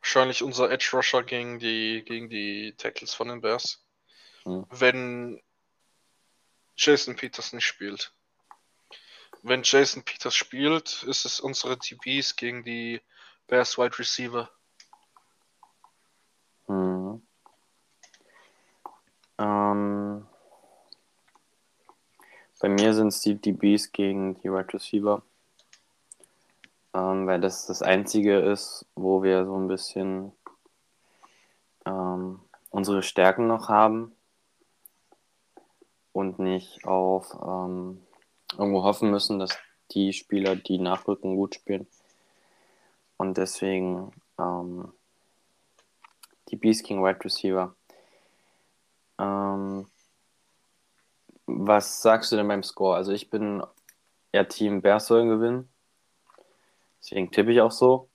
Wahrscheinlich 0.00 0.44
unser 0.44 0.70
Edge 0.70 0.90
Rusher 0.92 1.24
gegen 1.24 1.58
die, 1.58 2.04
gegen 2.06 2.28
die 2.28 2.74
Tackles 2.76 3.14
von 3.14 3.28
den 3.28 3.40
Bears. 3.40 3.84
Hm. 4.44 4.64
Wenn 4.70 5.42
Jason 6.76 7.16
Peters 7.16 7.52
nicht 7.52 7.66
spielt. 7.66 8.12
Wenn 9.42 9.62
Jason 9.64 10.04
Peters 10.04 10.36
spielt, 10.36 11.02
ist 11.02 11.24
es 11.24 11.40
unsere 11.40 11.78
TBs 11.78 12.36
gegen 12.36 12.62
die 12.62 13.00
Bears 13.48 13.76
Wide 13.76 13.98
Receiver. 13.98 14.50
Ähm, 19.38 20.26
bei 22.60 22.68
mir 22.68 22.94
sind 22.94 23.08
es 23.08 23.20
die 23.20 23.34
DBs 23.34 23.92
gegen 23.92 24.36
die 24.36 24.50
Wide 24.50 24.72
Receiver. 24.72 25.22
Ähm, 26.94 27.26
weil 27.26 27.40
das 27.40 27.66
das 27.66 27.82
Einzige 27.82 28.38
ist, 28.38 28.86
wo 28.94 29.22
wir 29.22 29.44
so 29.44 29.56
ein 29.56 29.68
bisschen 29.68 30.32
ähm, 31.84 32.40
unsere 32.70 33.02
Stärken 33.02 33.46
noch 33.48 33.68
haben 33.68 34.12
und 36.12 36.38
nicht 36.38 36.86
auf 36.86 37.34
ähm, 37.42 38.00
irgendwo 38.56 38.84
hoffen 38.84 39.10
müssen, 39.10 39.38
dass 39.38 39.58
die 39.90 40.12
Spieler, 40.12 40.56
die 40.56 40.78
nachrücken, 40.78 41.36
gut 41.36 41.56
spielen. 41.56 41.86
Und 43.16 43.36
deswegen 43.38 44.12
ähm, 44.38 44.92
die 46.48 46.56
Beast 46.56 46.84
King 46.84 47.02
Wide 47.02 47.24
Receiver. 47.24 47.74
Ähm, 49.18 49.86
was 51.46 52.02
sagst 52.02 52.32
du 52.32 52.36
denn 52.36 52.48
beim 52.48 52.62
Score? 52.62 52.96
Also 52.96 53.12
ich 53.12 53.30
bin 53.30 53.62
eher 54.32 54.48
Team 54.48 54.82
Bears 54.82 55.06
sollen 55.06 55.28
gewinnen. 55.28 55.68
Deswegen 57.00 57.30
tippe 57.30 57.52
ich 57.52 57.60
auch 57.60 57.70
so. 57.70 58.08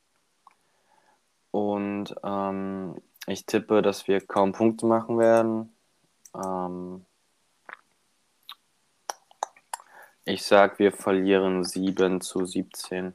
Und 1.51 2.15
ähm, 2.23 3.01
ich 3.27 3.45
tippe, 3.45 3.81
dass 3.81 4.07
wir 4.07 4.21
kaum 4.21 4.51
Punkte 4.51 4.85
machen 4.85 5.17
werden. 5.19 5.73
Ähm, 6.35 7.05
ich 10.25 10.43
sag, 10.43 10.79
wir 10.79 10.91
verlieren 10.91 11.63
7 11.63 12.21
zu 12.21 12.45
17. 12.45 13.13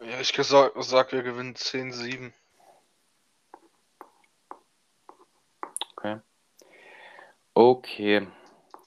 Ja, 0.00 0.20
ich 0.20 0.32
sag, 0.36 0.72
sag 0.76 1.12
wir 1.12 1.22
gewinnen 1.22 1.54
10-7. 1.54 2.32
Okay. 5.96 6.20
Okay. 7.54 8.28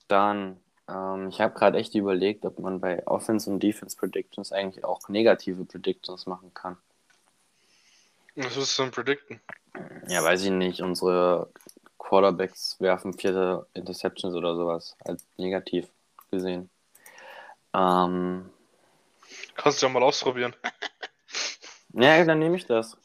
Dann 0.08 0.60
Ähm, 0.90 1.30
ich 1.30 1.40
habe 1.40 1.54
gerade 1.54 1.78
echt 1.78 1.94
überlegt, 1.96 2.46
ob 2.46 2.60
man 2.60 2.80
bei 2.80 3.06
Offense 3.06 3.50
und 3.50 3.62
Defense 3.62 3.96
Predictions 3.96 4.52
eigentlich 4.52 4.84
auch 4.84 5.08
negative 5.08 5.66
Predictions 5.66 6.26
machen 6.26 6.54
kann. 6.54 6.78
Was 8.36 8.58
ist 8.58 8.78
denn 8.80 8.92
Predicten? 8.92 9.40
Ja, 10.08 10.24
weiß 10.24 10.44
ich 10.46 10.52
nicht. 10.52 10.82
Unsere 10.82 11.52
Quarterbacks 11.98 12.80
werfen 12.80 13.14
vierte 13.14 13.68
Interceptions 13.74 14.34
oder 14.36 14.56
sowas. 14.56 14.96
Als 15.06 15.26
negativ 15.38 15.88
gesehen. 16.32 16.70
Ähm, 17.74 18.50
Kannst 19.56 19.82
du 19.82 19.88
ja 19.88 19.92
mal 19.92 20.04
ausprobieren. 20.04 20.56
ja, 21.94 22.24
dann 22.26 22.40
nehme 22.40 22.56
ich 22.56 22.66
das. 22.66 22.98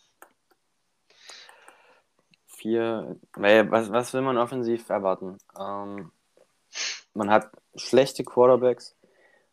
Vier. 2.64 3.20
Weil, 3.34 3.70
was, 3.70 3.92
was 3.92 4.14
will 4.14 4.22
man 4.22 4.38
offensiv 4.38 4.88
erwarten? 4.88 5.36
Ähm, 5.60 6.10
man 7.12 7.30
hat 7.30 7.50
schlechte 7.76 8.24
Quarterbacks. 8.24 8.96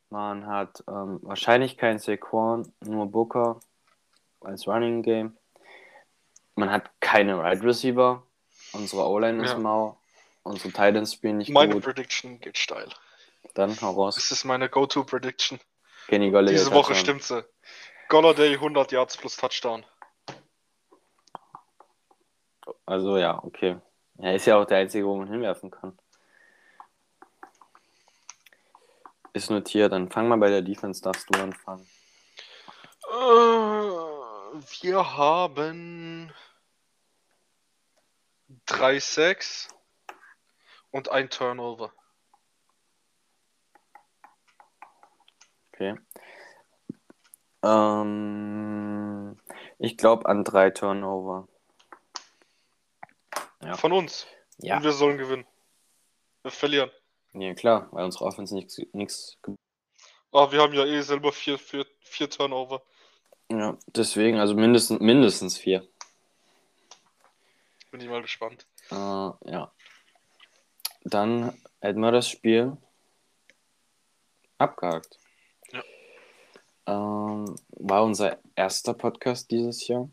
Man 0.09 0.47
hat 0.47 0.82
ähm, 0.88 1.20
wahrscheinlich 1.22 1.76
keinen 1.78 1.99
Saquon, 1.99 2.72
nur 2.80 3.12
Booker 3.12 3.59
als 4.39 4.66
Running 4.66 5.01
Game. 5.03 5.36
Man 6.55 6.72
hat 6.72 6.89
keine 7.01 7.34
Wide 7.36 7.43
right 7.43 7.64
Receiver. 7.66 8.24
Unsere 8.72 9.05
O-Line 9.05 9.43
ist 9.43 9.51
Ja. 9.51 9.59
mau. 9.59 9.99
Unsere 10.43 10.70
Titans 10.70 11.14
spielen 11.14 11.39
nicht 11.39 11.49
Meine 11.49 11.74
gut. 11.74 11.84
Prediction 11.84 12.39
geht 12.39 12.57
steil. 12.57 12.88
Dann 13.55 13.76
hau 13.82 13.91
raus. 13.91 14.16
Das 14.16 14.32
ist 14.32 14.45
meine 14.45 14.70
Go-To-Prediction. 14.70 15.59
Kenny 16.07 16.32
Golladay. 16.32 16.53
Diese 16.55 16.72
Woche 16.72 16.95
stimmt 16.95 17.24
sie. 17.24 17.43
Golladay 18.07 18.53
100 18.53 18.93
Yards 18.93 19.18
plus 19.18 19.36
Touchdown. 19.36 19.86
Also 22.91 23.15
ja, 23.15 23.41
okay. 23.41 23.79
Er 24.17 24.35
ist 24.35 24.45
ja 24.47 24.57
auch 24.57 24.65
der 24.65 24.79
Einzige, 24.79 25.05
wo 25.05 25.15
man 25.15 25.29
hinwerfen 25.29 25.71
kann. 25.71 25.97
Ist 29.31 29.49
notiert. 29.49 29.93
Dann 29.93 30.11
fang 30.11 30.27
mal 30.27 30.37
bei 30.37 30.49
der 30.49 30.61
Defense, 30.61 31.01
darfst 31.01 31.33
du 31.33 31.39
anfangen. 31.41 31.87
Äh, 33.07 33.15
wir 34.81 35.15
haben 35.15 36.33
3 38.65 38.99
Sacks 38.99 39.69
und 40.91 41.09
ein 41.09 41.29
Turnover. 41.29 41.93
Okay. 45.71 45.95
Ähm, 47.63 49.37
ich 49.79 49.95
glaube 49.95 50.25
an 50.25 50.43
drei 50.43 50.71
Turnover. 50.71 51.47
Ja. 53.64 53.76
Von 53.78 53.91
uns. 53.91 54.26
Ja, 54.57 54.78
Und 54.78 54.84
wir 54.84 54.91
sollen 54.91 55.18
gewinnen. 55.18 55.45
Wir 56.43 56.51
verlieren. 56.51 56.91
nee, 57.34 57.53
klar, 57.53 57.88
weil 57.91 58.05
unsere 58.05 58.26
Offense 58.26 58.53
nichts 58.55 58.80
nichts 58.93 59.38
Ah, 60.34 60.49
wir 60.49 60.62
haben 60.62 60.74
ja 60.74 60.86
eh 60.86 61.01
selber 61.01 61.32
vier, 61.34 61.57
vier, 61.59 61.86
vier 61.99 62.30
Turnover. 62.30 62.82
Ja, 63.49 63.78
deswegen, 63.88 64.39
also 64.39 64.53
mindestens, 64.55 65.01
mindestens 65.01 65.57
vier. 65.57 65.86
Bin 67.91 67.99
ich 67.99 68.07
mal 68.07 68.22
gespannt. 68.22 68.66
Äh, 68.89 68.95
ja. 68.95 69.72
Dann 71.03 71.57
hätten 71.82 71.99
wir 71.99 72.12
das 72.12 72.30
Spiel 72.30 72.78
abgehakt. 74.57 75.20
Ja. 75.74 75.84
Ähm, 76.88 77.55
war 77.72 78.03
unser 78.03 78.39
erster 78.55 78.93
Podcast 78.93 79.51
dieses 79.51 79.86
Jahr. 79.88 80.09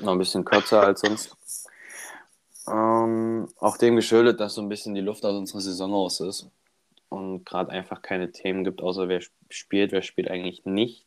Noch 0.00 0.12
ein 0.12 0.18
bisschen 0.18 0.44
kürzer 0.44 0.82
als 0.82 1.00
sonst. 1.00 1.36
Ähm, 2.68 3.48
auch 3.58 3.76
dem 3.76 3.96
geschuldet, 3.96 4.40
dass 4.40 4.54
so 4.54 4.62
ein 4.62 4.68
bisschen 4.68 4.94
die 4.94 5.00
Luft 5.00 5.24
aus 5.24 5.36
unserer 5.36 5.60
Saison 5.60 5.92
raus 5.92 6.20
ist. 6.20 6.50
Und 7.08 7.44
gerade 7.44 7.70
einfach 7.70 8.00
keine 8.02 8.32
Themen 8.32 8.64
gibt, 8.64 8.82
außer 8.82 9.08
wer 9.08 9.18
sp- 9.20 9.34
spielt, 9.50 9.92
wer 9.92 10.02
spielt 10.02 10.30
eigentlich 10.30 10.64
nicht. 10.64 11.06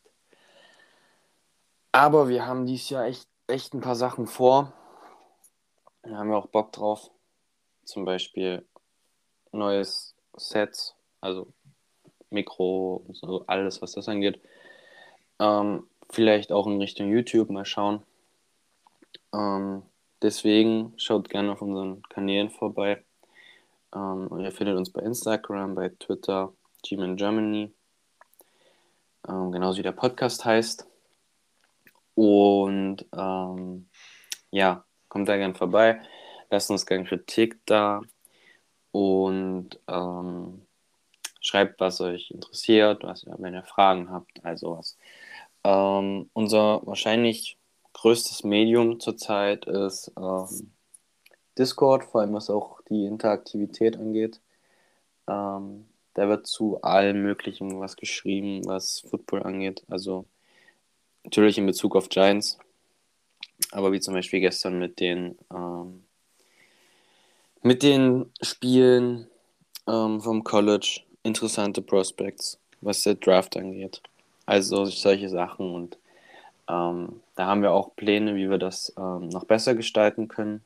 Aber 1.92 2.28
wir 2.28 2.46
haben 2.46 2.66
dieses 2.66 2.90
Jahr 2.90 3.06
echt, 3.06 3.26
echt 3.46 3.74
ein 3.74 3.80
paar 3.80 3.96
Sachen 3.96 4.26
vor. 4.26 4.72
Da 6.02 6.16
haben 6.16 6.28
wir 6.30 6.36
auch 6.36 6.48
Bock 6.48 6.72
drauf. 6.72 7.10
Zum 7.84 8.04
Beispiel 8.04 8.64
neues 9.50 10.14
Set, 10.36 10.94
also 11.20 11.48
Mikro, 12.30 13.04
so 13.12 13.44
alles, 13.46 13.82
was 13.82 13.92
das 13.92 14.08
angeht. 14.08 14.40
Ähm, 15.38 15.88
vielleicht 16.10 16.52
auch 16.52 16.66
in 16.66 16.78
Richtung 16.80 17.08
YouTube, 17.08 17.50
mal 17.50 17.64
schauen. 17.64 18.02
Ähm, 19.32 19.82
deswegen 20.22 20.92
schaut 20.96 21.28
gerne 21.28 21.52
auf 21.52 21.62
unseren 21.62 22.02
Kanälen 22.04 22.50
vorbei. 22.50 23.04
Ähm, 23.94 24.28
ihr 24.38 24.52
findet 24.52 24.76
uns 24.76 24.90
bei 24.90 25.02
Instagram, 25.02 25.74
bei 25.74 25.90
Twitter, 25.90 26.52
G-Man 26.82 27.16
Germany. 27.16 27.72
Ähm, 29.28 29.52
genauso 29.52 29.78
wie 29.78 29.82
der 29.82 29.92
Podcast 29.92 30.44
heißt. 30.44 30.86
Und 32.14 33.04
ähm, 33.16 33.88
ja, 34.50 34.84
kommt 35.08 35.28
da 35.28 35.36
gern 35.36 35.54
vorbei. 35.54 36.00
Lasst 36.50 36.70
uns 36.70 36.86
gerne 36.86 37.04
Kritik 37.04 37.58
da. 37.66 38.00
Und 38.92 39.78
ähm, 39.88 40.62
schreibt, 41.40 41.80
was 41.80 42.00
euch 42.00 42.30
interessiert, 42.30 43.02
was 43.04 43.26
wenn 43.26 43.54
ihr 43.54 43.62
Fragen 43.64 44.10
habt, 44.10 44.44
also 44.44 44.78
was. 44.78 44.96
Ähm, 45.64 46.30
unser 46.32 46.86
wahrscheinlich 46.86 47.58
größtes 48.06 48.44
Medium 48.44 49.00
zurzeit 49.00 49.64
ist 49.64 50.12
ähm, 50.16 50.70
Discord, 51.58 52.04
vor 52.04 52.20
allem 52.20 52.34
was 52.34 52.50
auch 52.50 52.80
die 52.88 53.04
Interaktivität 53.04 53.96
angeht. 53.96 54.40
Ähm, 55.26 55.86
da 56.14 56.28
wird 56.28 56.46
zu 56.46 56.80
allem 56.82 57.22
Möglichen 57.22 57.80
was 57.80 57.96
geschrieben, 57.96 58.64
was 58.64 59.00
Football 59.10 59.42
angeht. 59.42 59.82
Also 59.88 60.24
natürlich 61.24 61.58
in 61.58 61.66
Bezug 61.66 61.96
auf 61.96 62.08
Giants, 62.08 62.60
aber 63.72 63.90
wie 63.90 63.98
zum 63.98 64.14
Beispiel 64.14 64.38
gestern 64.38 64.78
mit 64.78 65.00
den 65.00 65.36
ähm, 65.52 66.04
mit 67.62 67.82
den 67.82 68.30
Spielen 68.40 69.26
ähm, 69.88 70.20
vom 70.20 70.44
College 70.44 71.00
interessante 71.24 71.82
Prospects, 71.82 72.60
was 72.80 73.02
der 73.02 73.16
Draft 73.16 73.56
angeht. 73.56 74.00
Also 74.44 74.84
solche 74.84 75.28
Sachen 75.28 75.74
und 75.74 75.98
ähm, 76.68 77.22
da 77.34 77.46
haben 77.46 77.62
wir 77.62 77.72
auch 77.72 77.94
Pläne, 77.96 78.34
wie 78.34 78.50
wir 78.50 78.58
das 78.58 78.92
ähm, 78.96 79.28
noch 79.28 79.44
besser 79.44 79.74
gestalten 79.74 80.28
können 80.28 80.64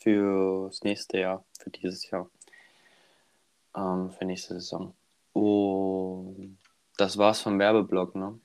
fürs 0.00 0.82
nächste 0.82 1.18
Jahr, 1.18 1.44
für 1.58 1.70
dieses 1.70 2.10
Jahr, 2.10 2.28
ähm, 3.76 4.10
für 4.12 4.24
nächste 4.24 4.54
Saison. 4.54 4.94
Und 5.32 6.58
das 6.96 7.18
war's 7.18 7.40
vom 7.40 7.58
Werbeblock, 7.58 8.14
ne? 8.14 8.38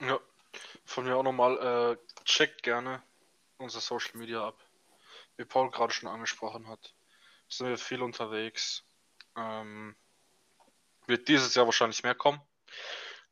Ja. 0.00 0.18
Von 0.84 1.04
mir 1.04 1.16
auch 1.16 1.22
nochmal, 1.22 1.96
äh, 1.98 2.24
checkt 2.24 2.62
gerne 2.62 3.02
unser 3.58 3.80
Social 3.80 4.16
Media 4.18 4.46
ab. 4.46 4.56
Wie 5.36 5.44
Paul 5.44 5.70
gerade 5.70 5.92
schon 5.92 6.08
angesprochen 6.08 6.68
hat, 6.68 6.92
sind 7.48 7.68
wir 7.68 7.78
viel 7.78 8.02
unterwegs. 8.02 8.84
Ähm, 9.36 9.94
wird 11.06 11.28
dieses 11.28 11.54
Jahr 11.54 11.66
wahrscheinlich 11.66 12.02
mehr 12.02 12.14
kommen. 12.14 12.40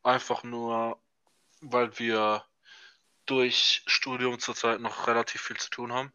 Einfach 0.03 0.43
nur, 0.43 1.01
weil 1.61 1.99
wir 1.99 2.45
durch 3.27 3.83
Studium 3.87 4.39
zurzeit 4.39 4.81
noch 4.81 5.07
relativ 5.07 5.43
viel 5.43 5.59
zu 5.59 5.71
tun 5.71 5.93
haben. 5.93 6.13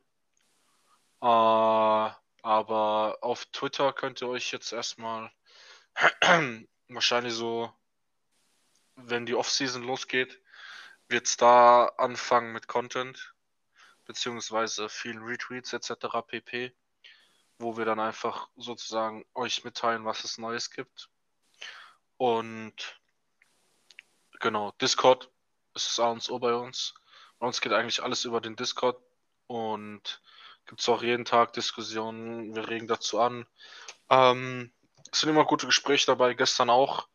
Äh, 1.22 2.16
aber 2.42 3.18
auf 3.22 3.46
Twitter 3.48 3.94
könnt 3.94 4.22
ihr 4.22 4.28
euch 4.28 4.52
jetzt 4.52 4.72
erstmal 4.72 5.32
wahrscheinlich 6.90 7.34
so, 7.34 7.74
wenn 8.96 9.26
die 9.26 9.36
Offseason 9.36 9.84
losgeht, 9.84 10.42
wird 11.10 11.28
es 11.28 11.38
da 11.38 11.86
anfangen 11.98 12.54
mit 12.54 12.68
Content, 12.68 13.34
beziehungsweise 14.06 14.90
vielen 14.90 15.24
Retweets 15.24 15.74
etc. 15.74 16.22
pp, 16.28 16.76
wo 17.60 17.78
wir 17.78 17.86
dann 17.86 18.00
einfach 18.00 18.50
sozusagen 18.56 19.26
euch 19.34 19.64
mitteilen, 19.64 20.06
was 20.06 20.24
es 20.24 20.38
Neues 20.38 20.72
gibt. 20.72 21.10
Und 22.18 23.00
genau, 24.40 24.72
Discord 24.82 25.30
ist 25.74 25.88
das 25.88 26.00
A 26.00 26.10
und 26.10 26.30
O 26.30 26.40
bei 26.40 26.54
uns. 26.54 26.94
Bei 27.40 27.48
uns 27.48 27.62
geht 27.62 27.74
eigentlich 27.74 28.02
alles 28.02 28.26
über 28.26 28.42
den 28.42 28.56
Discord 28.56 28.98
und 29.48 30.22
gibt 30.66 30.82
es 30.82 30.90
auch 30.90 31.04
jeden 31.04 31.26
Tag 31.26 31.54
Diskussionen. 31.54 32.56
Wir 32.56 32.68
regen 32.68 32.88
dazu 32.88 33.20
an. 33.20 33.46
Ähm, 34.10 34.72
es 35.12 35.22
sind 35.22 35.30
immer 35.30 35.46
gute 35.46 35.66
Gespräche 35.66 36.08
dabei. 36.08 36.34
Gestern 36.34 36.70
auch 36.70 37.08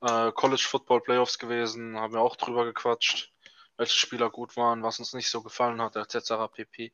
äh, 0.00 0.32
College 0.32 0.66
Football 0.68 1.00
Playoffs 1.02 1.38
gewesen, 1.38 1.98
haben 1.98 2.12
wir 2.12 2.20
auch 2.20 2.36
drüber 2.36 2.64
gequatscht, 2.64 3.32
welche 3.76 3.96
Spieler 3.96 4.30
gut 4.30 4.56
waren, 4.56 4.82
was 4.82 4.98
uns 4.98 5.12
nicht 5.12 5.30
so 5.30 5.42
gefallen 5.42 5.80
hat, 5.80 5.96
etc. 5.96 6.34
pp. 6.52 6.92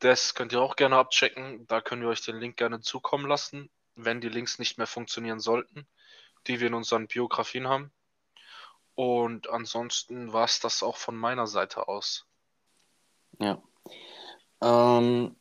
Das 0.00 0.34
könnt 0.34 0.52
ihr 0.52 0.60
auch 0.60 0.76
gerne 0.76 0.96
abchecken. 0.96 1.66
Da 1.66 1.80
können 1.80 2.02
wir 2.02 2.08
euch 2.08 2.22
den 2.22 2.38
Link 2.38 2.56
gerne 2.56 2.80
zukommen 2.80 3.26
lassen, 3.26 3.70
wenn 3.94 4.20
die 4.20 4.28
Links 4.28 4.58
nicht 4.58 4.78
mehr 4.78 4.86
funktionieren 4.86 5.40
sollten, 5.40 5.86
die 6.46 6.60
wir 6.60 6.68
in 6.68 6.74
unseren 6.74 7.06
Biografien 7.06 7.68
haben. 7.68 7.92
Und 8.94 9.50
ansonsten 9.50 10.32
war 10.32 10.44
es 10.44 10.60
das 10.60 10.82
auch 10.82 10.96
von 10.96 11.16
meiner 11.16 11.46
Seite 11.46 11.88
aus. 11.88 12.26
Ja. 13.40 13.60
Ähm, 14.62 15.34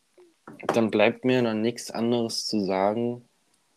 dann 0.67 0.91
bleibt 0.91 1.25
mir 1.25 1.41
noch 1.41 1.53
nichts 1.53 1.91
anderes 1.91 2.47
zu 2.47 2.65
sagen, 2.65 3.27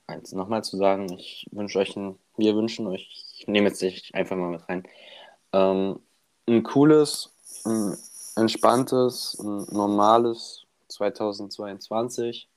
als 0.06 0.32
nochmal 0.32 0.64
zu 0.64 0.76
sagen, 0.76 1.12
ich 1.12 1.46
wünsche 1.50 1.78
euch 1.78 1.96
ein, 1.96 2.18
wir 2.36 2.54
wünschen 2.54 2.86
euch, 2.86 3.24
ich 3.38 3.46
nehme 3.46 3.68
jetzt 3.68 3.82
dich 3.82 4.14
einfach 4.14 4.36
mal 4.36 4.50
mit 4.50 4.68
rein, 4.68 4.84
ähm, 5.52 6.00
ein 6.48 6.62
cooles, 6.62 7.32
ein 7.64 7.96
entspanntes, 8.36 9.38
ein 9.38 9.66
normales 9.70 10.64
2022. 10.88 12.48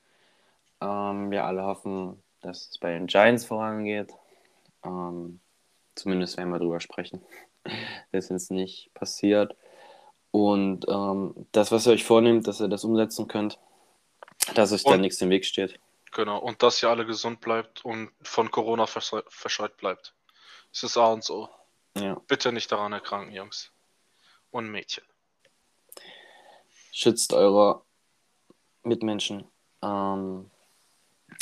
Ähm, 0.81 1.31
wir 1.31 1.45
alle 1.45 1.63
hoffen, 1.63 2.21
dass 2.41 2.69
es 2.69 2.77
bei 2.77 2.93
den 2.93 3.07
Giants 3.07 3.45
vorangeht. 3.45 4.13
Ähm, 4.83 5.39
zumindest 5.99 6.37
werden 6.37 6.51
wir 6.51 6.59
drüber 6.59 6.79
sprechen. 6.79 7.21
das 8.11 8.25
ist 8.25 8.29
jetzt 8.31 8.51
nicht 8.51 8.91
passiert. 8.93 9.55
Und 10.31 10.85
ähm, 10.87 11.47
das, 11.51 11.71
was 11.71 11.87
ihr 11.87 11.93
euch 11.93 12.03
vornehmt, 12.03 12.47
dass 12.47 12.61
ihr 12.61 12.67
das 12.67 12.83
umsetzen 12.83 13.27
könnt, 13.27 13.59
dass 14.53 14.71
euch 14.71 14.83
da 14.83 14.97
nichts 14.97 15.21
im 15.21 15.29
Weg 15.29 15.45
steht. 15.45 15.79
Genau, 16.11 16.39
und 16.39 16.63
dass 16.63 16.81
ihr 16.81 16.89
alle 16.89 17.05
gesund 17.05 17.39
bleibt 17.39 17.85
und 17.85 18.11
von 18.21 18.49
Corona 18.49 18.87
verscheut 18.87 19.77
bleibt. 19.77 20.13
Das 20.71 20.83
ist 20.83 20.97
A 20.97 21.07
und 21.13 21.23
so. 21.23 21.49
Ja. 21.97 22.21
Bitte 22.27 22.51
nicht 22.51 22.71
daran 22.71 22.93
erkranken, 22.93 23.33
Jungs 23.33 23.71
und 24.51 24.69
Mädchen. 24.69 25.03
Schützt 26.91 27.33
eure 27.33 27.83
Mitmenschen. 28.83 29.45
Ähm, 29.83 30.49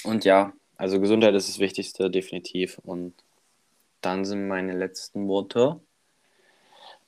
und 0.03 0.25
ja, 0.25 0.53
also 0.75 0.99
Gesundheit 0.99 1.33
ist 1.33 1.49
das 1.49 1.59
Wichtigste, 1.59 2.09
definitiv. 2.09 2.79
Und 2.79 3.13
dann 4.07 4.23
sind 4.23 4.47
meine 4.47 4.71
letzten 4.71 5.27
Worte. 5.27 5.81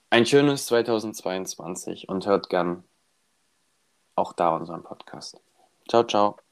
Ein 0.09 0.25
schönes 0.25 0.65
2022 0.65 2.09
und 2.09 2.27
hört 2.27 2.49
gern 2.49 2.83
auch 4.15 4.33
da 4.33 4.53
unseren 4.53 4.83
Podcast. 4.83 5.39
Ciao, 5.87 6.03
ciao. 6.03 6.48